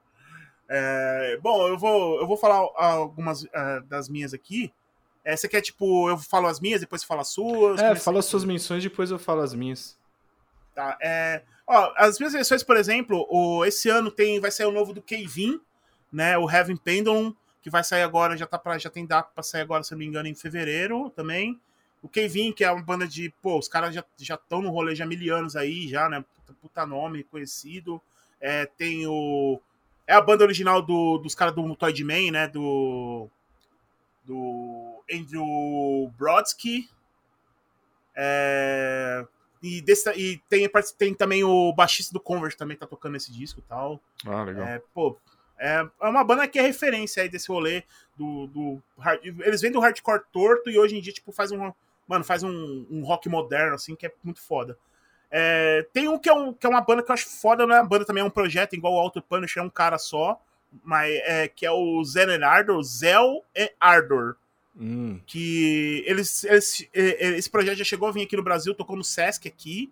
[0.68, 4.74] É, bom, eu vou, eu vou falar algumas ah, das minhas aqui.
[5.24, 7.82] É, você quer, tipo, eu falo as minhas, depois você fala as suas?
[7.82, 9.98] É, fala as suas menções, depois eu falo as minhas.
[10.74, 14.72] Tá, é, ó, as minhas versões, por exemplo, o, esse ano tem, vai sair o
[14.72, 15.60] novo do Kevin,
[16.12, 16.38] né?
[16.38, 19.62] O Heaven Pendulum, que vai sair agora, já, tá pra, já tem data pra sair
[19.62, 21.60] agora, se eu não me engano, em fevereiro também.
[22.04, 23.34] O Kevin, que é uma banda de.
[23.42, 26.24] Pô, os caras já estão no rolê já há mil anos aí, já, né?
[26.36, 28.00] Puta, puta nome conhecido.
[28.40, 29.60] É, tem o.
[30.08, 32.48] É a banda original do, dos caras do Toy Man, né?
[32.48, 33.30] Do.
[34.24, 36.90] Do Andrew Brodsky.
[38.16, 39.26] É,
[39.62, 43.60] e, desse, e tem, tem também o baixista do Converse também tá tocando esse disco
[43.60, 44.00] e tal.
[44.26, 44.66] Ah, legal.
[44.66, 45.18] É, pô,
[45.60, 47.84] é, é uma banda que é referência aí desse rolê
[48.16, 51.72] do, do hard- eles vêm do hardcore torto e hoje em dia tipo faz um
[52.08, 54.78] mano faz um, um rock moderno assim que é muito foda.
[55.30, 57.76] É, tem um que, é um que é uma banda que eu acho foda, não
[57.76, 60.42] é uma banda também, é um projeto, igual o Auto Punisher, é um cara só,
[60.84, 64.36] mas é, que é o Zen Ardor, Zel e Ardor.
[64.78, 65.20] Hum.
[65.26, 69.48] Que eles, eles, esse projeto já chegou a vir aqui no Brasil, tocou no Sesc
[69.48, 69.92] aqui.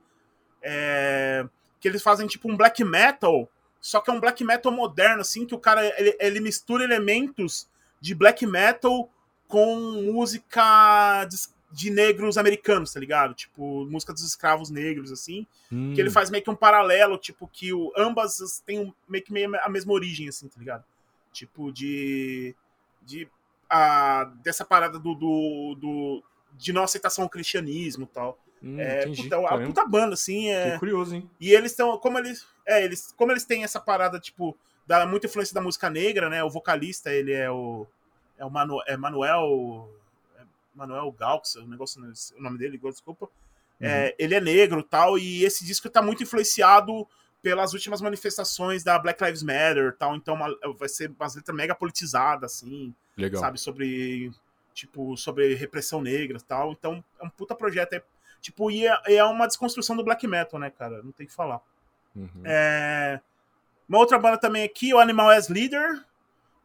[0.62, 1.46] É,
[1.80, 3.50] que eles fazem tipo um black metal,
[3.82, 7.68] só que é um black metal moderno, assim, que o cara ele, ele mistura elementos
[8.00, 9.10] de black metal
[9.50, 11.28] com música
[11.74, 13.34] de, negros americanos, tá ligado?
[13.34, 15.46] Tipo, música dos escravos negros, assim.
[15.72, 15.94] Hum.
[15.94, 19.56] Que ele faz meio que um paralelo, tipo, que o, ambas têm meio que meio
[19.62, 20.84] a mesma origem, assim, tá ligado?
[21.32, 22.56] Tipo, de.
[23.02, 23.28] de
[23.70, 28.38] a, dessa parada do, do, do de não aceitação ao cristianismo e tal.
[28.62, 30.50] Hum, é, puta, a puta banda, assim.
[30.50, 30.78] É...
[30.78, 31.30] curioso, hein?
[31.40, 31.98] E eles estão.
[31.98, 32.46] Como eles.
[32.66, 33.14] É, eles.
[33.18, 34.56] Como eles têm essa parada, tipo,
[34.86, 36.44] da muita influência da música negra, né?
[36.44, 37.88] O vocalista, ele é o
[38.38, 39.90] é o Manu, é Manuel.
[40.74, 42.02] É Manuel Galx, o negócio,
[42.38, 43.30] o nome dele, desculpa.
[43.80, 43.92] É, uhum.
[43.92, 47.08] É, ele é negro tal, e esse disco tá muito influenciado
[47.42, 50.48] pelas últimas manifestações da Black Lives Matter tal, então uma,
[50.78, 53.42] vai ser uma letra mega politizada, assim, Legal.
[53.42, 54.32] sabe, sobre,
[54.74, 58.04] tipo, sobre repressão negra tal, então é um puta projeto, é,
[58.40, 61.60] tipo, e é, é uma desconstrução do black metal, né, cara, não tem que falar.
[62.16, 62.44] Uhum.
[62.46, 63.20] É,
[63.90, 66.06] uma outra banda também aqui, o Animal as Leader,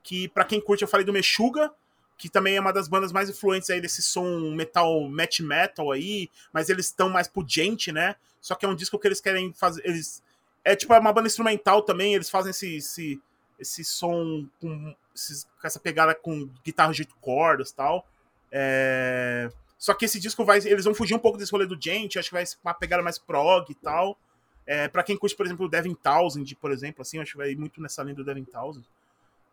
[0.05, 1.73] que para quem curte, eu falei do Meshuga,
[2.19, 6.29] que também é uma das bandas mais influentes aí desse som metal, match metal aí,
[6.53, 8.17] mas eles estão mais gente, né?
[8.41, 10.23] Só que é um disco que eles querem fazer, eles
[10.65, 13.21] é tipo é uma banda instrumental também, eles fazem esse esse,
[13.59, 18.05] esse som com, com essa pegada com guitarra de cordas, tal.
[18.51, 19.49] É...
[19.79, 22.31] Só que esse disco vai, eles vão fugir um pouco desse rolê do gente, acho
[22.31, 24.19] que vai ser uma pegada mais prog e tal.
[24.67, 27.55] É, para quem curte, por exemplo, o Devin Townsend, por exemplo, assim, acho que vai
[27.55, 28.85] muito nessa linha do Devin Townsend.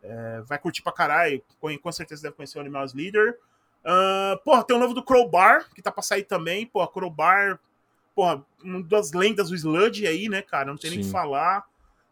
[0.08, 1.42] É, vai curtir pra caralho.
[1.60, 3.38] Com, com certeza deve conhecer o Animals Leader.
[3.84, 6.66] Uh, porra, tem o novo do Crowbar, que tá pra sair também.
[6.66, 7.60] Porra, Crowbar,
[8.14, 10.70] porra, uma das lendas do Sludge aí, né, cara?
[10.70, 10.96] Não tem Sim.
[10.96, 11.64] nem o que falar.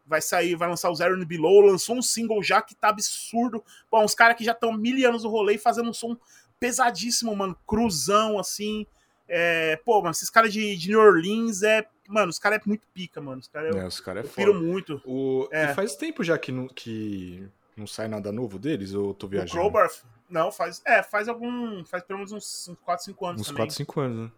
[0.07, 1.63] Vai sair, vai lançar o Zero and Below.
[1.63, 3.65] Lançou um single já que tá absurdo.
[3.91, 6.17] Pô, uns caras que já estão mil anos no rolê fazendo um som
[6.61, 7.57] pesadíssimo, mano.
[7.67, 8.87] Cruzão, assim.
[9.27, 11.87] É, pô, mano, esses caras de, de New Orleans é.
[12.07, 13.41] Mano, os caras é muito pica, mano.
[13.41, 15.01] Os caras é, os cara é eu piro muito.
[15.05, 15.75] O, é.
[15.75, 19.53] faz tempo já que, que não sai nada novo deles ou eu tô viajando?
[19.53, 19.91] O Crowbar,
[20.29, 20.83] não, faz.
[20.85, 21.85] É, faz algum.
[21.85, 23.41] Faz pelo menos uns, uns 4, 5 anos.
[23.41, 23.63] Uns também.
[23.63, 24.33] 4, 5 anos, né?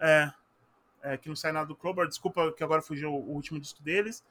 [0.00, 0.32] É.
[1.00, 2.08] É, que não sai nada do Crowbar.
[2.08, 4.24] Desculpa que agora fugiu o último disco deles.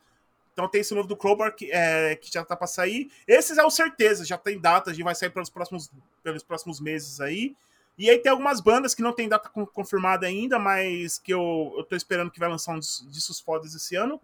[0.53, 3.11] Então tem esse novo do Crowbar que, é, que já tá pra sair.
[3.27, 5.91] Esses é o certeza, já tem data, já vai sair pelos próximos,
[6.23, 7.55] pelos próximos meses aí.
[7.95, 11.83] E aí tem algumas bandas que não tem data confirmada ainda, mas que eu, eu
[11.83, 14.19] tô esperando que vai lançar uns discos fodas esse ano.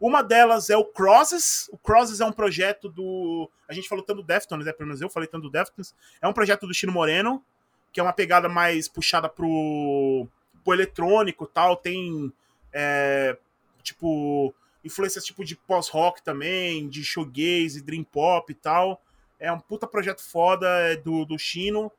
[0.00, 1.68] Uma delas é o Crosses.
[1.70, 3.50] O Crosses é um projeto do.
[3.68, 4.72] A gente falou tanto do Deftones, né?
[4.72, 5.94] Pelo menos eu falei tanto do Deftones.
[6.22, 7.44] É um projeto do Chino Moreno,
[7.92, 10.26] que é uma pegada mais puxada pro,
[10.64, 11.76] pro eletrônico tal.
[11.76, 12.32] Tem.
[12.72, 13.36] É,
[13.82, 14.54] tipo.
[14.82, 19.02] Influências tipo de pós-rock também, de shoegaze, dream pop e tal.
[19.38, 21.92] É um puta projeto foda é do, do Chino.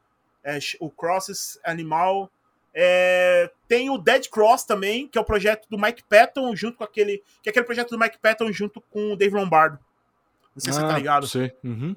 [0.44, 2.32] É, o Crosses Animal
[2.74, 6.84] é, tem o Dead Cross também, que é o projeto do Mike Patton, junto com
[6.84, 7.24] aquele.
[7.42, 9.78] Que é aquele projeto do Mike Patton junto com o Dave Lombardo.
[10.56, 11.28] Não sei ah, se você tá ah, ligado.
[11.28, 11.54] Sei.
[11.64, 11.96] Uhum.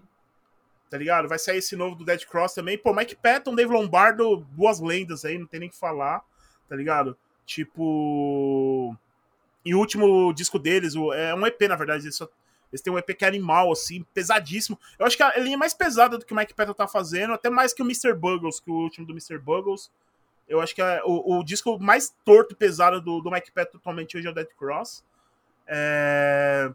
[0.91, 1.29] Tá ligado?
[1.29, 2.77] Vai sair esse novo do Dead Cross também.
[2.79, 6.23] Pô, Mike Patton, Dave Lombardo, duas lendas aí, não tem nem o que falar,
[6.69, 7.17] tá ligado?
[7.47, 8.97] Tipo.
[9.65, 12.29] E o último disco deles, é um EP, na verdade, eles, só,
[12.71, 14.79] eles têm um EP que é animal, assim, pesadíssimo.
[14.99, 17.33] Eu acho que a linha é mais pesada do que o Mike Patton tá fazendo,
[17.33, 18.13] até mais que o Mr.
[18.13, 19.39] Buggles, que o último do Mr.
[19.39, 19.91] Buggles.
[20.49, 23.79] Eu acho que é o, o disco mais torto e pesado do, do Mike Patton
[23.79, 25.05] atualmente hoje é o Dead Cross.
[25.67, 26.71] É...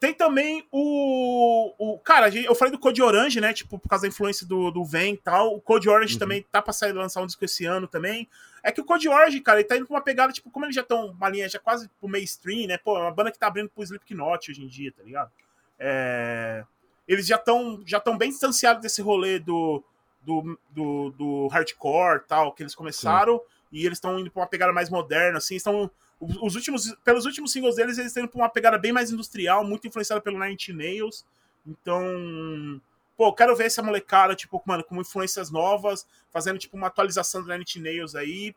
[0.00, 1.98] Tem também o, o.
[1.98, 3.52] Cara, eu falei do Code Orange, né?
[3.52, 5.54] Tipo, por causa da influência do, do Ven e tal.
[5.54, 6.18] O Code Orange uhum.
[6.18, 8.26] também tá pra sair lançar um disco esse ano também.
[8.62, 10.74] É que o Code Orange, cara, ele tá indo pra uma pegada, tipo, como eles
[10.74, 12.78] já estão uma linha já quase pro mainstream, né?
[12.78, 15.30] Pô, é uma banda que tá abrindo pro Slipknot hoje em dia, tá ligado?
[15.78, 16.64] É...
[17.06, 19.84] Eles já estão já tão bem distanciados desse rolê do,
[20.20, 23.44] do, do, do hardcore tal, que eles começaram, Sim.
[23.72, 25.90] e eles estão indo pra uma pegada mais moderna, assim, estão.
[26.20, 29.64] Os últimos, pelos últimos singles deles, eles estão indo pra uma pegada bem mais industrial,
[29.64, 31.24] muito influenciada pelo Nine Inch Nails.
[31.66, 32.80] Então,
[33.16, 37.48] pô, quero ver essa molecada, tipo, mano, com influências novas, fazendo, tipo, uma atualização do
[37.48, 38.54] Nine Inch Nails aí.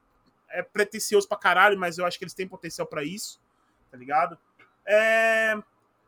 [0.49, 3.40] É pretencioso pra caralho, mas eu acho que eles têm potencial para isso,
[3.90, 4.38] tá ligado?
[4.85, 5.57] É...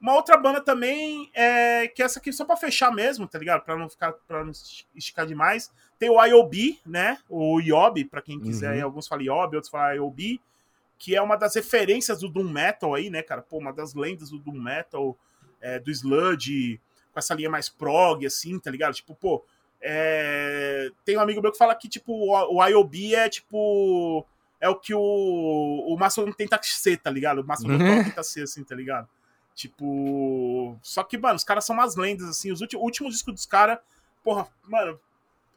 [0.06, 3.64] Uma outra banda também, é, que essa aqui só pra fechar mesmo, tá ligado?
[3.64, 4.52] Pra não ficar, pra não
[4.94, 5.72] esticar demais.
[5.98, 7.18] Tem o IOB, né?
[7.28, 8.78] O IOB, pra quem quiser.
[8.78, 8.84] Uhum.
[8.84, 10.40] Alguns falam IOB, outros falam IOB.
[11.00, 13.42] Que é uma das referências do Doom Metal aí, né, cara?
[13.42, 15.18] Pô, uma das lendas do Doom Metal,
[15.60, 16.80] é, do Sludge,
[17.12, 18.94] com essa linha mais prog, assim, tá ligado?
[18.94, 19.44] Tipo, pô,
[19.82, 20.92] é...
[21.04, 24.24] tem um amigo meu que fala que, tipo, o IOB é, tipo,
[24.62, 27.42] é o que o, o Mastodon tenta ser, tá ligado?
[27.42, 29.10] O Mastodon tenta ser, assim, tá ligado?
[29.56, 30.78] Tipo.
[30.84, 32.52] Só que, mano, os caras são umas lendas, assim.
[32.52, 33.80] Os últimos, o último disco dos caras,
[34.24, 35.00] porra, mano,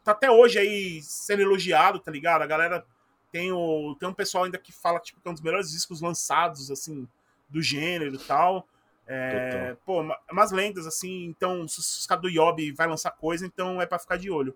[0.05, 2.43] tá até hoje aí sendo elogiado, tá ligado?
[2.43, 2.87] A galera
[3.33, 6.01] tem, o, tem um pessoal ainda que fala tipo, que é um dos melhores discos
[6.01, 7.07] lançados, assim,
[7.49, 8.67] do gênero e tal.
[9.11, 13.81] É, pô, umas lendas, assim, então, se os caras do Yob vai lançar coisa, então
[13.81, 14.55] é para ficar de olho.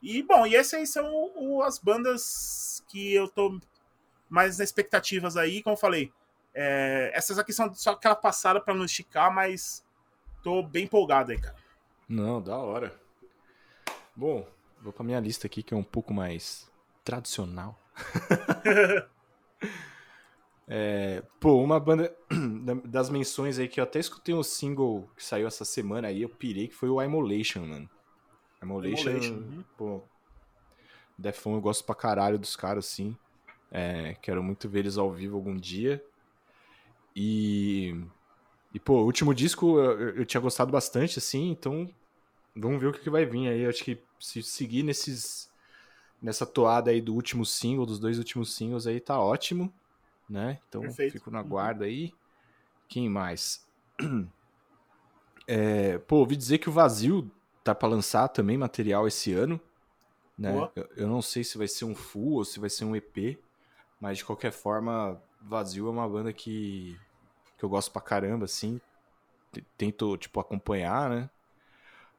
[0.00, 3.60] E, bom, e essas aí são o, as bandas que eu tô
[4.28, 6.12] mais nas expectativas aí, como eu falei.
[6.54, 9.84] É, essas aqui são só aquela passada para não esticar, mas
[10.42, 11.56] tô bem empolgado aí, cara.
[12.08, 12.98] Não, da hora.
[14.16, 14.46] Bom,
[14.80, 16.70] vou pra minha lista aqui que é um pouco mais
[17.04, 17.78] tradicional.
[20.66, 22.14] é, pô, uma banda
[22.84, 26.28] das menções aí que eu até escutei um single que saiu essa semana aí, eu
[26.28, 27.88] pirei, que foi o Immolation, mano.
[28.62, 29.64] Immolation, uhum.
[29.76, 30.02] pô,
[31.20, 33.16] Defon eu gosto pra caralho dos caras, assim.
[33.70, 36.02] É, quero muito ver eles ao vivo algum dia.
[37.14, 37.94] E.
[38.72, 41.90] E, pô, o último disco eu, eu, tinha gostado bastante, assim, então
[42.54, 43.62] vamos ver o que, que vai vir aí.
[43.62, 45.50] Eu acho que se seguir nesses.
[46.22, 49.72] Nessa toada aí do último single, dos dois últimos singles aí, tá ótimo,
[50.28, 50.58] né?
[50.68, 51.12] Então Perfeito.
[51.14, 52.12] fico na guarda aí.
[52.88, 53.66] Quem mais?
[55.52, 57.28] É, pô, ouvi dizer que o Vazio
[57.64, 59.60] tá para lançar também material esse ano,
[60.38, 60.70] né?
[60.76, 63.36] Eu, eu, não sei se vai ser um full ou se vai ser um EP,
[64.00, 66.98] mas de qualquer forma, Vazio é uma banda que,
[67.56, 68.80] que eu gosto pra caramba, assim.
[69.76, 71.30] Tento, tipo, acompanhar, né?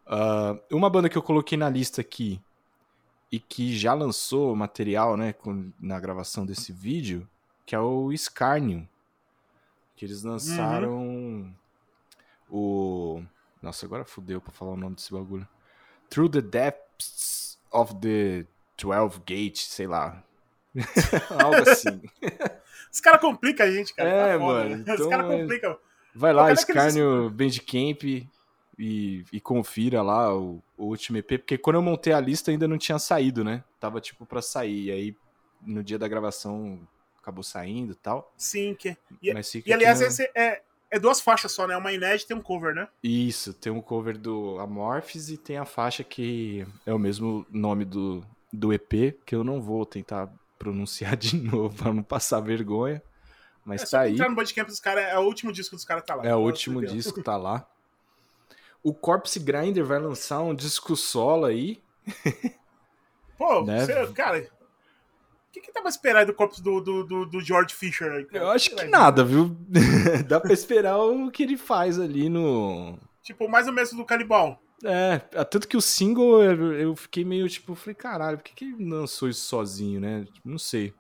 [0.06, 2.42] Uh, uma banda que eu coloquei na lista aqui
[3.32, 7.28] e que já lançou material, né, com, na gravação desse vídeo,
[7.66, 8.86] que é o Scarnium.
[9.96, 11.54] Que eles lançaram uhum.
[12.50, 13.24] o.
[13.62, 15.48] Nossa, agora fudeu pra falar o nome desse bagulho.
[16.10, 18.46] Through the Depths of the
[18.76, 20.24] Twelve Gate, sei lá.
[21.40, 22.02] Algo assim.
[22.92, 24.10] Os caras complicam a gente, cara.
[24.10, 24.70] É, tá mano.
[24.70, 24.76] Né?
[24.82, 25.78] Então, Os caras complicam.
[26.14, 31.82] Vai lá, Scarnio Bandcamp e, e confira lá o, o último EP, porque quando eu
[31.82, 33.64] montei a lista ainda não tinha saído, né?
[33.80, 34.86] Tava tipo pra sair.
[34.86, 35.16] E aí
[35.62, 36.80] no dia da gravação
[37.22, 38.34] acabou saindo e tal.
[38.36, 38.98] Sim, que.
[39.22, 39.32] E,
[39.66, 41.78] e aliás, esse é, é duas faixas só, né?
[41.78, 42.88] Uma inédita e um cover, né?
[43.04, 47.86] Isso, tem um cover do Amorphis e tem a faixa que é o mesmo nome
[47.86, 53.02] do, do EP, que eu não vou tentar pronunciar de novo para não passar vergonha.
[53.66, 54.14] Mas é, tá aí.
[54.14, 56.26] Entrar no Bandcamp dos caras, é o último disco dos caras tá lá.
[56.26, 57.68] É o último disco tá lá.
[58.84, 61.82] O Corpse Grinder vai lançar um disco solo aí.
[63.38, 63.86] Pô, né?
[63.86, 67.74] você, cara, o que, que dá pra esperar do corpus do, do, do, do George
[67.74, 68.28] Fisher aí?
[68.32, 69.56] Eu acho que nada, viu?
[70.28, 72.98] dá pra esperar o que ele faz ali no.
[73.22, 74.60] Tipo, mais ou menos do Canibal.
[74.84, 78.90] É, tanto que o single eu, fiquei meio tipo, falei, caralho, por que, que ele
[78.90, 80.26] lançou isso sozinho, né?
[80.32, 80.94] Tipo, não sei.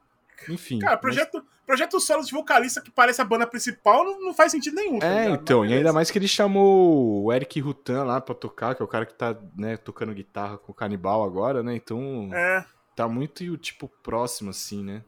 [0.49, 0.79] Enfim.
[0.79, 1.45] Cara, projeto, mas...
[1.65, 4.99] projeto solo de vocalista que parece a banda principal não, não faz sentido nenhum.
[4.99, 8.75] Tá é, então, e ainda mais que ele chamou o Eric Rutan lá pra tocar,
[8.75, 11.75] que é o cara que tá, né, tocando guitarra com o Canibal agora, né?
[11.75, 12.29] Então.
[12.33, 12.65] É.
[12.95, 15.03] Tá muito, tipo, próximo, assim, né?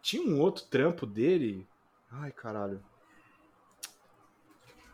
[0.00, 1.66] Tinha um outro trampo dele.
[2.10, 2.80] Ai, caralho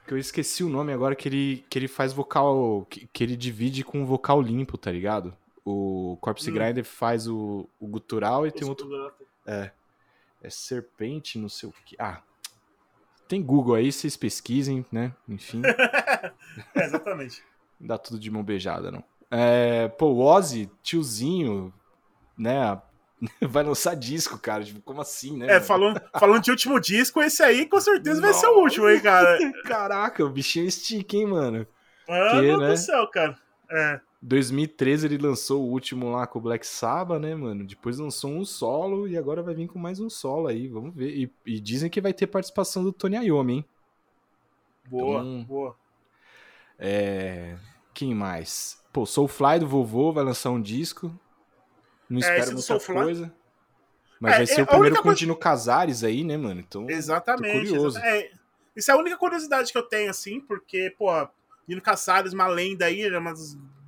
[0.07, 3.37] que eu esqueci o nome agora, que ele, que ele faz vocal, que, que ele
[3.37, 5.37] divide com vocal limpo, tá ligado?
[5.65, 6.55] O Corpse hum.
[6.55, 8.89] Grinder faz o, o gutural e tem outro...
[9.47, 9.71] É,
[10.43, 11.97] é serpente, não sei o que.
[11.99, 12.23] Ah,
[13.27, 15.15] tem Google aí, vocês pesquisem, né?
[15.29, 15.63] Enfim.
[16.75, 17.43] é, exatamente.
[17.81, 19.03] Dá tudo de mão beijada, não.
[19.31, 21.73] É, pô, o Ozzy, tiozinho,
[22.37, 22.81] né?
[23.41, 24.65] vai lançar disco, cara.
[24.65, 25.57] Tipo, como assim, né?
[25.57, 29.01] É, falando, falando de último disco, esse aí com certeza vai ser o último, hein,
[29.01, 29.39] cara.
[29.65, 31.67] Caraca, o bichinho estica, hein, mano.
[32.09, 32.69] Mano que, né?
[32.69, 33.37] do céu, cara.
[33.71, 34.01] É.
[34.23, 37.65] 2013 ele lançou o último lá com o Black Sabbath, né, mano?
[37.65, 41.11] Depois lançou um solo e agora vai vir com mais um solo aí, vamos ver.
[41.11, 43.65] E, e dizem que vai ter participação do Tony Iommi, hein?
[44.89, 45.77] Boa, então, boa.
[46.79, 47.57] É...
[47.93, 48.83] Quem mais?
[48.93, 51.13] Pô, Soulfly do Vovô vai lançar um disco.
[52.09, 53.35] Não é, espero muita coisa.
[54.21, 55.37] Mas é, vai ser é, o primeiro com coisa...
[55.37, 56.61] Casares aí, né, mano?
[56.61, 57.69] Então, exatamente.
[57.69, 57.99] curioso.
[57.99, 58.31] É,
[58.75, 61.11] isso é a única curiosidade que eu tenho, assim, porque, pô,
[61.67, 63.35] Dino Casares, uma lenda aí, é uma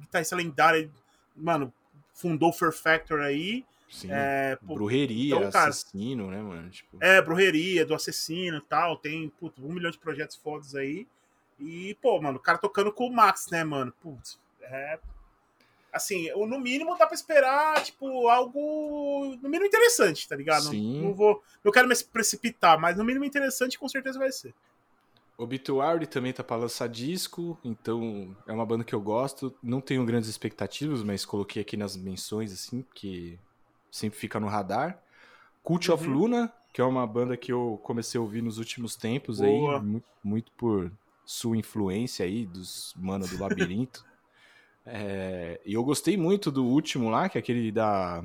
[0.01, 0.91] guitarrista lendária,
[1.35, 1.73] mano,
[2.13, 3.65] fundou o Fear Factor aí.
[3.89, 6.69] Sim, é, pô, brujeria, então, cara, assassino, né, mano?
[6.71, 6.99] Tipo...
[7.01, 11.07] É, brujeria, do assassino e tal, tem, putz, um milhão de projetos fodas aí.
[11.59, 13.93] E, pô, mano, o cara tocando com o Max, né, mano?
[14.03, 14.99] Putz, é
[15.97, 20.65] assim, no mínimo dá pra esperar, tipo, algo no mínimo interessante, tá ligado?
[20.65, 21.01] Sim.
[21.01, 24.55] Não, não vou, não quero me precipitar, mas no mínimo interessante com certeza vai ser.
[25.39, 29.55] Obituary também tá pra lançar disco, então é uma banda que eu gosto.
[29.63, 33.39] Não tenho grandes expectativas, mas coloquei aqui nas menções, assim, que
[33.91, 34.99] sempre fica no radar.
[35.63, 36.15] Cult of Uhum.
[36.15, 39.77] Luna, que é uma banda que eu comecei a ouvir nos últimos tempos Boa.
[39.77, 40.91] aí, muito, muito por
[41.25, 44.07] sua influência aí, dos mano do labirinto.
[44.87, 48.23] É, e eu gostei muito do último lá, que é aquele da.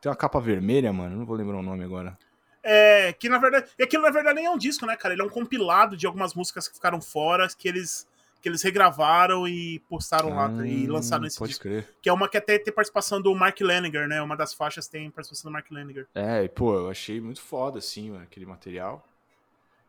[0.00, 1.16] Tem uma capa vermelha, mano.
[1.16, 2.16] Não vou lembrar o nome agora.
[2.62, 3.68] É, que na verdade.
[3.78, 5.14] E aquilo na verdade nem é um disco, né, cara?
[5.14, 8.08] Ele é um compilado de algumas músicas que ficaram fora, que eles,
[8.40, 11.62] que eles regravaram e postaram lá e Ah, lançaram esse Pode disco.
[11.64, 11.86] crer.
[12.00, 14.22] Que é uma que até tem participação do Mark Laniger, né?
[14.22, 16.06] Uma das faixas tem participação do Mark Laniger.
[16.14, 19.06] É, e, pô, eu achei muito foda, assim, aquele material.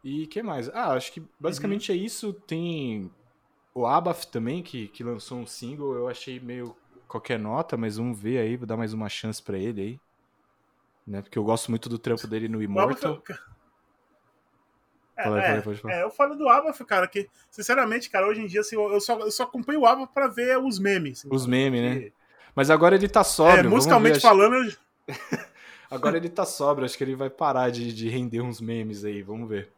[0.04, 0.68] E que mais?
[0.70, 1.98] Ah, acho que basicamente Uhum.
[1.98, 2.34] é isso.
[2.46, 3.10] Tem
[3.76, 5.94] o Abaf também, que, que lançou um single.
[5.96, 6.76] Eu achei meio
[7.08, 10.00] qualquer nota, mas vamos ver aí, vou dar mais uma chance pra ele aí.
[11.06, 11.22] Né?
[11.22, 13.14] Porque eu gosto muito do trampo dele no Immortal.
[13.14, 13.40] Abath-
[15.18, 18.42] É, Fala aí, é, fala é, eu falo do Abath, cara, que, sinceramente, cara, hoje
[18.42, 21.20] em dia, assim, eu, só, eu só acompanho o Abath pra ver os memes.
[21.20, 21.94] assim, Os memes, né?
[21.96, 22.14] porque-
[22.56, 23.70] Mas agora ele tá sóbrio.
[23.70, 24.80] É, musicalmente ver, falando, eu- acho-
[25.90, 29.22] Agora ele tá sóbrio, acho que ele vai parar de, de render uns memes aí,
[29.22, 29.70] vamos ver.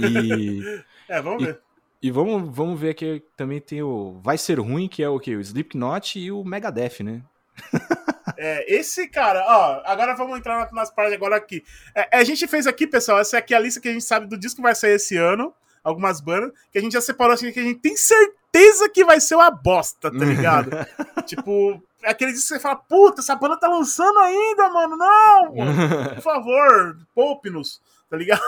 [0.00, 0.60] E,
[1.08, 1.60] é, vamos ver.
[2.06, 5.34] E vamos, vamos ver que também tem o Vai Ser Ruim, que é o quê?
[5.34, 7.22] O Slipknot e o Megadeth, né?
[8.36, 11.62] É, esse cara, ó, agora vamos entrar na- nas partes agora aqui.
[11.94, 14.26] É, a gente fez aqui, pessoal, essa aqui é a lista que a gente sabe
[14.26, 15.54] do disco que vai sair esse ano,
[15.84, 19.20] algumas bandas, que a gente já separou assim, que a gente tem certeza que vai
[19.20, 20.70] ser uma bosta, tá ligado?
[21.26, 25.54] tipo, é aquele disco que você fala, puta, essa banda tá lançando ainda, mano, não,
[25.54, 28.42] mano, por favor, poupe-nos, tá ligado?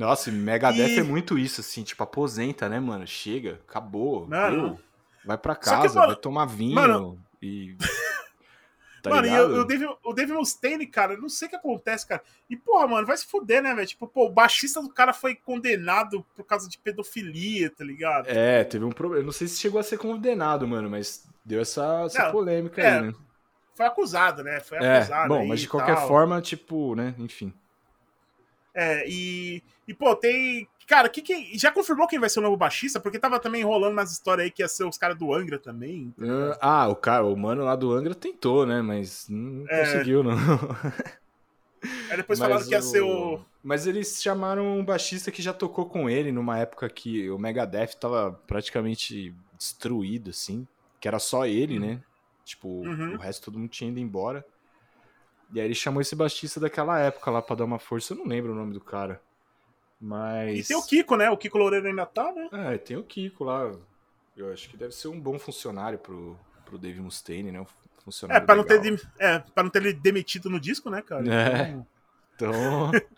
[0.00, 3.06] Nossa, e Megadeth E- é muito isso, assim, tipo, aposenta, né, mano?
[3.06, 4.26] Chega, acabou.
[4.26, 4.80] Deu.
[5.22, 7.76] Vai pra Só que, casa, mano, vai tomar vinho mano- e.
[9.02, 9.56] Tá mano, e ligado?
[9.56, 12.22] eu- o Dave, o Dave Mustaine, cara, eu não sei o que acontece, cara.
[12.50, 13.86] E, porra, mano, vai se fuder, né, velho?
[13.86, 18.26] Tipo, pô, o baixista do cara foi condenado por causa de pedofilia, tá ligado?
[18.28, 19.22] É, teve um problema.
[19.22, 22.82] Eu não sei se chegou a ser condenado, mano, mas deu essa, essa Não, polêmica
[22.82, 23.14] é, aí, né?
[23.74, 24.60] Foi acusado, né?
[24.60, 25.28] Foi É, acusado.
[25.28, 26.06] bom, aí mas de e qualquer tal.
[26.08, 27.54] forma, tipo, né, enfim.
[28.74, 30.68] É, e, e pô, tem.
[30.86, 32.98] Cara, que, que, já confirmou quem vai ser o novo baixista?
[32.98, 36.12] Porque tava também rolando umas histórias aí que ia ser os caras do Angra também.
[36.60, 39.84] Ah, o cara, o mano lá do Angra tentou, né, mas não É.
[39.84, 40.36] conseguiu, não.
[42.10, 43.40] Aí depois Mas falaram que ia ser o.
[43.62, 47.94] Mas eles chamaram um baixista que já tocou com ele numa época que o Megadeth
[47.98, 50.66] tava praticamente destruído, assim.
[51.00, 52.00] Que era só ele, né?
[52.44, 53.14] Tipo, Uhum.
[53.14, 54.44] o resto todo mundo tinha ido embora.
[55.52, 58.12] E aí ele chamou esse baixista daquela época lá pra dar uma força.
[58.14, 59.20] Eu não lembro o nome do cara.
[60.00, 60.64] Mas.
[60.64, 61.30] E tem o Kiko, né?
[61.30, 62.48] O Kiko Loureiro ainda tá, né?
[62.52, 63.72] É, tem o Kiko lá.
[64.36, 67.60] Eu acho que deve ser um bom funcionário pro, pro Dave Mustaine, né?
[67.60, 68.98] Um É, funcionário pra não, ter, legal.
[69.18, 71.28] é, pra não ter ele demitido no disco, né, cara?
[71.28, 71.62] É.
[71.70, 71.86] Então,
[72.34, 72.90] Então.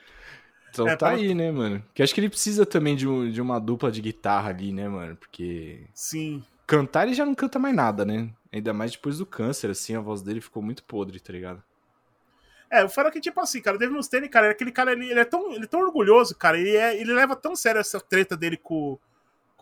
[0.72, 1.84] Então É, tá pra aí, né, mano?
[1.92, 4.88] Que acho que ele precisa também de, um- de uma dupla de guitarra ali, né,
[4.88, 5.16] mano?
[5.16, 6.42] Porque sim.
[6.66, 8.30] cantar ele já não canta mais nada, né?
[8.52, 11.62] Ainda mais depois do câncer, assim, a voz dele ficou muito podre, tá ligado?
[12.72, 15.20] É, eu falo que, tipo assim, cara, o Dave Mustaine, cara, aquele cara, ele, ele
[15.20, 18.34] é, tão, ele é tão orgulhoso, cara, ele, é, ele leva tão sério essa treta
[18.34, 18.98] dele com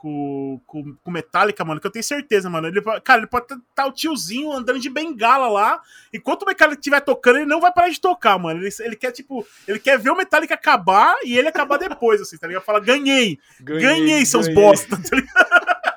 [0.01, 2.69] com, com, com Metallica, mano, que eu tenho certeza, mano.
[2.69, 5.78] Ele, cara, ele pode estar o tiozinho andando de bengala lá,
[6.11, 8.62] enquanto o Metallica estiver tocando, ele não vai parar de tocar, mano.
[8.62, 12.39] Ele, ele quer, tipo, ele quer ver o Metallica acabar e ele acabar depois, assim,
[12.39, 12.62] tá ligado?
[12.62, 14.62] Fala, ganhei, ganhei, seus ganhei.
[14.62, 15.51] bosta, tá ligado?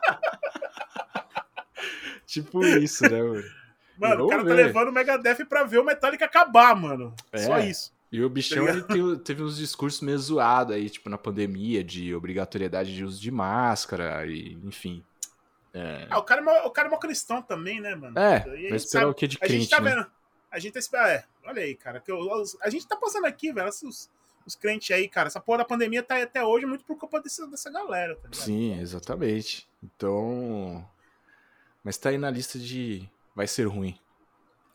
[2.25, 3.62] Tipo isso, né, mano?
[3.97, 4.65] Mano, o cara tá ver.
[4.67, 7.13] levando o Megadeth pra ver o Metallica acabar, mano.
[7.31, 7.37] É.
[7.39, 7.91] Só isso.
[8.11, 11.83] E o bichão Tá ele teve, teve uns discursos meio zoados aí, tipo, na pandemia,
[11.83, 15.03] de obrigatoriedade de uso de máscara, e enfim.
[15.73, 18.17] É, Ah, o cara, é mó- o cara é mó cristão também, né, mano?
[18.19, 18.39] é
[18.69, 19.95] vai esperar o que de A gente crente, tá né?
[19.95, 20.07] vendo.
[20.51, 21.07] A gente tá esperando.
[21.09, 21.99] É, olha aí, cara.
[21.99, 23.67] Que eu- a gente tá passando aqui, velho.
[23.69, 24.07] Os,
[24.45, 25.25] os crentes aí, cara.
[25.27, 28.27] Essa porra da pandemia tá aí até hoje muito por culpa desse, dessa galera, tá
[28.29, 28.45] ligado?
[28.45, 29.67] Sim, exatamente.
[29.83, 30.87] Então.
[31.83, 33.09] Mas tá aí na lista de.
[33.35, 33.97] Vai ser ruim.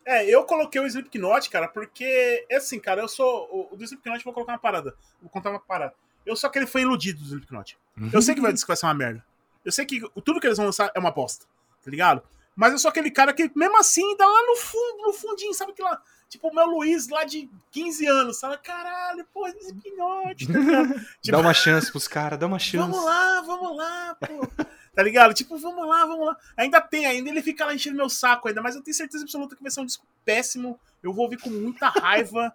[0.04, 3.68] É, eu coloquei o Slipknot, cara, porque, é assim, cara, eu sou.
[3.70, 4.96] O, do Slipknot, vou colocar uma parada.
[5.20, 5.94] Vou contar uma parada.
[6.24, 7.78] Eu só que ele foi iludido do Slipknot.
[8.12, 9.24] Eu sei que vai, que vai ser uma merda.
[9.64, 11.46] Eu sei que tudo que eles vão lançar é uma bosta,
[11.84, 12.22] tá ligado?
[12.56, 15.72] Mas eu sou aquele cara que, mesmo assim, ainda lá no fundo, no fundinho, sabe
[15.72, 16.00] que lá.
[16.28, 18.58] Tipo, o meu Luiz lá de 15 anos, sabe?
[18.58, 20.52] Caralho, pô, Slipknot, tá?
[21.20, 22.78] Tipo, Dá uma chance pros caras, dá uma chance.
[22.90, 24.64] Vamos lá, vamos lá, pô.
[24.98, 25.32] Tá ligado?
[25.32, 26.36] Tipo, vamos lá, vamos lá.
[26.56, 29.54] Ainda tem, ainda ele fica lá enchendo meu saco ainda, mas eu tenho certeza absoluta
[29.54, 30.76] que vai ser um disco péssimo.
[31.00, 32.52] Eu vou ouvir com muita raiva.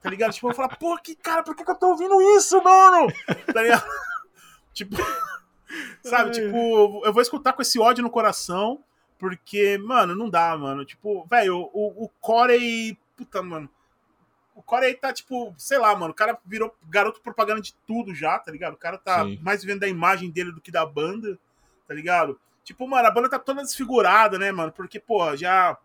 [0.00, 0.32] Tá ligado?
[0.32, 3.12] Tipo, eu vou falar, pô, que cara, por que, que eu tô ouvindo isso, mano?
[3.52, 3.84] Tá ligado?
[4.72, 4.96] Tipo,
[6.02, 6.28] sabe?
[6.28, 6.30] Ai.
[6.30, 8.82] Tipo, eu vou escutar com esse ódio no coração,
[9.18, 10.86] porque, mano, não dá, mano.
[10.86, 12.96] Tipo, velho, o, o Corey.
[13.14, 13.68] Puta, mano.
[14.54, 16.12] O Corey tá, tipo, sei lá, mano.
[16.12, 18.72] O cara virou garoto propaganda de tudo já, tá ligado?
[18.72, 19.38] O cara tá Sim.
[19.42, 21.38] mais vivendo da imagem dele do que da banda,
[21.92, 22.40] tá ligado?
[22.64, 24.72] Tipo, mano, a banda tá toda desfigurada, né, mano?
[24.72, 25.76] Porque, pô, já.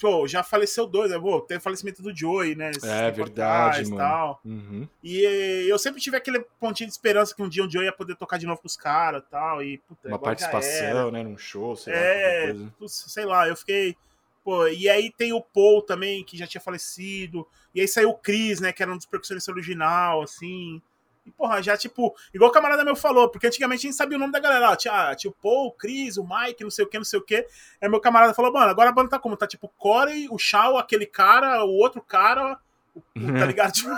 [0.00, 1.18] Pô, já faleceu dois, né?
[1.18, 2.72] Pô, teve o falecimento do Joey, né?
[2.82, 3.96] É verdade, mano.
[3.98, 4.40] Tal.
[4.44, 4.88] Uhum.
[5.00, 8.16] E eu sempre tive aquele pontinho de esperança que um dia o Joey ia poder
[8.16, 9.62] tocar de novo com os caras e tal.
[9.62, 11.22] E, puta, Uma participação, né?
[11.22, 12.88] Num show, sei é, lá.
[12.88, 13.96] Sei lá, eu fiquei.
[14.42, 17.46] Pô, e aí tem o Paul também, que já tinha falecido.
[17.72, 18.72] E aí saiu o Chris, né?
[18.72, 20.82] Que era um dos percussionistas original, assim.
[21.30, 24.20] E, porra, já, tipo, igual o camarada meu falou, porque antigamente a gente sabia o
[24.20, 24.70] nome da galera.
[24.70, 27.20] Ó, tinha, tinha o Paul, o Chris, o Mike, não sei o que, não sei
[27.20, 27.46] o que.
[27.80, 29.36] Aí meu camarada falou, mano, agora a banda tá como?
[29.36, 32.58] Tá tipo Corey, o Shaw, aquele cara, o outro cara,
[32.94, 33.00] o,
[33.38, 33.72] tá ligado?
[33.80, 33.90] Tipo,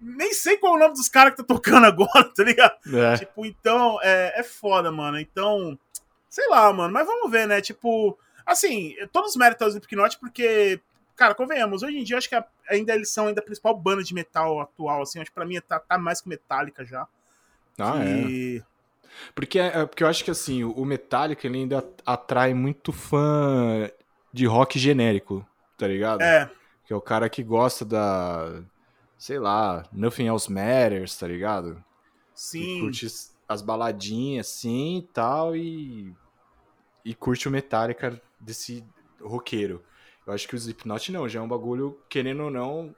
[0.00, 2.74] nem sei qual é o nome dos caras que tá tocando agora, tá ligado?
[2.94, 3.18] É.
[3.18, 5.20] Tipo, então, é, é foda, mano.
[5.20, 5.78] Então,
[6.30, 7.60] sei lá, mano, mas vamos ver, né?
[7.60, 10.80] Tipo, assim, todos os méritos do Slipknot, porque
[11.20, 14.02] cara, convenhamos, hoje em dia eu acho que ainda eles são ainda a principal banda
[14.02, 17.06] de metal atual, assim, acho que pra mim tá, tá mais que Metallica já.
[17.78, 18.64] Ah, que...
[18.64, 18.70] é.
[19.34, 23.90] Porque, é, porque eu acho que assim, o Metallica ele ainda atrai muito fã
[24.32, 26.22] de rock genérico, tá ligado?
[26.22, 26.50] É.
[26.86, 28.62] Que é o cara que gosta da,
[29.18, 31.84] sei lá, Nothing Else Matters, tá ligado?
[32.34, 32.78] Sim.
[32.78, 33.06] E curte
[33.46, 36.14] as baladinhas assim e tal e
[37.04, 38.82] e curte o Metallica desse
[39.20, 39.84] roqueiro.
[40.26, 42.94] Eu acho que o Slipknot não, já é um bagulho, querendo ou não, um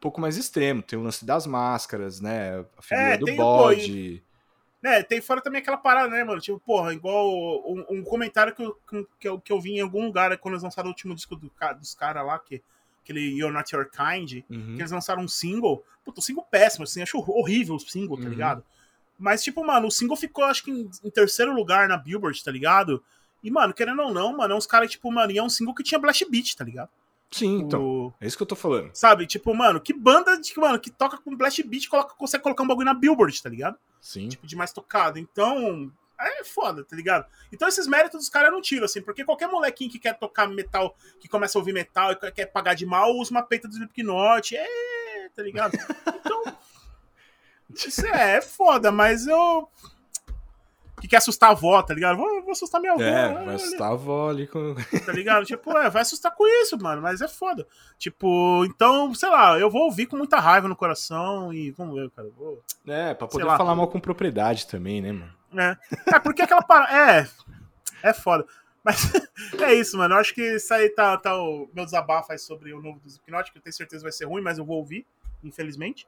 [0.00, 0.82] pouco mais extremo.
[0.82, 2.64] Tem o lance das máscaras, né?
[2.76, 4.22] A figura é, do bode.
[4.82, 6.40] né, tem fora também aquela parada, né, mano?
[6.40, 7.30] Tipo, porra, igual
[7.70, 10.64] um, um comentário que eu, que, eu, que eu vi em algum lugar quando eles
[10.64, 12.62] lançaram o último disco do, dos caras lá, que
[13.02, 14.74] aquele You're Not Your Kind, uhum.
[14.74, 15.84] que eles lançaram um single.
[16.04, 18.30] Puta, um single péssimo, assim, acho horrível o single, tá uhum.
[18.30, 18.64] ligado?
[19.18, 22.50] Mas, tipo, mano, o single ficou, acho que em, em terceiro lugar na Billboard, tá
[22.50, 23.04] ligado?
[23.42, 25.74] E, mano, querendo ou não, mano, é uns caras, tipo, mano, e é um single
[25.74, 26.90] que tinha Blast Beat, tá ligado?
[27.30, 28.12] Sim, então.
[28.20, 28.90] É isso que eu tô falando.
[28.94, 29.26] Sabe?
[29.26, 32.66] Tipo, mano, que banda de, mano, que toca com Blast Beat coloca, consegue colocar um
[32.66, 33.76] bagulho na Billboard, tá ligado?
[34.00, 34.28] Sim.
[34.28, 35.18] Tipo, de mais tocado.
[35.18, 35.90] Então,
[36.20, 37.26] é foda, tá ligado?
[37.50, 40.94] Então esses méritos dos caras não tiram, assim, porque qualquer molequinho que quer tocar metal,
[41.18, 44.56] que começa a ouvir metal e quer pagar de mal, usa uma peita do Slipknot,
[44.56, 45.76] é, tá ligado?
[46.06, 46.56] Então,
[47.74, 49.68] isso é, é foda, mas eu
[51.00, 52.16] que quer assustar a avó, tá ligado?
[52.16, 53.02] Vou, vou assustar minha avó.
[53.02, 54.74] É, vai assustar a avó ali com.
[55.04, 55.44] Tá ligado?
[55.44, 57.66] Tipo, é, vai assustar com isso, mano, mas é foda.
[57.98, 62.10] Tipo, então, sei lá, eu vou ouvir com muita raiva no coração e vamos ver,
[62.10, 62.28] cara.
[62.36, 62.62] Vou...
[62.86, 65.32] É, pra poder falar mal com propriedade também, né, mano?
[65.56, 65.76] É.
[66.14, 66.92] É, porque aquela parada.
[66.92, 67.28] É.
[68.02, 68.46] É foda.
[68.82, 69.12] Mas
[69.60, 70.14] é isso, mano.
[70.14, 73.20] Eu acho que isso aí tá, tá o meu desabafo aí sobre o novo do
[73.20, 75.06] que eu tenho certeza vai ser ruim, mas eu vou ouvir,
[75.42, 76.06] infelizmente.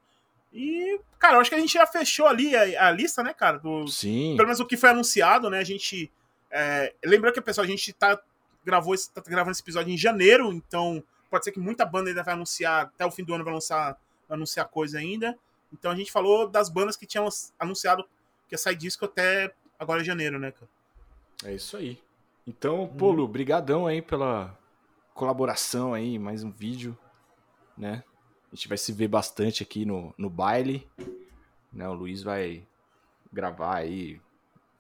[0.53, 3.59] E, cara, eu acho que a gente já fechou ali a, a lista, né, cara?
[3.59, 4.35] Do, Sim.
[4.37, 5.59] Pelo menos o que foi anunciado, né?
[5.59, 6.11] A gente.
[6.57, 8.17] É, lembrando que, pessoal, a gente tá,
[8.65, 12.23] gravou esse, tá gravando esse episódio em janeiro, então pode ser que muita banda ainda
[12.23, 13.99] vai anunciar, até o fim do ano vai lançar,
[14.29, 15.37] vai anunciar coisa ainda.
[15.73, 17.29] Então a gente falou das bandas que tinham
[17.59, 18.05] anunciado
[18.49, 20.69] que ia sair disco até agora em janeiro, né, cara?
[21.45, 22.01] É isso aí.
[22.47, 22.89] Então, hum.
[22.89, 24.57] Polo, brigadão aí pela
[25.13, 26.97] colaboração aí, mais um vídeo,
[27.77, 28.05] né?
[28.53, 30.89] A gente vai se ver bastante aqui no, no baile.
[31.73, 31.89] Né?
[31.89, 32.65] O Luiz vai
[33.33, 34.21] gravar aí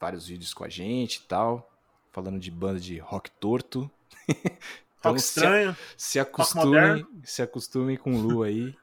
[0.05, 1.70] vários vídeos com a gente e tal.
[2.12, 3.90] Falando de banda de rock torto.
[4.28, 5.74] então, rock estranho.
[5.97, 8.76] Se, se acostumem, se acostumem com o Lu aí.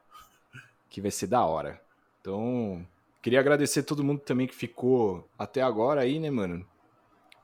[0.90, 1.80] que vai ser da hora.
[2.20, 2.86] Então,
[3.22, 6.66] queria agradecer todo mundo também que ficou até agora aí, né, mano?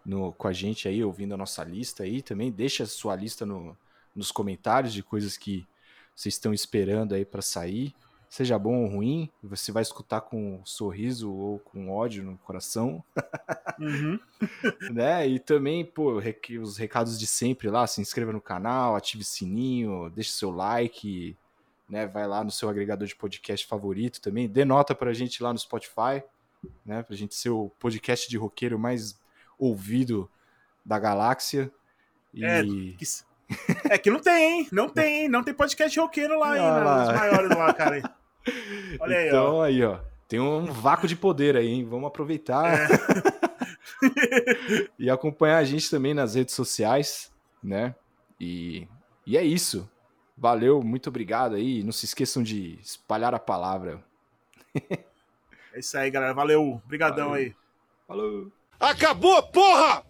[0.03, 2.51] No, com a gente aí, ouvindo a nossa lista aí também.
[2.51, 3.77] Deixa a sua lista no,
[4.15, 5.67] nos comentários de coisas que
[6.15, 7.93] vocês estão esperando aí para sair,
[8.29, 13.03] seja bom ou ruim, você vai escutar com um sorriso ou com ódio no coração.
[13.79, 14.19] Uhum.
[14.91, 15.27] né?
[15.27, 16.21] E também, pô,
[16.61, 21.35] os recados de sempre lá, se inscreva no canal, ative o sininho, deixe seu like,
[21.89, 22.05] né?
[22.05, 25.59] Vai lá no seu agregador de podcast favorito também, dê nota pra gente lá no
[25.59, 26.21] Spotify,
[26.85, 27.03] né?
[27.03, 29.17] Pra gente ser o podcast de roqueiro mais
[29.57, 30.29] ouvido
[30.85, 31.71] da galáxia.
[32.33, 32.43] E...
[32.43, 32.97] É, que,
[33.89, 34.67] é que não tem, hein?
[34.71, 35.29] Não tem, hein?
[35.29, 36.55] Não tem podcast roqueiro lá?
[36.57, 38.01] Ah, Os maiores lá, cara.
[38.99, 39.64] Olha aí, então, ó.
[39.64, 39.99] aí, ó.
[40.28, 41.86] Tem um vácuo de poder aí, hein?
[41.86, 42.65] Vamos aproveitar.
[42.74, 42.88] É.
[44.99, 47.32] e acompanhar a gente também nas redes sociais,
[47.64, 47.95] né?
[48.40, 48.88] E,
[49.26, 49.90] e é isso.
[50.38, 51.82] Valeu, muito obrigado aí.
[51.82, 54.03] Não se esqueçam de espalhar a palavra.
[55.74, 56.34] é isso aí, galera.
[56.34, 56.82] Valeu.
[56.86, 57.56] Obrigadão aí.
[58.07, 58.52] Falou.
[58.80, 60.06] Acabou, porra!